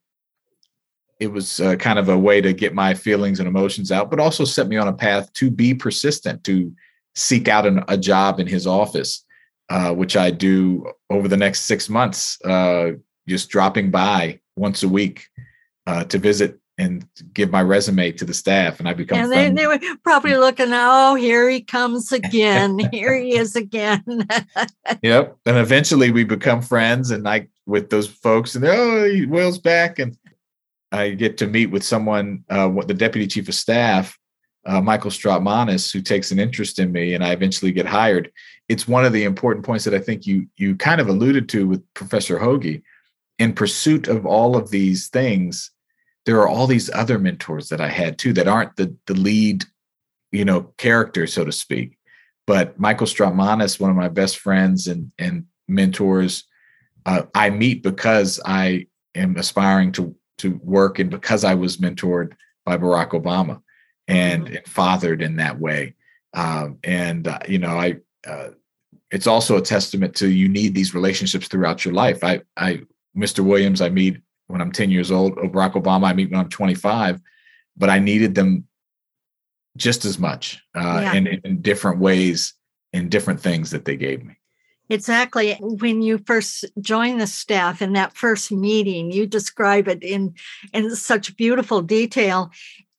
it 1.22 1.32
was 1.32 1.60
uh, 1.60 1.76
kind 1.76 2.00
of 2.00 2.08
a 2.08 2.18
way 2.18 2.42
to 2.42 2.54
get 2.54 2.74
my 2.74 2.94
feelings 2.94 3.40
and 3.40 3.48
emotions 3.48 3.92
out, 3.92 4.10
but 4.10 4.22
also 4.22 4.46
set 4.46 4.68
me 4.68 4.78
on 4.78 4.88
a 4.88 4.94
path 4.94 5.32
to 5.34 5.52
be 5.52 5.74
persistent, 5.74 6.46
to 6.46 6.74
seek 7.14 7.50
out 7.50 7.68
an, 7.68 7.84
a 7.90 7.98
job 7.98 8.40
in 8.40 8.48
his 8.48 8.66
office, 8.66 9.26
uh, 9.70 9.94
which 9.94 10.16
I 10.18 10.32
do 10.32 10.90
over 11.10 11.28
the 11.28 11.38
next 11.38 11.64
six 11.64 11.90
months, 11.90 12.42
uh, 12.46 12.94
just 13.28 13.50
dropping 13.50 13.92
by 13.92 14.40
once 14.56 14.82
a 14.82 14.88
week 14.88 15.28
uh, 15.88 16.06
to 16.06 16.18
visit 16.18 16.58
and 16.82 17.08
give 17.34 17.52
my 17.52 17.62
resume 17.62 18.12
to 18.12 18.26
the 18.26 18.34
staff, 18.34 18.80
and 18.80 18.90
I 18.90 18.94
become. 18.94 19.20
And 19.20 19.32
they, 19.32 19.52
they, 19.52 19.68
were 19.68 19.80
probably 20.04 20.36
looking, 20.36 20.70
oh, 20.72 21.14
here 21.14 21.48
he 21.48 21.62
comes 21.62 22.12
again. 22.12 22.80
here 22.92 23.14
he 23.14 23.38
is 23.38 23.56
again. 23.56 24.04
yep, 25.04 25.38
and 25.46 25.58
eventually 25.58 26.10
we 26.10 26.24
become 26.24 26.62
friends, 26.62 27.12
and 27.12 27.28
I 27.28 27.48
with 27.68 27.92
those 27.92 28.08
folks, 28.08 28.56
and 28.56 28.66
oh, 28.66 29.26
Will's 29.28 29.60
back, 29.60 30.00
and 30.00 30.18
I 30.92 31.12
get 31.12 31.38
to 31.38 31.48
meet 31.48 31.68
with 31.68 31.84
someone, 31.84 32.44
uh, 32.50 32.68
the 32.88 32.96
deputy 32.96 33.28
chief 33.28 33.48
of 33.48 33.54
staff, 33.54 34.18
uh, 34.66 34.82
Michael 34.82 35.12
Strautmanis, 35.12 35.94
who 35.94 36.02
takes 36.02 36.32
an 36.32 36.40
interest 36.40 36.80
in 36.80 36.92
me, 36.92 37.14
and 37.14 37.24
I 37.24 37.32
eventually 37.32 37.72
get 37.72 37.86
hired. 37.86 38.32
It's 38.70 38.88
one 38.88 39.06
of 39.06 39.14
the 39.14 39.24
important 39.24 39.66
points 39.66 39.86
that 39.86 39.94
I 39.94 40.00
think 40.00 40.26
you 40.26 40.48
you 40.58 40.76
kind 40.76 41.00
of 41.00 41.10
alluded 41.10 41.48
to 41.50 41.68
with 41.68 41.84
Professor 41.94 42.40
Hoge. 42.40 42.82
In 43.38 43.54
pursuit 43.54 44.08
of 44.08 44.26
all 44.26 44.56
of 44.56 44.70
these 44.70 45.08
things, 45.08 45.71
there 46.26 46.40
are 46.40 46.48
all 46.48 46.68
these 46.68 46.90
other 46.92 47.18
mentors 47.18 47.70
that 47.70 47.82
I 47.82 47.90
had 47.90 48.18
too 48.18 48.34
that 48.34 48.48
aren't 48.48 48.76
the 48.76 48.96
the 49.08 49.14
lead, 49.14 49.66
you 50.32 50.46
know, 50.46 50.74
character, 50.78 51.28
so 51.28 51.44
to 51.44 51.52
speak. 51.52 51.98
But 52.48 52.80
Michael 52.80 53.08
Strautmanis, 53.08 53.80
one 53.80 53.90
of 53.90 53.96
my 53.96 54.10
best 54.10 54.38
friends 54.38 54.88
and 54.88 55.12
and 55.18 55.46
mentors, 55.68 56.44
uh, 57.06 57.24
I 57.34 57.50
meet 57.50 57.84
because 57.84 58.40
I 58.46 58.88
am 59.16 59.36
aspiring 59.38 59.92
to 59.94 60.16
to 60.40 60.60
work 60.64 61.00
and 61.00 61.10
because 61.10 61.44
I 61.44 61.56
was 61.56 61.78
mentored 61.78 62.34
by 62.66 62.78
Barack 62.78 63.10
Obama 63.10 63.62
and, 64.08 64.46
mm-hmm. 64.46 64.56
and 64.56 64.68
fathered 64.68 65.22
in 65.22 65.36
that 65.38 65.60
way. 65.60 65.96
Um, 66.34 66.80
and 66.84 67.28
uh, 67.28 67.40
you 67.48 67.60
know, 67.60 67.78
I 67.78 67.98
uh, 68.28 68.50
it's 69.12 69.28
also 69.28 69.58
a 69.58 69.62
testament 69.62 70.16
to 70.16 70.30
you 70.30 70.48
need 70.48 70.74
these 70.74 70.94
relationships 70.96 71.48
throughout 71.48 71.84
your 71.84 71.94
life. 71.94 72.24
I 72.24 72.42
I 72.58 72.82
Mr. 73.16 73.40
Williams 73.40 73.82
I 73.82 73.90
meet 73.90 74.22
when 74.52 74.62
I'm 74.62 74.72
10 74.72 74.92
years 74.92 75.12
old. 75.12 75.36
Barack 75.38 75.74
Obama 75.74 76.06
I 76.06 76.14
meet 76.14 76.32
when 76.32 76.40
I'm 76.40 76.50
25, 76.50 77.20
but 77.78 77.90
I 77.90 78.00
needed 78.00 78.36
them 78.36 78.66
just 79.78 80.06
as 80.06 80.20
much 80.20 80.62
uh, 80.76 81.00
yeah. 81.02 81.14
in, 81.14 81.28
in 81.28 81.62
different 81.62 82.00
ways 82.00 82.54
in 82.94 83.10
different 83.10 83.40
things 83.40 83.72
that 83.72 83.86
they 83.86 83.96
gave 83.96 84.24
me. 84.24 84.36
Exactly. 84.90 85.54
When 85.62 86.02
you 86.02 86.18
first 86.18 86.66
join 86.82 87.18
the 87.18 87.28
staff 87.28 87.82
in 87.82 87.94
that 87.94 88.14
first 88.14 88.52
meeting, 88.52 89.10
you 89.10 89.26
describe 89.26 89.88
it 89.88 90.04
in 90.04 90.36
in 90.74 90.94
such 90.96 91.38
beautiful 91.38 91.82
detail. 91.82 92.52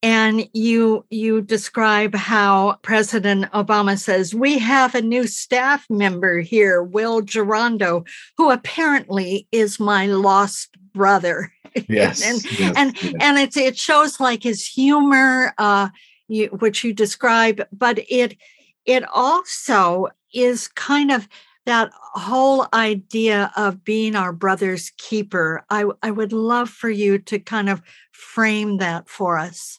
And 0.03 0.49
you 0.55 1.05
you 1.11 1.43
describe 1.43 2.15
how 2.15 2.79
President 2.81 3.53
Obama 3.53 3.99
says, 3.99 4.35
We 4.35 4.59
have 4.59 4.95
a 4.95 5.03
new 5.03 5.27
staff 5.27 5.85
member 5.91 6.41
here, 6.41 6.83
Will 6.83 7.21
Jawando, 7.21 8.07
who 8.39 8.51
apparently 8.51 9.47
is 9.53 9.79
my 9.79 10.07
lost 10.07 10.71
brother. 10.93 11.53
Yes. 11.89 12.23
and 12.23 12.45
yes, 12.59 12.75
and, 12.77 13.03
yes. 13.03 13.15
and 13.19 13.39
it's 13.39 13.57
it 13.57 13.79
shows 13.79 14.21
like 14.21 14.43
his 14.43 14.67
humor, 14.67 15.55
uh, 15.57 15.89
you, 16.29 16.49
which 16.49 16.85
you 16.85 16.93
describe, 16.93 17.67
but 17.73 17.99
it 18.11 18.37
it 18.85 19.05
also 19.09 20.09
is 20.35 20.69
kind 20.69 21.11
of 21.11 21.27
that 21.65 21.91
whole 21.95 22.67
idea 22.75 23.53
of 23.57 23.85
being 23.85 24.17
our 24.17 24.33
brother's 24.33 24.91
keeper, 24.99 25.65
I, 25.71 25.85
I 26.03 26.11
would 26.11 26.33
love 26.33 26.69
for 26.69 26.91
you 26.91 27.19
to 27.19 27.39
kind 27.39 27.69
of 27.69 27.83
frame 28.11 28.79
that 28.79 29.09
for 29.09 29.39
us. 29.39 29.79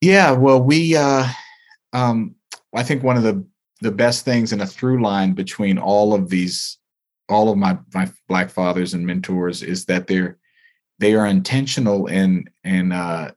Yeah, 0.00 0.32
well, 0.32 0.62
we, 0.62 0.96
uh, 0.96 1.26
um, 1.92 2.34
I 2.74 2.82
think 2.82 3.02
one 3.02 3.16
of 3.16 3.22
the 3.22 3.44
the 3.80 3.92
best 3.92 4.24
things 4.24 4.52
in 4.52 4.60
a 4.60 4.66
through 4.66 5.00
line 5.00 5.34
between 5.34 5.78
all 5.78 6.12
of 6.12 6.30
these, 6.30 6.77
all 7.28 7.50
of 7.50 7.58
my 7.58 7.78
my 7.94 8.10
black 8.28 8.50
fathers 8.50 8.94
and 8.94 9.06
mentors 9.06 9.62
is 9.62 9.84
that 9.86 10.06
they're 10.06 10.38
they 10.98 11.14
are 11.14 11.26
intentional 11.26 12.06
in 12.06 12.48
in 12.64 12.92
uh, 12.92 13.30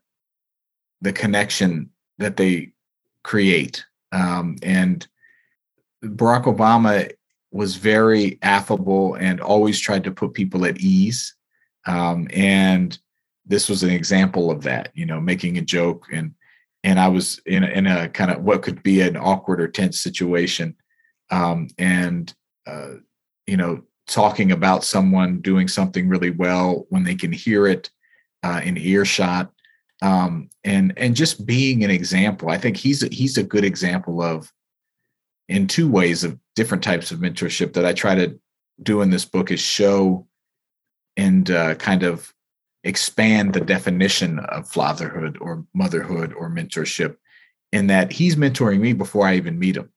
the 1.00 1.12
connection 1.12 1.90
that 2.18 2.36
they 2.36 2.72
create, 3.22 3.84
um, 4.12 4.56
and 4.62 5.06
Barack 6.04 6.44
Obama 6.44 7.10
was 7.52 7.76
very 7.76 8.38
affable 8.42 9.14
and 9.14 9.40
always 9.40 9.78
tried 9.78 10.04
to 10.04 10.10
put 10.10 10.32
people 10.32 10.64
at 10.64 10.80
ease. 10.80 11.34
Um, 11.86 12.26
and 12.32 12.98
this 13.44 13.68
was 13.68 13.82
an 13.82 13.90
example 13.90 14.50
of 14.50 14.62
that, 14.62 14.90
you 14.94 15.04
know, 15.04 15.20
making 15.20 15.58
a 15.58 15.62
joke. 15.62 16.06
And 16.12 16.34
and 16.84 16.98
I 16.98 17.08
was 17.08 17.40
in 17.46 17.62
a, 17.62 17.66
in 17.68 17.86
a 17.86 18.08
kind 18.08 18.30
of 18.30 18.42
what 18.42 18.62
could 18.62 18.82
be 18.82 19.02
an 19.02 19.16
awkward 19.16 19.60
or 19.60 19.68
tense 19.68 20.00
situation, 20.00 20.74
um, 21.30 21.68
and 21.78 22.32
uh, 22.66 22.94
you 23.46 23.56
know, 23.56 23.82
talking 24.06 24.52
about 24.52 24.84
someone 24.84 25.40
doing 25.40 25.68
something 25.68 26.08
really 26.08 26.30
well 26.30 26.86
when 26.88 27.04
they 27.04 27.14
can 27.14 27.32
hear 27.32 27.66
it 27.66 27.90
uh, 28.42 28.60
in 28.64 28.76
earshot, 28.76 29.52
um, 30.02 30.50
and 30.64 30.92
and 30.96 31.14
just 31.14 31.46
being 31.46 31.84
an 31.84 31.90
example. 31.90 32.50
I 32.50 32.58
think 32.58 32.76
he's 32.76 33.02
a, 33.02 33.08
he's 33.08 33.38
a 33.38 33.42
good 33.42 33.64
example 33.64 34.20
of 34.20 34.52
in 35.48 35.66
two 35.66 35.88
ways 35.88 36.24
of 36.24 36.38
different 36.56 36.82
types 36.82 37.10
of 37.10 37.20
mentorship 37.20 37.72
that 37.74 37.84
I 37.84 37.92
try 37.92 38.14
to 38.14 38.38
do 38.82 39.02
in 39.02 39.10
this 39.10 39.24
book 39.24 39.50
is 39.50 39.60
show 39.60 40.26
and 41.16 41.50
uh, 41.50 41.74
kind 41.76 42.02
of 42.02 42.32
expand 42.84 43.52
the 43.52 43.60
definition 43.60 44.40
of 44.40 44.68
fatherhood 44.68 45.38
or 45.40 45.64
motherhood 45.74 46.32
or 46.32 46.50
mentorship 46.50 47.16
in 47.72 47.86
that 47.86 48.12
he's 48.12 48.36
mentoring 48.36 48.80
me 48.80 48.92
before 48.92 49.26
I 49.26 49.36
even 49.36 49.58
meet 49.58 49.76
him. 49.76 49.90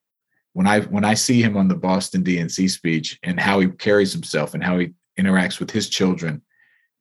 When 0.56 0.68
I 0.68 0.80
when 0.80 1.04
I 1.04 1.16
see 1.16 1.42
him 1.42 1.58
on 1.58 1.68
the 1.68 1.76
Boston 1.76 2.24
DNC 2.24 2.72
speech 2.72 3.20
and 3.24 3.38
how 3.38 3.60
he 3.60 3.68
carries 3.68 4.14
himself 4.14 4.54
and 4.54 4.64
how 4.64 4.80
he 4.80 4.94
interacts 5.20 5.60
with 5.60 5.70
his 5.70 5.90
children, 5.90 6.42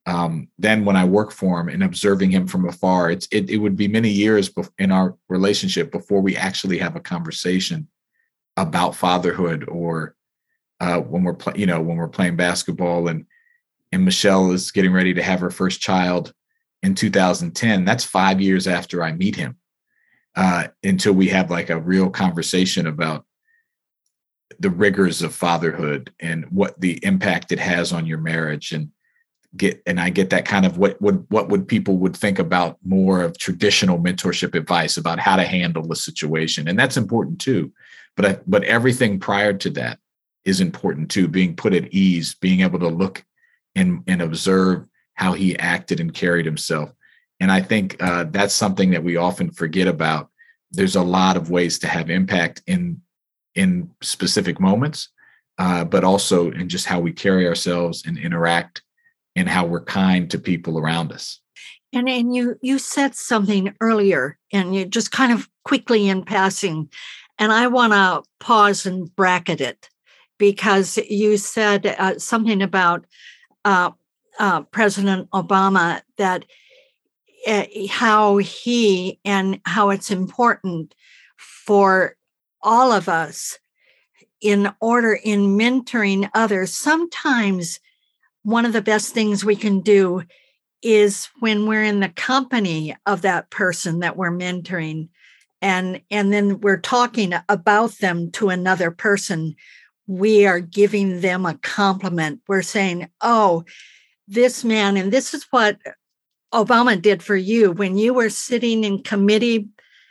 um, 0.07 0.49
then 0.59 0.85
when 0.85 0.97
I 0.97 1.05
work 1.05 1.31
for 1.31 1.61
him 1.61 1.69
and 1.69 1.85
observing 1.85 2.33
him 2.33 2.49
from 2.49 2.69
afar, 2.69 3.13
it's 3.13 3.29
it, 3.31 3.49
it 3.49 3.59
would 3.59 3.77
be 3.77 3.87
many 3.87 4.11
years 4.11 4.51
in 4.79 4.91
our 4.91 5.17
relationship 5.29 5.93
before 5.93 6.21
we 6.21 6.37
actually 6.37 6.79
have 6.79 6.97
a 6.97 7.01
conversation 7.01 7.87
about 8.57 8.97
fatherhood 8.97 9.69
or 9.69 10.17
uh, 10.81 10.99
when 10.99 11.23
we're 11.23 11.35
playing, 11.35 11.61
you 11.61 11.67
know, 11.67 11.81
when 11.81 11.97
we're 11.97 12.09
playing 12.09 12.35
basketball 12.35 13.07
and 13.07 13.25
and 13.93 14.05
Michelle 14.05 14.51
is 14.51 14.73
getting 14.73 14.93
ready 14.93 15.15
to 15.15 15.23
have 15.23 15.39
her 15.39 15.51
first 15.51 15.81
child 15.81 16.35
in 16.83 16.97
2010. 16.97 17.85
That's 17.85 18.03
five 18.03 18.41
years 18.41 18.67
after 18.67 19.05
I 19.05 19.13
meet 19.13 19.37
him, 19.37 19.59
uh, 20.35 20.67
until 20.83 21.13
we 21.13 21.29
have 21.29 21.53
like 21.53 21.71
a 21.71 21.79
real 21.79 22.11
conversation 22.11 22.89
about 22.89 23.25
the 24.59 24.71
rigors 24.71 25.23
of 25.23 25.35
fatherhood 25.35 26.13
and 26.21 26.45
what 26.51 26.79
the 26.81 27.05
impact 27.05 27.53
it 27.53 27.59
has 27.59 27.93
on 27.93 28.07
your 28.07 28.19
marriage 28.19 28.73
and 28.73 28.91
get 29.57 29.83
and 29.87 30.01
I 30.01 30.11
get 30.11 30.31
that 30.31 30.47
kind 30.47 30.67
of 30.67 30.79
what 30.79 31.01
would 31.01 31.25
what 31.29 31.49
would 31.49 31.69
people 31.69 31.97
would 31.99 32.17
think 32.17 32.39
about 32.39 32.79
more 32.85 33.23
of 33.23 33.39
traditional 33.39 33.99
mentorship 33.99 34.55
advice 34.55 34.97
about 34.97 35.19
how 35.19 35.37
to 35.37 35.45
handle 35.45 35.87
the 35.87 35.97
situation. 35.97 36.69
And 36.69 36.79
that's 36.79 36.97
important 36.97 37.41
too. 37.41 37.73
But 38.17 38.25
I, 38.25 38.39
but 38.47 38.65
everything 38.65 39.21
prior 39.21 39.53
to 39.55 39.71
that 39.71 39.99
is 40.45 40.61
important 40.61 41.11
too 41.11 41.29
being 41.29 41.57
put 41.57 41.73
at 41.73 41.93
ease 41.93 42.35
being 42.35 42.61
able 42.61 42.79
to 42.81 42.89
look 42.89 43.25
and 43.75 44.03
and 44.07 44.23
observe 44.23 44.87
how 45.15 45.33
he 45.33 45.59
acted 45.59 46.01
and 46.01 46.13
carried 46.13 46.47
himself. 46.47 46.93
And 47.41 47.51
I 47.51 47.61
think 47.61 48.03
uh, 48.03 48.25
that's 48.31 48.55
something 48.55 48.91
that 48.91 49.05
we 49.05 49.17
often 49.17 49.51
forget 49.51 49.87
about. 49.87 50.31
There's 50.71 50.97
a 50.97 51.03
lot 51.03 51.37
of 51.37 51.51
ways 51.51 51.79
to 51.81 51.89
have 51.89 52.11
impact 52.11 52.63
in 52.67 53.01
in 53.55 53.91
specific 54.01 54.61
moments 54.61 55.09
uh, 55.59 55.85
but 55.85 56.05
also 56.05 56.51
in 56.51 56.69
just 56.69 56.87
how 56.87 57.01
we 57.01 57.13
carry 57.13 57.47
ourselves 57.47 58.05
and 58.07 58.19
interact 58.19 58.83
and 59.37 59.49
how 59.49 59.65
we're 59.67 59.85
kind 59.85 60.31
to 60.31 60.39
people 60.39 60.79
around 60.79 61.13
us. 61.13 61.41
And 61.93 62.09
and 62.09 62.35
you 62.35 62.59
you 62.61 62.79
said 62.79 63.15
something 63.15 63.73
earlier, 63.81 64.37
and 64.53 64.75
you 64.75 64.85
just 64.85 65.13
kind 65.13 65.33
of 65.33 65.49
quickly 65.65 66.09
in 66.09 66.25
passing, 66.25 66.91
and 67.39 67.53
I 67.53 67.69
want 67.69 67.93
to 67.93 68.29
pause 68.41 68.85
and 68.85 69.15
bracket 69.15 69.61
it 69.61 69.89
because 70.37 70.97
you 71.09 71.37
said 71.37 71.87
uh, 71.87 72.19
something 72.19 72.63
about 72.63 73.07
uh, 73.65 73.93
uh, 74.41 74.63
President 74.63 75.31
Obama 75.31 76.03
that 76.19 76.45
uh, 77.47 77.67
how 77.89 78.39
he 78.39 79.21
and 79.25 79.61
how 79.65 79.91
it's 79.91 80.11
important 80.11 80.97
for 81.37 82.17
all 82.65 82.91
of 82.91 83.09
us 83.09 83.59
in 84.41 84.73
order 84.81 85.15
in 85.23 85.57
mentoring 85.57 86.29
others. 86.35 86.75
Sometimes 86.75 87.79
one 88.43 88.67
of 88.67 88.73
the 88.73 88.83
best 88.83 89.15
things 89.15 89.45
we 89.45 89.57
can 89.57 89.81
do 89.81 90.23
is 90.83 91.29
when 91.41 91.67
we're 91.67 91.83
in 91.83 92.01
the 92.01 92.11
company 92.11 92.95
of 93.07 93.23
that 93.23 93.51
person 93.51 94.01
that 94.01 94.17
we're 94.17 94.31
mentoring 94.31 95.09
and 95.63 96.03
and 96.11 96.31
then 96.31 96.61
we're 96.61 96.79
talking 96.79 97.33
about 97.49 97.93
them 97.99 98.31
to 98.31 98.51
another 98.51 98.91
person 98.91 99.55
we 100.07 100.45
are 100.47 100.61
giving 100.61 101.23
them 101.23 101.47
a 101.47 101.59
compliment 101.59 102.41
we're 102.47 102.61
saying 102.61 103.09
oh 103.23 103.65
this 104.29 104.63
man 104.63 104.99
and 104.99 105.11
this 105.11 105.33
is 105.33 105.47
what 105.51 105.79
obama 106.53 107.01
did 107.01 107.23
for 107.23 107.37
you 107.37 107.73
when 107.73 107.97
you 107.97 108.13
were 108.13 108.29
sitting 108.29 108.85
in 108.85 109.03
committee 109.03 109.67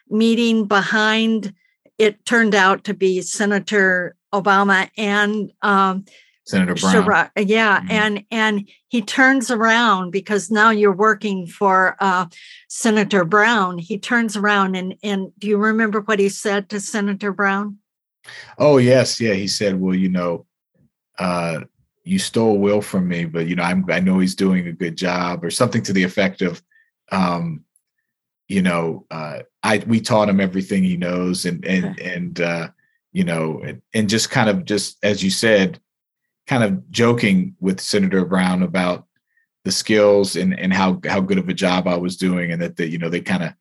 meeting 0.10 0.66
behind 0.66 1.54
it 1.98 2.26
turned 2.26 2.56
out 2.56 2.84
to 2.84 2.94
be 2.94 3.22
senator 3.22 4.16
obama 4.34 4.90
and 4.98 5.52
um, 5.62 6.06
Senator 6.46 6.76
Brown. 6.76 7.30
yeah, 7.38 7.80
mm-hmm. 7.80 7.92
and 7.92 8.26
and 8.30 8.70
he 8.90 9.02
turns 9.02 9.50
around 9.50 10.12
because 10.12 10.52
now 10.52 10.72
you're 10.72 10.92
working 10.92 11.48
for 11.48 11.96
uh, 12.00 12.26
Senator 12.68 13.24
Brown. 13.24 13.78
He 13.78 13.98
turns 13.98 14.36
around 14.36 14.76
and 14.76 14.96
and 15.04 15.32
do 15.40 15.48
you 15.48 15.58
remember 15.58 16.02
what 16.02 16.20
he 16.20 16.30
said 16.30 16.70
to 16.70 16.80
Senator 16.80 17.32
Brown? 17.32 17.78
Oh 18.58 18.78
yes, 18.78 19.22
yeah. 19.22 19.34
He 19.34 19.48
said, 19.48 19.80
"Well, 19.80 19.96
you 19.96 20.10
know, 20.10 20.46
uh, 21.18 21.62
you 22.04 22.20
stole 22.20 22.58
Will 22.58 22.82
from 22.82 23.08
me, 23.08 23.26
but 23.26 23.48
you 23.48 23.56
know, 23.56 23.64
I'm, 23.64 23.86
I 23.90 24.02
know 24.02 24.20
he's 24.20 24.36
doing 24.36 24.68
a 24.68 24.74
good 24.74 24.98
job, 24.98 25.44
or 25.44 25.50
something 25.50 25.82
to 25.84 25.94
the 25.94 26.04
effect 26.04 26.42
of, 26.42 26.62
um, 27.12 27.64
you 28.54 28.62
know, 28.62 29.06
uh, 29.12 29.40
I 29.64 29.84
we 29.88 30.00
taught 30.00 30.30
him 30.30 30.40
everything 30.40 30.84
he 30.84 30.98
knows, 30.98 31.46
and 31.46 31.66
and 31.66 32.00
and 32.00 32.40
uh, 32.40 32.70
you 33.12 33.24
know, 33.24 33.60
and, 33.66 33.82
and 33.94 34.10
just 34.10 34.30
kind 34.30 34.50
of 34.50 34.66
just 34.66 34.98
as 35.04 35.24
you 35.24 35.30
said." 35.30 35.80
kind 36.48 36.64
of 36.64 36.92
joking 36.92 37.56
with 37.60 37.80
Senator 37.80 38.26
Brown 38.26 38.64
about 38.64 39.06
the 39.64 39.72
skills 39.72 40.36
and 40.36 40.58
and 40.60 40.74
how 40.74 41.00
how 41.06 41.22
good 41.22 41.38
of 41.38 41.48
a 41.48 41.54
job 41.54 41.88
I 41.88 41.96
was 41.96 42.18
doing, 42.18 42.52
and 42.52 42.62
that 42.62 42.78
the, 42.78 42.88
you 42.88 42.98
know 42.98 43.10
they 43.10 43.22
kind 43.22 43.44
of 43.44 43.54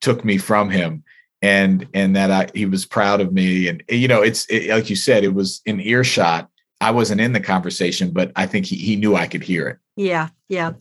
took 0.00 0.24
me 0.24 0.38
from 0.38 0.70
him, 0.70 1.04
and 1.40 1.86
and 1.94 2.14
that 2.16 2.30
I, 2.30 2.48
he 2.54 2.66
was 2.66 2.84
proud 2.84 3.20
of 3.20 3.32
me, 3.32 3.68
and 3.68 3.82
you 3.88 4.08
know 4.08 4.20
it's 4.22 4.46
it, 4.46 4.68
like 4.70 4.90
you 4.90 4.96
said, 4.96 5.24
it 5.24 5.34
was 5.34 5.62
in 5.64 5.80
earshot. 5.80 6.48
I 6.80 6.90
wasn't 6.90 7.20
in 7.20 7.32
the 7.32 7.40
conversation, 7.40 8.10
but 8.10 8.32
I 8.36 8.46
think 8.46 8.66
he 8.66 8.76
he 8.76 8.96
knew 8.96 9.16
I 9.16 9.26
could 9.26 9.42
hear 9.42 9.68
it. 9.68 9.78
Yeah, 9.96 10.28
yeah. 10.48 10.72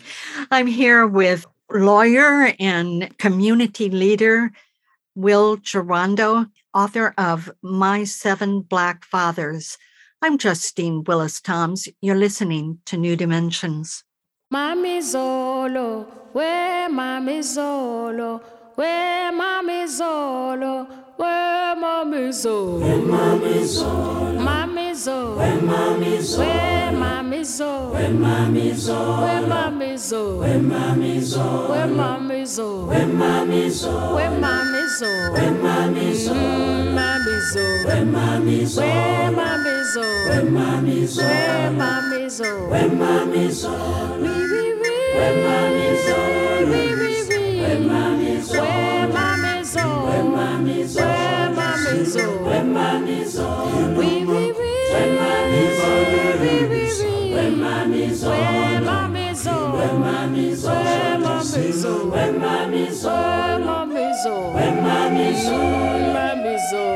I'm 0.51 0.67
here 0.67 1.07
with 1.07 1.45
lawyer 1.74 2.53
and 2.59 3.17
community 3.17 3.89
leader 3.89 4.51
Will 5.15 5.57
Jawando, 5.57 6.49
author 6.74 7.13
of 7.17 7.51
My 7.61 8.05
Seven 8.05 8.61
Black 8.61 9.03
Fathers 9.03 9.78
I'm 10.24 10.38
Justine 10.38 11.03
Willis 11.03 11.41
Toms. 11.41 11.89
You're 11.99 12.15
listening 12.15 12.78
to 12.86 12.95
New 12.95 13.15
Dimensions. 13.15 14.03
Mami 14.53 14.99
Zolo, 14.99 16.05
where 16.32 16.88
Mami 16.91 17.39
Zolo, 17.39 18.43
where 18.76 19.32
Mami 19.32 19.86
Zolo, 19.88 21.00
where 21.22 21.76
Mami 21.76 22.30
Zolo, 22.30 22.80
where 22.82 22.97
Mami 22.97 23.61
Zolo, 23.61 24.38
Mami 24.41 24.91
Zolo, 24.91 25.38
where 25.38 25.57
Mami 25.57 26.17
Zolo, 26.17 26.41
where 26.63 26.91
Mami 26.91 27.41
Zolo, 27.41 27.91
where 27.91 28.11
Mami 28.11 28.72
Zolo, 28.74 29.19
where 29.22 29.41
Mami 29.41 29.93
Zolo, 29.93 30.39
where 30.39 30.57
Mami 30.59 31.19
Zolo, 31.22 32.88
where 32.88 33.07
Mami 33.07 33.65
Zolo, 33.69 34.07
where 34.07 34.32
Mami 34.32 34.82
Zolo, 34.82 35.34
where 35.34 35.51
Mami 35.51 35.61
Zolo, 35.61 35.61
where 35.61 35.61
Mami 35.61 36.11
Zolo, 36.11 36.89
Mami 36.97 37.36
Zolo, 37.53 37.86
where 37.86 38.05
Mami 38.05 38.61
Zolo, 38.65 38.95
where 39.45 39.61
Mami 39.61 39.91
zo, 39.91 40.01
when 40.32 40.55
mommy 40.57 41.07
zo, 41.07 41.39
when 41.49 41.78
mommy 41.78 42.30
zo, 42.30 42.69
when 42.69 42.97
mommy 42.97 43.49
zo, 43.51 43.72
we 44.22 44.30
we 44.30 44.74
we, 44.80 44.93
when 45.15 45.36
mommy 45.43 45.97
zo, 46.05 46.40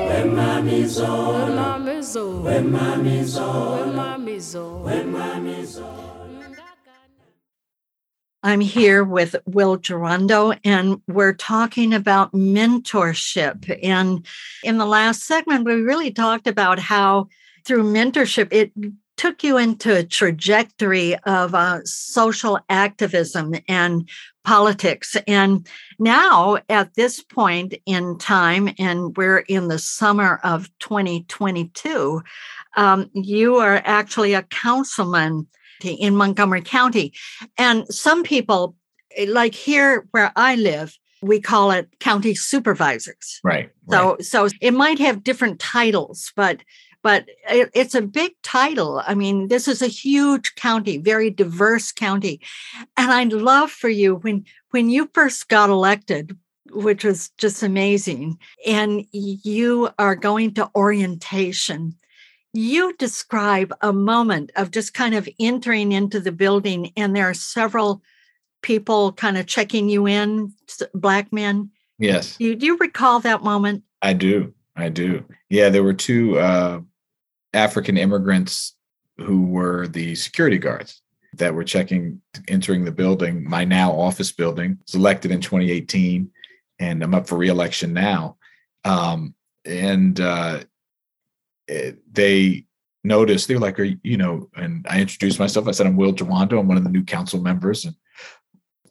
when 0.05 0.33
mommy's 0.33 0.97
old, 0.97 2.43
when 2.43 2.71
mommy's 2.71 3.37
old, 3.37 3.75
when 3.75 3.95
mommy's 3.95 4.55
old, 4.55 4.85
when 4.85 5.11
mommy's 5.11 5.77
old. 5.79 6.14
I'm 8.45 8.61
here 8.61 9.03
with 9.03 9.35
Will 9.47 9.75
Jawando, 9.75 10.55
and 10.63 11.01
we're 11.07 11.33
talking 11.33 11.95
about 11.95 12.31
mentorship. 12.31 13.75
And 13.81 14.23
in 14.63 14.77
the 14.77 14.85
last 14.85 15.23
segment, 15.23 15.65
we 15.65 15.73
really 15.81 16.11
talked 16.11 16.45
about 16.45 16.77
how 16.77 17.27
through 17.65 17.91
mentorship, 17.91 18.49
it 18.51 18.71
took 19.17 19.43
you 19.43 19.57
into 19.57 19.97
a 19.97 20.03
trajectory 20.03 21.17
of 21.23 21.55
uh, 21.55 21.83
social 21.85 22.59
activism 22.69 23.55
and 23.67 24.07
politics. 24.43 25.17
And 25.25 25.67
now, 25.97 26.59
at 26.69 26.93
this 26.93 27.23
point 27.23 27.73
in 27.87 28.15
time, 28.19 28.69
and 28.77 29.17
we're 29.17 29.39
in 29.39 29.69
the 29.69 29.79
summer 29.79 30.39
of 30.43 30.69
2022, 30.81 32.21
um, 32.77 33.09
you 33.13 33.55
are 33.55 33.81
actually 33.83 34.35
a 34.35 34.43
councilman 34.43 35.47
in 35.83 36.15
Montgomery 36.15 36.61
County. 36.61 37.13
And 37.57 37.87
some 37.93 38.23
people, 38.23 38.75
eh, 39.15 39.25
like 39.27 39.55
here 39.55 40.07
where 40.11 40.31
I 40.35 40.55
live, 40.55 40.97
we 41.21 41.39
call 41.41 41.71
it 41.71 41.89
county 41.99 42.35
supervisors. 42.35 43.39
Right. 43.43 43.69
So 43.89 44.11
right. 44.11 44.25
so 44.25 44.47
it 44.61 44.73
might 44.73 44.99
have 44.99 45.23
different 45.23 45.59
titles, 45.59 46.31
but 46.35 46.61
but 47.01 47.29
it, 47.47 47.69
it's 47.75 47.93
a 47.93 48.01
big 48.01 48.31
title. 48.41 49.01
I 49.05 49.13
mean, 49.13 49.47
this 49.47 49.67
is 49.67 49.83
a 49.83 49.87
huge 49.87 50.55
county, 50.55 50.97
very 50.97 51.29
diverse 51.29 51.91
county. 51.91 52.41
And 52.97 53.11
I'd 53.11 53.31
love 53.31 53.69
for 53.71 53.89
you 53.89 54.15
when 54.15 54.45
when 54.71 54.89
you 54.89 55.09
first 55.13 55.47
got 55.47 55.69
elected, 55.69 56.35
which 56.71 57.03
was 57.03 57.29
just 57.37 57.63
amazing, 57.63 58.39
and 58.65 59.05
you 59.11 59.89
are 59.99 60.15
going 60.15 60.53
to 60.55 60.69
orientation. 60.75 61.95
You 62.55 62.93
describe 62.93 63.73
a 63.81 63.91
moment 63.91 64.51
of 64.55 64.71
just 64.71 64.93
kind 64.93 65.13
of 65.13 65.27
entering 65.39 65.91
into 65.91 66.19
the 66.19 66.31
building, 66.31 66.91
and 66.95 67.15
there 67.15 67.29
are 67.29 67.33
several 67.33 68.01
people 68.61 69.11
kind 69.11 69.37
of 69.37 69.45
checking 69.45 69.89
you 69.89 70.07
in, 70.07 70.53
black 70.93 71.33
men. 71.33 71.69
Yes. 71.99 72.37
Do 72.37 72.45
you, 72.45 72.55
do 72.55 72.65
you 72.65 72.77
recall 72.77 73.19
that 73.19 73.43
moment? 73.43 73.83
I 74.01 74.13
do. 74.13 74.53
I 74.75 74.89
do. 74.89 75.23
Yeah, 75.49 75.69
there 75.69 75.83
were 75.83 75.93
two 75.93 76.39
uh, 76.39 76.79
African 77.53 77.97
immigrants 77.97 78.75
who 79.17 79.43
were 79.43 79.87
the 79.87 80.15
security 80.15 80.57
guards 80.57 81.01
that 81.33 81.53
were 81.53 81.63
checking 81.63 82.21
entering 82.47 82.85
the 82.85 82.91
building 82.91 83.47
my 83.47 83.65
now 83.65 83.91
office 83.91 84.31
building 84.31 84.77
was 84.85 84.95
elected 84.95 85.31
in 85.31 85.41
2018 85.41 86.29
and 86.79 87.03
I'm 87.03 87.13
up 87.13 87.27
for 87.27 87.37
reelection 87.37 87.93
now. 87.93 88.37
Um, 88.83 89.33
and 89.65 90.19
uh, 90.19 90.61
it, 91.67 91.99
they 92.13 92.65
noticed 93.03 93.47
they 93.47 93.55
were 93.55 93.61
like, 93.61 93.79
you 94.03 94.17
know, 94.17 94.49
and 94.55 94.85
I 94.89 95.01
introduced 95.01 95.39
myself. 95.39 95.67
I 95.67 95.71
said 95.71 95.87
I'm 95.87 95.95
Will 95.95 96.13
Jawando. 96.13 96.59
I'm 96.59 96.67
one 96.67 96.77
of 96.77 96.83
the 96.83 96.89
new 96.89 97.03
council 97.03 97.41
members, 97.41 97.85
and 97.85 97.95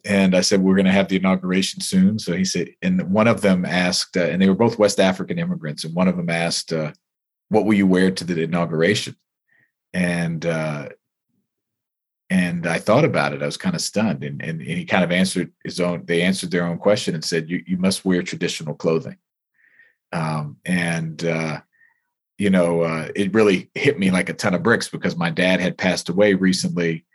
and 0.05 0.35
I 0.35 0.41
said 0.41 0.61
we're 0.61 0.75
going 0.75 0.85
to 0.85 0.91
have 0.91 1.07
the 1.07 1.17
inauguration 1.17 1.81
soon. 1.81 2.19
So 2.19 2.33
he 2.33 2.45
said, 2.45 2.69
and 2.81 3.11
one 3.11 3.27
of 3.27 3.41
them 3.41 3.65
asked, 3.65 4.15
uh, 4.15 4.21
and 4.21 4.41
they 4.41 4.47
were 4.47 4.55
both 4.55 4.77
West 4.77 4.99
African 4.99 5.39
immigrants, 5.39 5.83
and 5.83 5.95
one 5.95 6.07
of 6.07 6.15
them 6.15 6.29
asked, 6.29 6.71
uh, 6.71 6.91
"What 7.49 7.65
will 7.65 7.73
you 7.73 7.87
wear 7.87 8.11
to 8.11 8.23
the 8.23 8.41
inauguration?" 8.41 9.15
And 9.93 10.45
uh, 10.45 10.89
and 12.29 12.65
I 12.67 12.79
thought 12.79 13.05
about 13.05 13.33
it. 13.33 13.41
I 13.41 13.45
was 13.45 13.57
kind 13.57 13.75
of 13.75 13.81
stunned, 13.81 14.23
and, 14.23 14.41
and, 14.41 14.61
and 14.61 14.69
he 14.77 14.85
kind 14.85 15.03
of 15.03 15.11
answered 15.11 15.51
his 15.63 15.79
own. 15.79 16.05
They 16.05 16.21
answered 16.21 16.51
their 16.51 16.65
own 16.65 16.77
question 16.77 17.15
and 17.15 17.23
said, 17.23 17.49
"You 17.49 17.63
you 17.65 17.77
must 17.77 18.05
wear 18.05 18.21
traditional 18.23 18.75
clothing." 18.75 19.17
Um, 20.11 20.57
and 20.65 21.23
uh, 21.25 21.61
you 22.37 22.49
know, 22.49 22.81
uh, 22.81 23.09
it 23.15 23.33
really 23.33 23.69
hit 23.75 23.97
me 23.97 24.11
like 24.11 24.29
a 24.29 24.33
ton 24.33 24.53
of 24.53 24.63
bricks 24.63 24.89
because 24.89 25.15
my 25.15 25.29
dad 25.29 25.59
had 25.59 25.77
passed 25.77 26.09
away 26.09 26.33
recently 26.33 27.05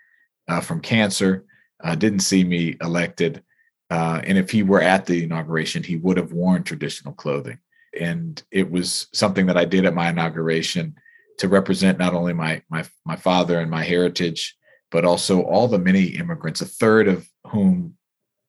uh, 0.49 0.61
from 0.61 0.81
cancer. 0.81 1.45
Uh, 1.83 1.95
didn't 1.95 2.21
see 2.21 2.45
me 2.45 2.77
elected, 2.83 3.43
uh, 3.91 4.21
and 4.25 4.37
if 4.37 4.51
he 4.51 4.63
were 4.63 4.83
at 4.83 5.07
the 5.07 5.25
inauguration, 5.25 5.83
he 5.83 5.97
would 5.97 6.19
have 6.19 6.33
worn 6.33 6.63
traditional 6.63 7.15
clothing. 7.15 7.59
And 7.99 8.43
it 8.51 8.71
was 8.71 9.09
something 9.15 9.47
that 9.47 9.57
I 9.57 9.65
did 9.65 9.87
at 9.87 9.95
my 9.95 10.11
inauguration 10.11 10.95
to 11.39 11.49
represent 11.49 11.99
not 11.99 12.13
only 12.15 12.35
my 12.35 12.63
my 12.69 12.85
my 13.07 13.17
father 13.17 13.59
and 13.61 13.71
my 13.71 13.83
heritage, 13.83 14.57
but 14.91 15.07
also 15.07 15.43
all 15.43 15.69
the 15.69 15.79
many 15.79 16.05
immigrants. 16.05 16.61
A 16.61 16.67
third 16.67 17.09
of 17.09 17.27
whom 17.47 17.97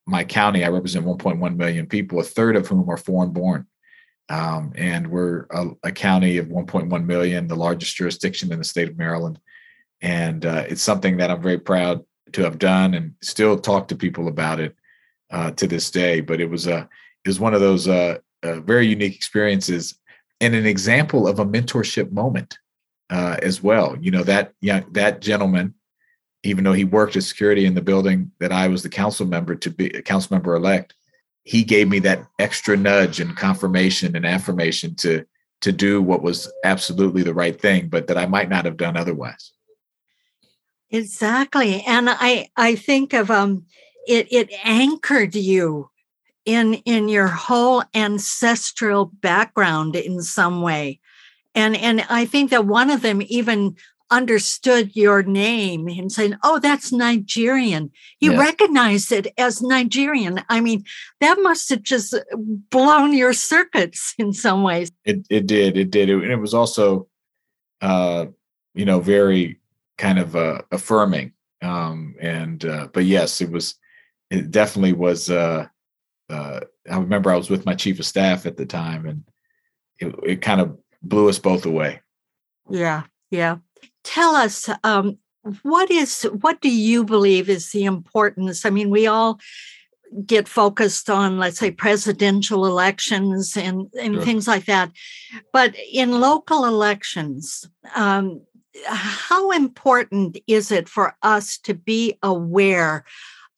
my 0.06 0.24
county, 0.24 0.64
I 0.64 0.70
represent 0.70 1.06
1.1 1.06 1.56
million 1.56 1.86
people. 1.86 2.20
A 2.20 2.24
third 2.24 2.56
of 2.56 2.68
whom 2.68 2.90
are 2.90 2.98
foreign 2.98 3.32
born. 3.32 3.68
Um, 4.32 4.72
and 4.76 5.08
we're 5.08 5.46
a, 5.52 5.68
a, 5.84 5.92
county 5.92 6.38
of 6.38 6.48
1.1 6.48 7.06
million, 7.06 7.48
the 7.48 7.56
largest 7.56 7.98
jurisdiction 7.98 8.50
in 8.54 8.60
the 8.60 8.64
state 8.64 8.88
of 8.88 8.98
Maryland. 8.98 9.38
And 10.02 10.46
uh, 10.46 10.64
it's 10.70 10.82
something 10.82 11.18
that 11.18 11.30
I'm 11.30 11.42
very 11.42 11.58
proud 11.58 12.06
to 12.32 12.44
have 12.44 12.58
done 12.58 12.94
and 12.94 13.14
still 13.22 13.60
talk 13.60 13.90
to 13.90 13.96
people 13.96 14.30
about 14.30 14.62
it 14.62 14.74
uh, 15.32 15.52
to 15.52 15.68
this 15.68 15.92
day. 15.92 16.22
But 16.22 16.40
it 16.40 16.50
was 16.50 16.66
a 16.66 16.88
it 17.26 17.28
was 17.28 17.42
one 17.42 17.54
of 17.54 17.60
those 17.60 17.90
uh, 17.90 18.20
uh 18.42 18.62
very 18.62 18.88
unique 18.88 19.16
experiences 19.16 19.96
and 20.40 20.56
an 20.56 20.66
example 20.66 21.28
of 21.28 21.40
a 21.40 21.46
mentorship 21.46 22.14
moment 22.14 22.58
uh, 23.10 23.36
as 23.42 23.62
well. 23.62 23.98
You 24.00 24.12
know 24.12 24.24
that 24.24 24.54
young 24.62 24.86
that 24.94 25.20
gentleman, 25.20 25.74
even 26.44 26.64
though 26.64 26.72
he 26.72 26.86
worked 26.86 27.18
as 27.18 27.28
security 27.28 27.66
in 27.66 27.76
the 27.76 27.82
building 27.82 28.32
that 28.40 28.54
I 28.54 28.70
was 28.70 28.82
the 28.82 28.90
council 28.90 29.28
member 29.28 29.56
to 29.56 29.70
be 29.70 29.90
council 30.04 30.34
member 30.36 30.56
elect, 30.56 30.94
he 31.44 31.64
gave 31.64 31.88
me 31.88 32.00
that 32.00 32.26
extra 32.40 32.78
nudge 32.78 33.20
and 33.20 33.36
confirmation 33.36 34.16
and 34.16 34.26
affirmation 34.26 34.96
to 34.96 35.26
to 35.62 35.72
do 35.72 36.02
what 36.02 36.24
was 36.24 36.52
absolutely 36.64 37.22
the 37.22 37.36
right 37.36 37.62
thing, 37.62 37.88
but 37.88 38.08
that 38.08 38.18
I 38.18 38.26
might 38.26 38.50
not 38.50 38.66
have 38.66 38.78
done 38.78 38.98
otherwise. 38.98 39.52
Exactly. 40.90 41.84
And 41.88 42.10
I 42.10 42.50
I 42.58 42.76
think 42.76 43.14
of 43.14 43.32
um 43.32 43.66
it 44.08 44.28
it 44.32 44.52
anchored 44.64 45.36
you 45.36 45.90
in 46.46 46.76
in 46.86 47.08
your 47.08 47.28
whole 47.28 47.84
ancestral 47.94 49.06
background 49.06 49.96
in 49.96 50.22
some 50.22 50.62
way. 50.62 51.00
And 51.56 51.76
and 51.78 52.06
I 52.10 52.26
think 52.26 52.50
that 52.52 52.66
one 52.66 52.90
of 52.90 53.02
them 53.02 53.22
even 53.28 53.76
understood 54.12 54.96
your 54.96 55.24
name 55.24 55.88
and 55.88 56.12
saying, 56.12 56.36
"Oh, 56.44 56.60
that's 56.60 56.92
Nigerian." 56.92 57.92
He 58.20 58.28
yes. 58.28 58.40
recognized 58.40 59.12
it 59.12 59.28
as 59.38 59.62
Nigerian. 59.62 60.42
I 60.50 60.62
mean, 60.62 60.84
that 61.22 61.38
must 61.42 61.70
have 61.70 61.82
just 61.82 62.14
blown 62.70 63.14
your 63.14 63.34
circuits 63.34 64.14
in 64.18 64.34
some 64.34 64.64
ways. 64.64 64.92
It 65.06 65.26
it 65.30 65.48
did. 65.48 65.78
It 65.78 65.90
did. 65.90 66.10
It, 66.10 66.22
and 66.22 66.32
it 66.32 66.40
was 66.40 66.54
also, 66.54 67.08
uh, 67.82 68.28
you 68.76 68.86
know, 68.86 69.00
very 69.00 69.60
kind 69.98 70.20
of 70.20 70.36
uh, 70.36 70.62
affirming. 70.72 71.32
Um, 71.62 72.16
and 72.20 72.64
uh, 72.66 72.90
but 72.94 73.06
yes, 73.06 73.42
it 73.42 73.50
was. 73.50 73.76
It 74.30 74.52
definitely 74.52 74.94
was. 74.94 75.30
Uh, 75.30 75.68
uh, 76.30 76.62
I 76.90 76.98
remember 76.98 77.32
I 77.32 77.38
was 77.38 77.50
with 77.50 77.66
my 77.66 77.76
chief 77.76 78.00
of 78.00 78.06
staff 78.06 78.46
at 78.46 78.58
the 78.58 78.66
time, 78.66 79.06
and 79.06 79.24
it, 80.00 80.16
it 80.24 80.42
kind 80.42 80.62
of 80.62 80.78
blew 81.02 81.30
us 81.30 81.40
both 81.40 81.66
away. 81.66 82.02
Yeah, 82.70 83.04
yeah. 83.30 83.58
Tell 84.04 84.36
us 84.36 84.70
um, 84.84 85.18
what 85.64 85.90
is 85.92 86.24
what 86.24 86.62
do 86.62 86.70
you 86.70 87.04
believe 87.04 87.50
is 87.50 87.72
the 87.72 87.84
importance? 87.84 88.66
I 88.66 88.70
mean, 88.70 88.90
we 88.90 89.08
all 89.08 89.40
get 90.26 90.48
focused 90.48 91.10
on, 91.10 91.38
let's 91.38 91.58
say, 91.60 91.72
presidential 91.72 92.66
elections 92.66 93.56
and, 93.56 93.88
and 94.00 94.16
sure. 94.16 94.24
things 94.24 94.48
like 94.48 94.66
that. 94.66 94.92
But 95.54 95.76
in 95.92 96.20
local 96.20 96.66
elections, 96.66 97.68
um, 97.96 98.42
how 98.86 99.52
important 99.52 100.38
is 100.48 100.72
it 100.72 100.90
for 100.90 101.16
us 101.22 101.58
to 101.60 101.74
be 101.74 102.18
aware 102.22 103.06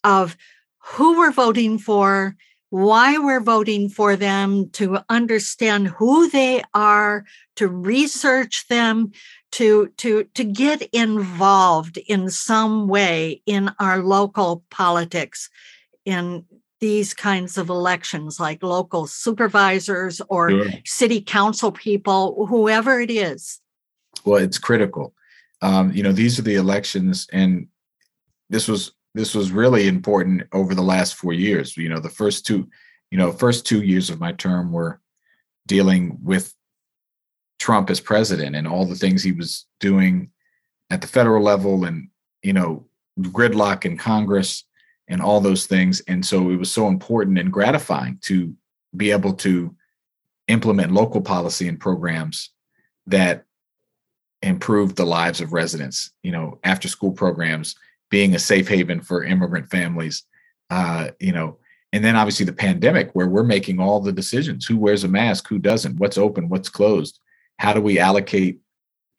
of 0.03 0.37
who 0.79 1.17
we're 1.17 1.31
voting 1.31 1.77
for, 1.77 2.35
why 2.69 3.17
we're 3.17 3.39
voting 3.39 3.89
for 3.89 4.15
them, 4.15 4.69
to 4.71 4.99
understand 5.09 5.87
who 5.87 6.29
they 6.29 6.63
are, 6.73 7.25
to 7.55 7.67
research 7.67 8.67
them, 8.67 9.11
to 9.53 9.87
to 9.97 10.23
to 10.33 10.43
get 10.43 10.81
involved 10.93 11.97
in 12.07 12.29
some 12.31 12.87
way 12.87 13.41
in 13.45 13.71
our 13.79 13.99
local 13.99 14.63
politics 14.71 15.47
in 16.05 16.43
these 16.79 17.13
kinds 17.13 17.57
of 17.57 17.69
elections 17.69 18.39
like 18.39 18.63
local 18.63 19.05
supervisors 19.05 20.19
or 20.27 20.49
sure. 20.49 20.65
city 20.85 21.21
council 21.21 21.71
people 21.71 22.47
whoever 22.47 22.99
it 22.99 23.11
is. 23.11 23.61
Well 24.25 24.41
it's 24.41 24.57
critical. 24.57 25.13
Um, 25.61 25.91
you 25.93 26.01
know 26.01 26.11
these 26.11 26.39
are 26.39 26.43
the 26.43 26.55
elections 26.55 27.27
and 27.31 27.67
this 28.49 28.67
was 28.67 28.91
this 29.13 29.35
was 29.35 29.51
really 29.51 29.87
important 29.87 30.43
over 30.51 30.73
the 30.73 30.81
last 30.81 31.13
four 31.13 31.33
years. 31.33 31.77
You 31.77 31.89
know 31.89 31.99
the 31.99 32.09
first 32.09 32.47
two 32.47 32.67
you 33.11 33.19
know 33.19 33.31
first 33.31 33.67
two 33.67 33.83
years 33.83 34.09
of 34.09 34.19
my 34.19 34.31
term 34.31 34.71
were 34.71 34.99
dealing 35.67 36.17
with 36.23 36.55
Trump 37.63 37.89
as 37.89 38.01
president 38.01 38.57
and 38.57 38.67
all 38.67 38.85
the 38.85 38.93
things 38.93 39.23
he 39.23 39.31
was 39.31 39.65
doing 39.79 40.29
at 40.89 40.99
the 40.99 41.07
federal 41.07 41.41
level 41.41 41.85
and 41.85 42.09
you 42.41 42.51
know 42.51 42.85
gridlock 43.21 43.85
in 43.85 43.97
Congress 43.97 44.65
and 45.07 45.21
all 45.21 45.39
those 45.39 45.65
things. 45.65 46.01
And 46.09 46.25
so 46.25 46.49
it 46.49 46.57
was 46.57 46.69
so 46.69 46.89
important 46.89 47.39
and 47.39 47.53
gratifying 47.53 48.17
to 48.23 48.53
be 48.97 49.11
able 49.11 49.33
to 49.35 49.73
implement 50.49 50.91
local 50.91 51.21
policy 51.21 51.69
and 51.69 51.79
programs 51.79 52.49
that 53.07 53.45
improved 54.41 54.97
the 54.97 55.05
lives 55.05 55.39
of 55.39 55.53
residents 55.53 56.11
you 56.21 56.33
know 56.33 56.59
after 56.65 56.89
school 56.89 57.13
programs 57.13 57.75
being 58.09 58.35
a 58.35 58.39
safe 58.39 58.67
haven 58.67 58.99
for 58.99 59.23
immigrant 59.23 59.69
families 59.69 60.25
uh, 60.69 61.11
you 61.19 61.31
know. 61.31 61.57
And 61.93 62.03
then 62.03 62.15
obviously 62.17 62.45
the 62.45 62.53
pandemic 62.67 63.11
where 63.13 63.27
we're 63.27 63.43
making 63.43 63.79
all 63.79 64.01
the 64.01 64.11
decisions 64.11 64.65
who 64.65 64.77
wears 64.77 65.03
a 65.05 65.07
mask 65.07 65.47
who 65.47 65.59
doesn't 65.59 65.97
what's 65.97 66.17
open 66.17 66.49
what's 66.49 66.67
closed 66.67 67.19
how 67.57 67.73
do 67.73 67.81
we 67.81 67.99
allocate 67.99 68.59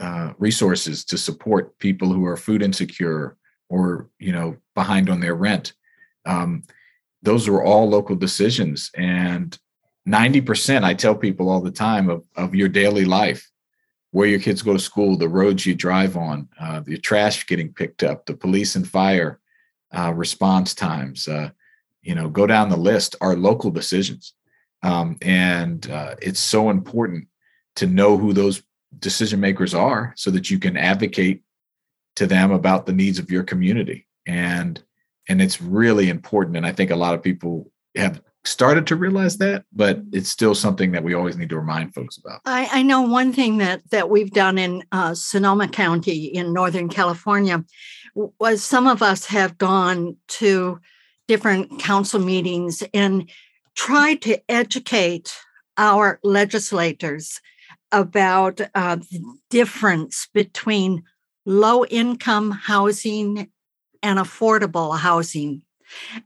uh, 0.00 0.32
resources 0.38 1.04
to 1.06 1.18
support 1.18 1.78
people 1.78 2.12
who 2.12 2.24
are 2.26 2.36
food 2.36 2.62
insecure 2.62 3.36
or 3.68 4.08
you 4.18 4.32
know 4.32 4.56
behind 4.74 5.08
on 5.08 5.20
their 5.20 5.34
rent? 5.34 5.72
Um, 6.26 6.62
those 7.22 7.48
are 7.48 7.62
all 7.62 7.88
local 7.88 8.16
decisions 8.16 8.90
and 8.96 9.58
90% 10.06 10.84
i 10.84 10.92
tell 10.92 11.14
people 11.14 11.48
all 11.48 11.62
the 11.62 11.70
time 11.70 12.10
of, 12.10 12.26
of 12.36 12.54
your 12.54 12.68
daily 12.68 13.06
life 13.06 13.50
where 14.10 14.28
your 14.28 14.38
kids 14.38 14.60
go 14.60 14.74
to 14.74 14.78
school 14.78 15.16
the 15.16 15.28
roads 15.28 15.64
you 15.64 15.74
drive 15.74 16.14
on 16.14 16.46
uh, 16.60 16.80
the 16.80 16.98
trash 16.98 17.46
getting 17.46 17.72
picked 17.72 18.02
up 18.02 18.26
the 18.26 18.36
police 18.36 18.76
and 18.76 18.86
fire 18.86 19.40
uh, 19.96 20.12
response 20.12 20.74
times 20.74 21.26
uh, 21.26 21.48
you 22.04 22.14
know 22.14 22.28
go 22.28 22.46
down 22.46 22.68
the 22.68 22.76
list 22.76 23.16
are 23.20 23.34
local 23.34 23.70
decisions. 23.70 24.34
Um, 24.82 25.16
and 25.22 25.90
uh, 25.90 26.14
it's 26.20 26.40
so 26.40 26.70
important 26.70 27.26
to 27.76 27.86
know 27.86 28.16
who 28.16 28.32
those 28.32 28.62
decision 28.98 29.40
makers 29.40 29.74
are 29.74 30.12
so 30.16 30.30
that 30.30 30.50
you 30.50 30.58
can 30.58 30.76
advocate 30.76 31.42
to 32.16 32.26
them 32.26 32.52
about 32.52 32.86
the 32.86 32.92
needs 32.92 33.18
of 33.18 33.30
your 33.30 33.42
community. 33.42 34.06
And 34.26 34.82
and 35.28 35.40
it's 35.40 35.60
really 35.60 36.10
important. 36.10 36.56
And 36.56 36.66
i 36.66 36.72
think 36.72 36.90
a 36.90 36.96
lot 36.96 37.14
of 37.14 37.22
people 37.22 37.70
have 37.96 38.20
started 38.44 38.86
to 38.86 38.96
realize 38.96 39.38
that 39.38 39.64
but 39.72 40.00
it's 40.12 40.28
still 40.28 40.54
something 40.54 40.92
that 40.92 41.02
we 41.02 41.14
always 41.14 41.36
need 41.36 41.48
to 41.48 41.58
remind 41.58 41.94
folks 41.94 42.18
about. 42.18 42.40
I, 42.44 42.68
I 42.70 42.82
know 42.82 43.02
one 43.02 43.32
thing 43.32 43.58
that 43.58 43.88
that 43.90 44.10
we've 44.10 44.30
done 44.30 44.58
in 44.58 44.84
uh, 44.92 45.14
sonoma 45.14 45.68
county 45.68 46.26
in 46.26 46.52
northern 46.52 46.88
california 46.88 47.64
was 48.14 48.62
some 48.62 48.86
of 48.86 49.02
us 49.02 49.26
have 49.26 49.58
gone 49.58 50.16
to 50.28 50.78
different 51.26 51.80
council 51.80 52.20
meetings 52.20 52.82
and 52.92 53.30
tried 53.74 54.20
to 54.22 54.38
educate 54.48 55.34
our 55.78 56.20
legislators 56.22 57.40
about 57.94 58.60
uh, 58.74 58.96
the 58.96 59.22
difference 59.50 60.28
between 60.34 61.04
low 61.46 61.84
income 61.86 62.50
housing 62.50 63.48
and 64.02 64.18
affordable 64.18 64.98
housing. 64.98 65.62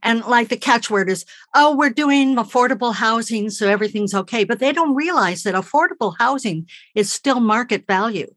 And 0.01 0.25
like 0.25 0.49
the 0.49 0.57
catchword 0.57 1.09
is, 1.09 1.25
oh, 1.53 1.75
we're 1.75 1.91
doing 1.91 2.37
affordable 2.37 2.95
housing, 2.95 3.51
so 3.51 3.67
everything's 3.67 4.15
okay. 4.15 4.43
But 4.43 4.59
they 4.59 4.71
don't 4.71 4.95
realize 4.95 5.43
that 5.43 5.53
affordable 5.53 6.15
housing 6.17 6.67
is 6.95 7.11
still 7.11 7.39
market 7.39 7.85
value. 7.85 8.33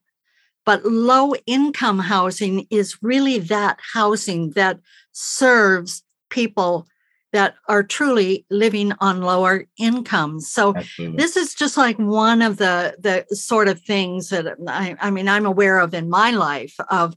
But 0.66 0.84
low 0.84 1.34
income 1.46 2.00
housing 2.00 2.66
is 2.70 2.98
really 3.00 3.38
that 3.38 3.78
housing 3.94 4.50
that 4.50 4.78
serves 5.12 6.02
people 6.28 6.86
that 7.32 7.54
are 7.68 7.82
truly 7.82 8.44
living 8.50 8.92
on 9.00 9.22
lower 9.22 9.66
incomes. 9.78 10.50
So 10.50 10.74
Absolutely. 10.76 11.16
this 11.16 11.36
is 11.36 11.54
just 11.54 11.76
like 11.76 11.98
one 11.98 12.42
of 12.42 12.58
the 12.58 12.94
the 12.98 13.24
sort 13.34 13.68
of 13.68 13.80
things 13.80 14.28
that 14.28 14.46
I, 14.68 14.96
I 15.00 15.10
mean 15.10 15.28
I'm 15.28 15.46
aware 15.46 15.78
of 15.78 15.94
in 15.94 16.10
my 16.10 16.30
life 16.30 16.76
of 16.90 17.14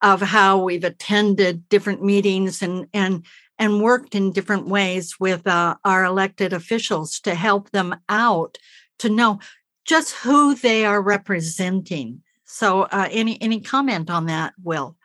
of 0.00 0.20
how 0.20 0.62
we've 0.62 0.84
attended 0.84 1.68
different 1.68 2.02
meetings 2.02 2.62
and 2.62 2.86
and 2.94 3.24
and 3.58 3.82
worked 3.82 4.14
in 4.14 4.32
different 4.32 4.68
ways 4.68 5.18
with 5.18 5.46
uh, 5.46 5.76
our 5.84 6.04
elected 6.04 6.52
officials 6.52 7.18
to 7.20 7.34
help 7.34 7.70
them 7.70 7.96
out 8.08 8.56
to 8.98 9.08
know 9.08 9.40
just 9.84 10.12
who 10.12 10.54
they 10.54 10.84
are 10.84 11.02
representing. 11.02 12.22
So, 12.44 12.82
uh, 12.82 13.08
any 13.10 13.40
any 13.42 13.60
comment 13.60 14.10
on 14.10 14.26
that, 14.26 14.54
Will? 14.62 14.96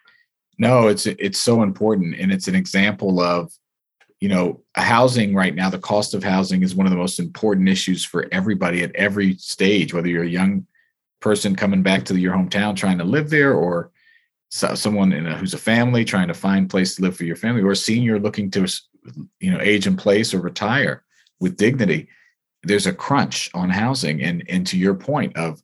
No, 0.59 0.88
it's 0.88 1.05
it's 1.05 1.39
so 1.39 1.64
important, 1.64 2.16
and 2.20 2.32
it's 2.32 2.47
an 2.47 2.55
example 2.55 3.20
of, 3.20 3.51
you 4.24 4.30
know, 4.30 4.61
housing 4.76 5.36
right 5.36 5.53
now. 5.53 5.69
The 5.69 5.78
cost 5.78 6.13
of 6.13 6.24
housing 6.24 6.63
is 6.63 6.74
one 6.74 6.88
of 6.88 6.91
the 6.91 6.97
most 6.97 7.19
important 7.19 7.67
issues 7.67 8.05
for 8.05 8.26
everybody 8.32 8.82
at 8.82 8.95
every 8.95 9.36
stage. 9.36 9.93
Whether 9.93 10.07
you're 10.07 10.24
a 10.24 10.30
young 10.30 10.65
person 11.19 11.57
coming 11.57 11.84
back 11.84 12.05
to 12.05 12.17
your 12.17 12.34
hometown 12.34 12.74
trying 12.74 12.99
to 12.99 13.03
live 13.03 13.30
there, 13.30 13.53
or 13.53 13.91
someone 14.49 15.11
a, 15.11 15.36
who's 15.36 15.53
a 15.53 15.57
family 15.57 16.05
trying 16.05 16.30
to 16.30 16.34
find 16.34 16.69
place 16.69 16.95
to 16.95 17.01
live 17.01 17.17
for 17.17 17.26
your 17.26 17.36
family, 17.36 17.61
or 17.61 17.71
a 17.71 17.76
senior 17.76 18.17
looking 18.17 18.49
to, 18.51 18.65
you 19.41 19.51
know, 19.51 19.59
age 19.59 19.88
in 19.88 19.97
place 19.97 20.34
or 20.34 20.39
retire 20.39 21.03
with 21.41 21.57
dignity. 21.57 22.07
There's 22.61 22.88
a 22.88 22.93
crunch 22.93 23.49
on 23.53 23.69
housing, 23.69 24.21
and 24.24 24.41
and 24.47 24.65
to 24.67 24.78
your 24.78 24.95
point 24.95 25.36
of 25.36 25.61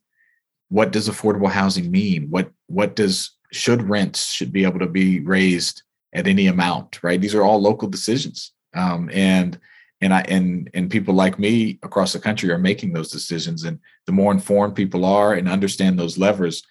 what 0.68 0.90
does 0.90 1.08
affordable 1.08 1.50
housing 1.50 1.90
mean? 1.90 2.28
What 2.28 2.52
what 2.66 2.94
does 2.94 3.30
should 3.52 3.88
rents 3.88 4.30
should 4.30 4.52
be 4.52 4.64
able 4.64 4.80
to 4.80 4.86
be 4.86 5.20
raised 5.20 5.82
at 6.12 6.26
any 6.26 6.46
amount? 6.46 7.02
Right? 7.02 7.20
These 7.20 7.34
are 7.34 7.42
all 7.42 7.60
local 7.60 7.88
decisions, 7.88 8.52
um, 8.74 9.10
and 9.12 9.58
and 10.00 10.14
I 10.14 10.20
and 10.22 10.70
and 10.74 10.90
people 10.90 11.14
like 11.14 11.38
me 11.38 11.78
across 11.82 12.12
the 12.12 12.20
country 12.20 12.50
are 12.50 12.58
making 12.58 12.92
those 12.92 13.10
decisions. 13.10 13.64
And 13.64 13.78
the 14.06 14.12
more 14.12 14.32
informed 14.32 14.74
people 14.74 15.04
are 15.04 15.34
and 15.34 15.48
understand 15.48 15.98
those 15.98 16.18
levers, 16.18 16.62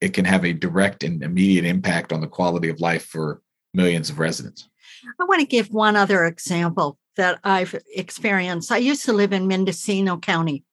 it 0.00 0.14
can 0.14 0.24
have 0.24 0.44
a 0.44 0.52
direct 0.52 1.04
and 1.04 1.22
immediate 1.22 1.64
impact 1.64 2.12
on 2.12 2.20
the 2.20 2.26
quality 2.26 2.68
of 2.68 2.80
life 2.80 3.04
for 3.04 3.40
millions 3.74 4.10
of 4.10 4.18
residents. 4.18 4.68
I 5.20 5.24
want 5.24 5.40
to 5.40 5.46
give 5.46 5.68
one 5.72 5.96
other 5.96 6.26
example 6.26 6.98
that 7.16 7.38
I've 7.44 7.74
experienced. 7.94 8.72
I 8.72 8.78
used 8.78 9.04
to 9.06 9.12
live 9.12 9.32
in 9.32 9.48
Mendocino 9.48 10.18
County, 10.18 10.64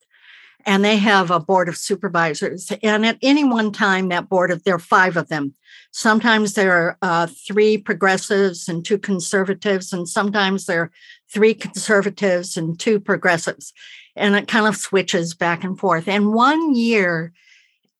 and 0.66 0.84
they 0.84 0.97
have 0.97 1.32
a 1.32 1.39
board 1.39 1.70
of 1.70 1.78
supervisors. 1.78 2.72
And 2.84 3.05
at 3.05 3.18
any 3.22 3.43
one 3.43 3.72
time, 3.72 4.10
that 4.10 4.30
board 4.30 4.51
of 4.51 4.64
there 4.64 4.76
are 4.76 4.80
five 4.80 5.18
of 5.18 5.30
them. 5.30 5.53
Sometimes 5.91 6.53
there 6.53 6.74
are 6.74 6.97
uh, 7.01 7.28
three 7.28 7.78
progressives 7.78 8.68
and 8.68 8.86
two 8.86 8.97
conservatives, 8.97 9.91
and 9.93 10.07
sometimes 10.07 10.66
there 10.66 10.82
are 10.84 10.91
three 11.32 11.53
conservatives 11.53 12.57
and 12.57 12.80
two 12.80 12.99
progressives. 12.99 13.74
And 14.16 14.36
it 14.36 14.47
kind 14.47 14.68
of 14.68 14.76
switches 14.76 15.34
back 15.34 15.64
and 15.64 15.80
forth. 15.80 16.07
And 16.07 16.34
one 16.34 16.76
year, 16.76 17.34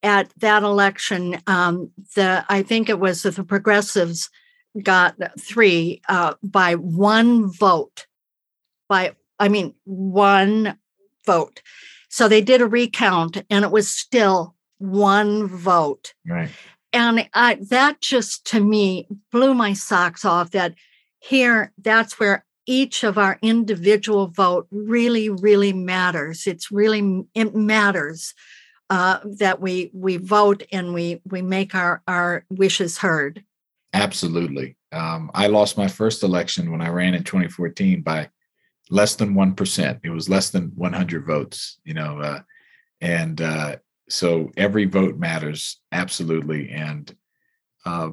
at 0.03 0.32
that 0.38 0.64
election, 0.64 1.41
um, 1.47 1.91
the 2.16 2.45
I 2.49 2.64
think 2.64 2.89
it 2.89 2.99
was 2.99 3.24
that 3.24 3.36
the 3.36 3.43
progressives 3.43 4.30
got 4.82 5.16
three 5.39 6.01
uh, 6.07 6.36
by 6.43 6.76
one 6.76 7.51
vote. 7.51 8.05
By 8.88 9.16
I 9.39 9.49
mean 9.49 9.74
one 9.84 10.78
vote. 11.26 11.62
So 12.10 12.28
they 12.28 12.41
did 12.41 12.62
a 12.62 12.68
recount, 12.68 13.43
and 13.49 13.64
it 13.64 13.72
was 13.72 13.89
still 13.89 14.55
one 14.80 15.47
vote. 15.47 16.14
Right. 16.28 16.49
And 16.91 17.30
I, 17.34 17.60
that 17.70 18.01
just 18.01 18.45
to 18.47 18.60
me 18.60 19.07
blew 19.32 19.53
my 19.53 19.74
socks 19.74 20.26
off. 20.26 20.51
That 20.51 20.74
here, 21.20 21.72
that's 21.78 22.20
where 22.20 22.45
each 22.66 23.03
of 23.03 23.18
our 23.18 23.38
individual 23.41 24.28
vote 24.28 24.68
really, 24.72 25.30
really 25.30 25.74
matters. 25.74 26.47
It's 26.47 26.72
really 26.72 27.26
it 27.36 27.55
matters 27.55 28.34
uh, 28.89 29.20
that 29.39 29.62
we 29.62 29.91
we 29.93 30.18
vote 30.18 30.64
and 30.72 30.93
we 30.93 31.22
we 31.26 31.41
make 31.41 31.76
our 31.76 32.01
our 32.07 32.45
wishes 32.49 32.97
heard. 32.97 33.43
Absolutely. 33.93 34.78
Um, 34.91 35.30
I 35.34 35.47
lost 35.47 35.78
my 35.78 35.88
first 35.88 36.24
election 36.24 36.72
when 36.72 36.82
I 36.82 36.89
ran 36.89 37.14
in 37.14 37.24
2014 37.24 38.01
by 38.01 38.30
less 38.90 39.16
than 39.16 39.36
one 39.36 39.54
percent. 39.54 40.00
It 40.04 40.10
was 40.10 40.30
less 40.30 40.50
than 40.50 40.72
100 40.76 41.26
votes. 41.26 41.80
You 41.84 41.94
know, 41.94 42.20
uh, 42.20 42.42
and 43.02 43.42
uh, 43.42 43.76
so 44.10 44.52
every 44.58 44.86
vote 44.86 45.18
matters 45.18 45.80
absolutely, 45.92 46.70
and 46.70 47.16
uh, 47.86 48.12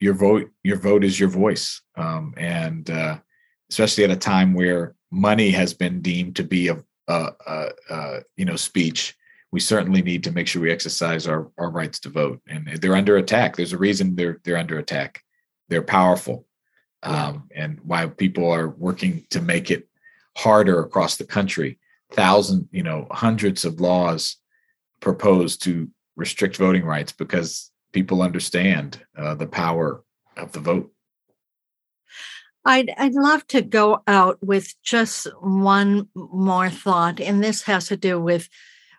your 0.00 0.14
vote 0.14 0.50
your 0.62 0.78
vote 0.78 1.04
is 1.04 1.18
your 1.18 1.28
voice, 1.28 1.80
um, 1.96 2.34
and 2.36 2.90
uh, 2.90 3.18
especially 3.70 4.04
at 4.04 4.10
a 4.10 4.16
time 4.16 4.54
where 4.54 4.94
money 5.10 5.50
has 5.50 5.74
been 5.74 6.00
deemed 6.00 6.36
to 6.36 6.44
be 6.44 6.68
a, 6.68 6.82
a, 7.08 7.32
a, 7.46 7.68
a 7.90 8.20
you 8.36 8.44
know 8.44 8.56
speech 8.56 9.16
we 9.52 9.60
certainly 9.60 10.02
need 10.02 10.24
to 10.24 10.32
make 10.32 10.48
sure 10.48 10.62
we 10.62 10.72
exercise 10.72 11.28
our, 11.28 11.50
our 11.58 11.70
rights 11.70 12.00
to 12.00 12.08
vote. 12.08 12.40
And 12.48 12.66
they're 12.80 12.96
under 12.96 13.18
attack. 13.18 13.54
There's 13.54 13.74
a 13.74 13.78
reason 13.78 14.16
they're 14.16 14.40
they're 14.42 14.56
under 14.56 14.78
attack. 14.78 15.22
They're 15.68 15.82
powerful, 15.82 16.46
um, 17.02 17.48
and 17.54 17.78
why 17.84 18.06
people 18.06 18.50
are 18.50 18.68
working 18.68 19.26
to 19.30 19.40
make 19.40 19.70
it 19.70 19.88
harder 20.36 20.80
across 20.80 21.16
the 21.16 21.24
country. 21.24 21.78
Thousands, 22.12 22.66
you 22.70 22.82
know, 22.82 23.06
hundreds 23.10 23.64
of 23.64 23.80
laws 23.80 24.36
proposed 25.00 25.62
to 25.64 25.88
restrict 26.16 26.56
voting 26.56 26.84
rights 26.84 27.12
because 27.12 27.70
people 27.92 28.22
understand 28.22 29.02
uh, 29.16 29.34
the 29.34 29.46
power 29.46 30.02
of 30.36 30.52
the 30.52 30.60
vote. 30.60 30.92
I'd 32.64 32.92
I'd 32.96 33.14
love 33.14 33.46
to 33.48 33.60
go 33.60 34.02
out 34.06 34.38
with 34.40 34.72
just 34.82 35.26
one 35.40 36.08
more 36.14 36.70
thought, 36.70 37.20
and 37.20 37.42
this 37.42 37.62
has 37.62 37.88
to 37.88 37.96
do 37.96 38.20
with 38.20 38.48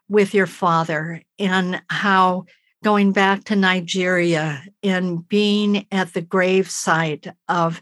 with 0.09 0.34
your 0.34 0.47
father 0.47 1.21
and 1.39 1.81
how 1.89 2.45
going 2.84 3.13
back 3.13 3.45
to 3.45 3.55
Nigeria 3.55 4.61
and 4.84 5.27
being 5.27 5.88
at 5.91 6.13
the 6.13 6.21
gravesite 6.21 7.34
of 7.47 7.81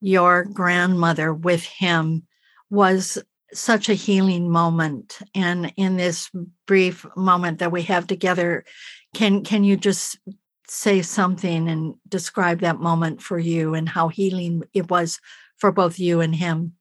your 0.00 0.44
grandmother 0.44 1.34
with 1.34 1.62
him 1.64 2.26
was 2.70 3.18
such 3.52 3.88
a 3.88 3.94
healing 3.94 4.48
moment 4.48 5.18
and 5.34 5.72
in 5.76 5.96
this 5.96 6.30
brief 6.66 7.04
moment 7.16 7.58
that 7.58 7.72
we 7.72 7.82
have 7.82 8.06
together 8.06 8.64
can 9.12 9.42
can 9.42 9.64
you 9.64 9.76
just 9.76 10.18
say 10.68 11.02
something 11.02 11.68
and 11.68 11.94
describe 12.08 12.60
that 12.60 12.78
moment 12.78 13.20
for 13.20 13.40
you 13.40 13.74
and 13.74 13.88
how 13.88 14.06
healing 14.06 14.62
it 14.72 14.88
was 14.88 15.18
for 15.56 15.72
both 15.72 15.98
you 15.98 16.20
and 16.20 16.36
him 16.36 16.72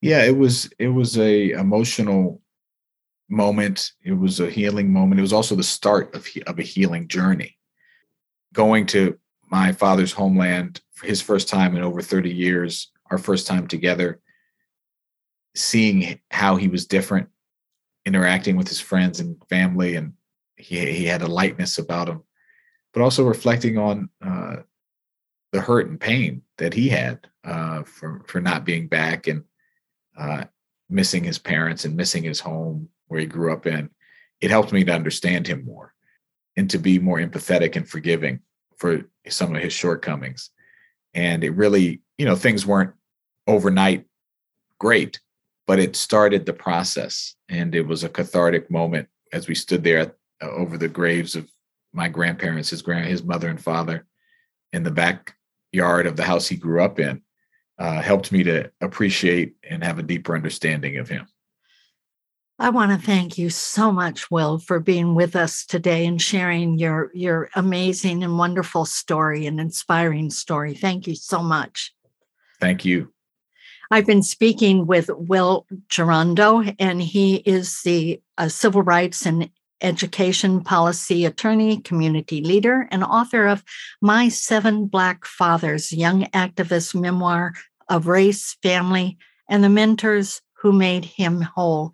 yeah 0.00 0.22
it 0.22 0.36
was 0.36 0.70
it 0.78 0.88
was 0.88 1.18
a 1.18 1.50
emotional 1.50 2.40
moment. 3.30 3.92
It 4.02 4.12
was 4.12 4.40
a 4.40 4.50
healing 4.50 4.92
moment. 4.92 5.20
It 5.20 5.22
was 5.22 5.32
also 5.32 5.54
the 5.54 5.62
start 5.62 6.14
of, 6.14 6.28
of 6.46 6.58
a 6.58 6.64
healing 6.64 7.08
journey. 7.08 7.56
Going 8.52 8.86
to 8.86 9.18
my 9.50 9.72
father's 9.72 10.12
homeland 10.12 10.80
for 10.92 11.06
his 11.06 11.22
first 11.22 11.48
time 11.48 11.76
in 11.76 11.82
over 11.82 12.02
30 12.02 12.30
years, 12.30 12.90
our 13.10 13.18
first 13.18 13.46
time 13.46 13.68
together, 13.68 14.20
seeing 15.54 16.20
how 16.30 16.56
he 16.56 16.68
was 16.68 16.86
different, 16.86 17.28
interacting 18.06 18.56
with 18.56 18.68
his 18.68 18.80
friends 18.80 19.20
and 19.20 19.42
family, 19.48 19.96
and 19.96 20.14
he, 20.56 20.92
he 20.92 21.04
had 21.04 21.22
a 21.22 21.26
lightness 21.26 21.78
about 21.78 22.08
him, 22.08 22.22
but 22.92 23.02
also 23.02 23.24
reflecting 23.24 23.78
on 23.78 24.08
uh, 24.24 24.56
the 25.52 25.60
hurt 25.60 25.88
and 25.88 26.00
pain 26.00 26.42
that 26.58 26.74
he 26.74 26.88
had 26.88 27.26
uh, 27.44 27.82
for, 27.82 28.22
for 28.26 28.40
not 28.40 28.64
being 28.64 28.86
back 28.86 29.26
and 29.26 29.44
uh, 30.18 30.44
missing 30.88 31.24
his 31.24 31.38
parents 31.38 31.84
and 31.84 31.96
missing 31.96 32.22
his 32.22 32.40
home 32.40 32.88
where 33.08 33.20
he 33.20 33.26
grew 33.26 33.52
up 33.52 33.66
in, 33.66 33.90
it 34.40 34.50
helped 34.50 34.72
me 34.72 34.84
to 34.84 34.92
understand 34.92 35.46
him 35.46 35.64
more 35.64 35.94
and 36.56 36.70
to 36.70 36.78
be 36.78 36.98
more 36.98 37.18
empathetic 37.18 37.76
and 37.76 37.88
forgiving 37.88 38.40
for 38.76 39.08
some 39.28 39.54
of 39.54 39.62
his 39.62 39.72
shortcomings. 39.72 40.50
And 41.14 41.42
it 41.44 41.50
really, 41.50 42.00
you 42.18 42.24
know, 42.24 42.36
things 42.36 42.66
weren't 42.66 42.94
overnight 43.46 44.06
great, 44.78 45.20
but 45.70 45.78
it 45.78 45.94
started 45.94 46.46
the 46.46 46.52
process. 46.52 47.36
And 47.48 47.76
it 47.76 47.86
was 47.86 48.02
a 48.02 48.08
cathartic 48.08 48.72
moment 48.72 49.08
as 49.32 49.46
we 49.46 49.54
stood 49.54 49.84
there 49.84 50.16
uh, 50.42 50.50
over 50.50 50.76
the 50.76 50.88
graves 50.88 51.36
of 51.36 51.48
my 51.92 52.08
grandparents, 52.08 52.70
his 52.70 52.82
grand, 52.82 53.06
his 53.06 53.22
mother 53.22 53.48
and 53.48 53.62
father, 53.62 54.04
in 54.72 54.82
the 54.82 54.90
backyard 54.90 56.08
of 56.08 56.16
the 56.16 56.24
house 56.24 56.48
he 56.48 56.56
grew 56.56 56.82
up 56.82 56.98
in. 56.98 57.22
Uh, 57.78 58.02
helped 58.02 58.32
me 58.32 58.42
to 58.42 58.68
appreciate 58.80 59.54
and 59.62 59.84
have 59.84 60.00
a 60.00 60.02
deeper 60.02 60.34
understanding 60.34 60.96
of 60.96 61.08
him. 61.08 61.28
I 62.58 62.70
want 62.70 62.90
to 62.90 63.06
thank 63.06 63.38
you 63.38 63.48
so 63.48 63.92
much, 63.92 64.28
Will, 64.28 64.58
for 64.58 64.80
being 64.80 65.14
with 65.14 65.36
us 65.36 65.64
today 65.64 66.04
and 66.04 66.20
sharing 66.20 66.80
your 66.80 67.12
your 67.14 67.48
amazing 67.54 68.24
and 68.24 68.36
wonderful 68.36 68.86
story 68.86 69.46
and 69.46 69.60
inspiring 69.60 70.30
story. 70.30 70.74
Thank 70.74 71.06
you 71.06 71.14
so 71.14 71.44
much. 71.44 71.94
Thank 72.58 72.84
you. 72.84 73.12
I've 73.92 74.06
been 74.06 74.22
speaking 74.22 74.86
with 74.86 75.10
Will 75.12 75.66
Jawando, 75.88 76.76
and 76.78 77.02
he 77.02 77.38
is 77.38 77.82
the 77.82 78.22
uh, 78.38 78.48
civil 78.48 78.82
rights 78.82 79.26
and 79.26 79.50
education 79.80 80.62
policy 80.62 81.24
attorney, 81.24 81.78
community 81.78 82.40
leader, 82.40 82.86
and 82.92 83.02
author 83.02 83.48
of 83.48 83.64
My 84.00 84.28
Seven 84.28 84.86
Black 84.86 85.24
Fathers, 85.24 85.92
Young 85.92 86.26
Activist 86.26 86.94
Memoir 86.94 87.54
of 87.88 88.06
Race, 88.06 88.56
Family, 88.62 89.18
and 89.48 89.64
the 89.64 89.68
Mentors 89.68 90.40
Who 90.62 90.72
Made 90.72 91.04
Him 91.04 91.40
Whole. 91.40 91.92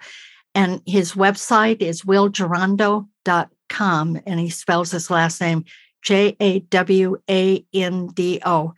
And 0.54 0.82
his 0.84 1.14
website 1.14 1.80
is 1.80 2.02
willjawando.com, 2.02 4.20
and 4.26 4.40
he 4.40 4.50
spells 4.50 4.90
his 4.90 5.10
last 5.10 5.40
name 5.40 5.64
J 6.02 6.36
A 6.40 6.60
W 6.60 7.16
A 7.30 7.64
N 7.72 8.08
D 8.08 8.42
O 8.44 8.74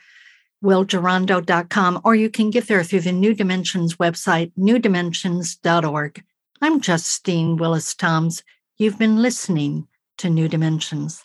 willjawando.com, 0.62 2.00
or 2.04 2.14
you 2.14 2.30
can 2.30 2.50
get 2.50 2.68
there 2.68 2.84
through 2.84 3.00
the 3.00 3.12
New 3.12 3.34
Dimensions 3.34 3.96
website, 3.96 4.52
newdimensions.org. 4.58 6.22
I'm 6.60 6.80
Justine 6.80 7.56
Willis 7.56 7.94
Toms. 7.94 8.42
You've 8.76 8.98
been 8.98 9.22
listening 9.22 9.86
to 10.18 10.28
New 10.28 10.48
Dimensions. 10.48 11.24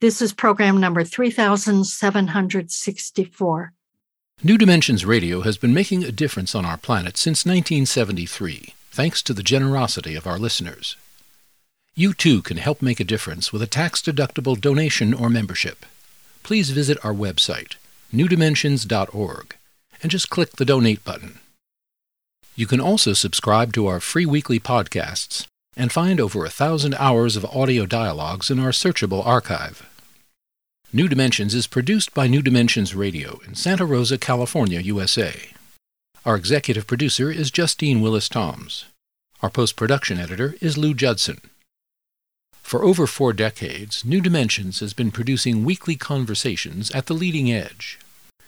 This 0.00 0.22
is 0.22 0.32
program 0.32 0.80
number 0.80 1.04
3764. 1.04 3.72
New 4.42 4.58
Dimensions 4.58 5.04
Radio 5.04 5.42
has 5.42 5.56
been 5.56 5.72
making 5.72 6.02
a 6.02 6.10
difference 6.10 6.52
on 6.54 6.64
our 6.64 6.76
planet 6.76 7.16
since 7.16 7.46
1973, 7.46 8.74
thanks 8.90 9.22
to 9.22 9.32
the 9.32 9.44
generosity 9.44 10.16
of 10.16 10.26
our 10.26 10.38
listeners. 10.38 10.96
You 11.94 12.14
too 12.14 12.42
can 12.42 12.56
help 12.56 12.80
make 12.80 12.98
a 12.98 13.04
difference 13.04 13.52
with 13.52 13.62
a 13.62 13.66
tax 13.66 14.00
deductible 14.00 14.60
donation 14.60 15.14
or 15.14 15.28
membership. 15.28 15.84
Please 16.42 16.70
visit 16.70 16.98
our 17.04 17.12
website 17.12 17.76
newdimensions.org, 18.12 19.56
and 20.02 20.10
just 20.10 20.30
click 20.30 20.52
the 20.52 20.64
donate 20.64 21.04
button. 21.04 21.38
You 22.54 22.66
can 22.66 22.80
also 22.80 23.12
subscribe 23.14 23.72
to 23.72 23.86
our 23.86 24.00
free 24.00 24.26
weekly 24.26 24.60
podcasts 24.60 25.46
and 25.76 25.90
find 25.90 26.20
over 26.20 26.44
a 26.44 26.50
thousand 26.50 26.94
hours 26.96 27.36
of 27.36 27.46
audio 27.46 27.86
dialogues 27.86 28.50
in 28.50 28.58
our 28.58 28.70
searchable 28.70 29.24
archive. 29.26 29.88
New 30.92 31.08
Dimensions 31.08 31.54
is 31.54 31.66
produced 31.66 32.12
by 32.12 32.26
New 32.26 32.42
Dimensions 32.42 32.94
Radio 32.94 33.40
in 33.46 33.54
Santa 33.54 33.86
Rosa, 33.86 34.18
California, 34.18 34.80
USA. 34.80 35.48
Our 36.26 36.36
executive 36.36 36.86
producer 36.86 37.30
is 37.30 37.50
Justine 37.50 38.02
Willis 38.02 38.28
Toms. 38.28 38.84
Our 39.40 39.48
post 39.48 39.74
production 39.74 40.18
editor 40.18 40.54
is 40.60 40.76
Lou 40.76 40.92
Judson. 40.92 41.40
For 42.52 42.84
over 42.84 43.06
four 43.06 43.32
decades, 43.32 44.04
New 44.04 44.20
Dimensions 44.20 44.80
has 44.80 44.92
been 44.92 45.10
producing 45.10 45.64
weekly 45.64 45.96
conversations 45.96 46.90
at 46.90 47.06
the 47.06 47.14
leading 47.14 47.50
edge. 47.50 47.98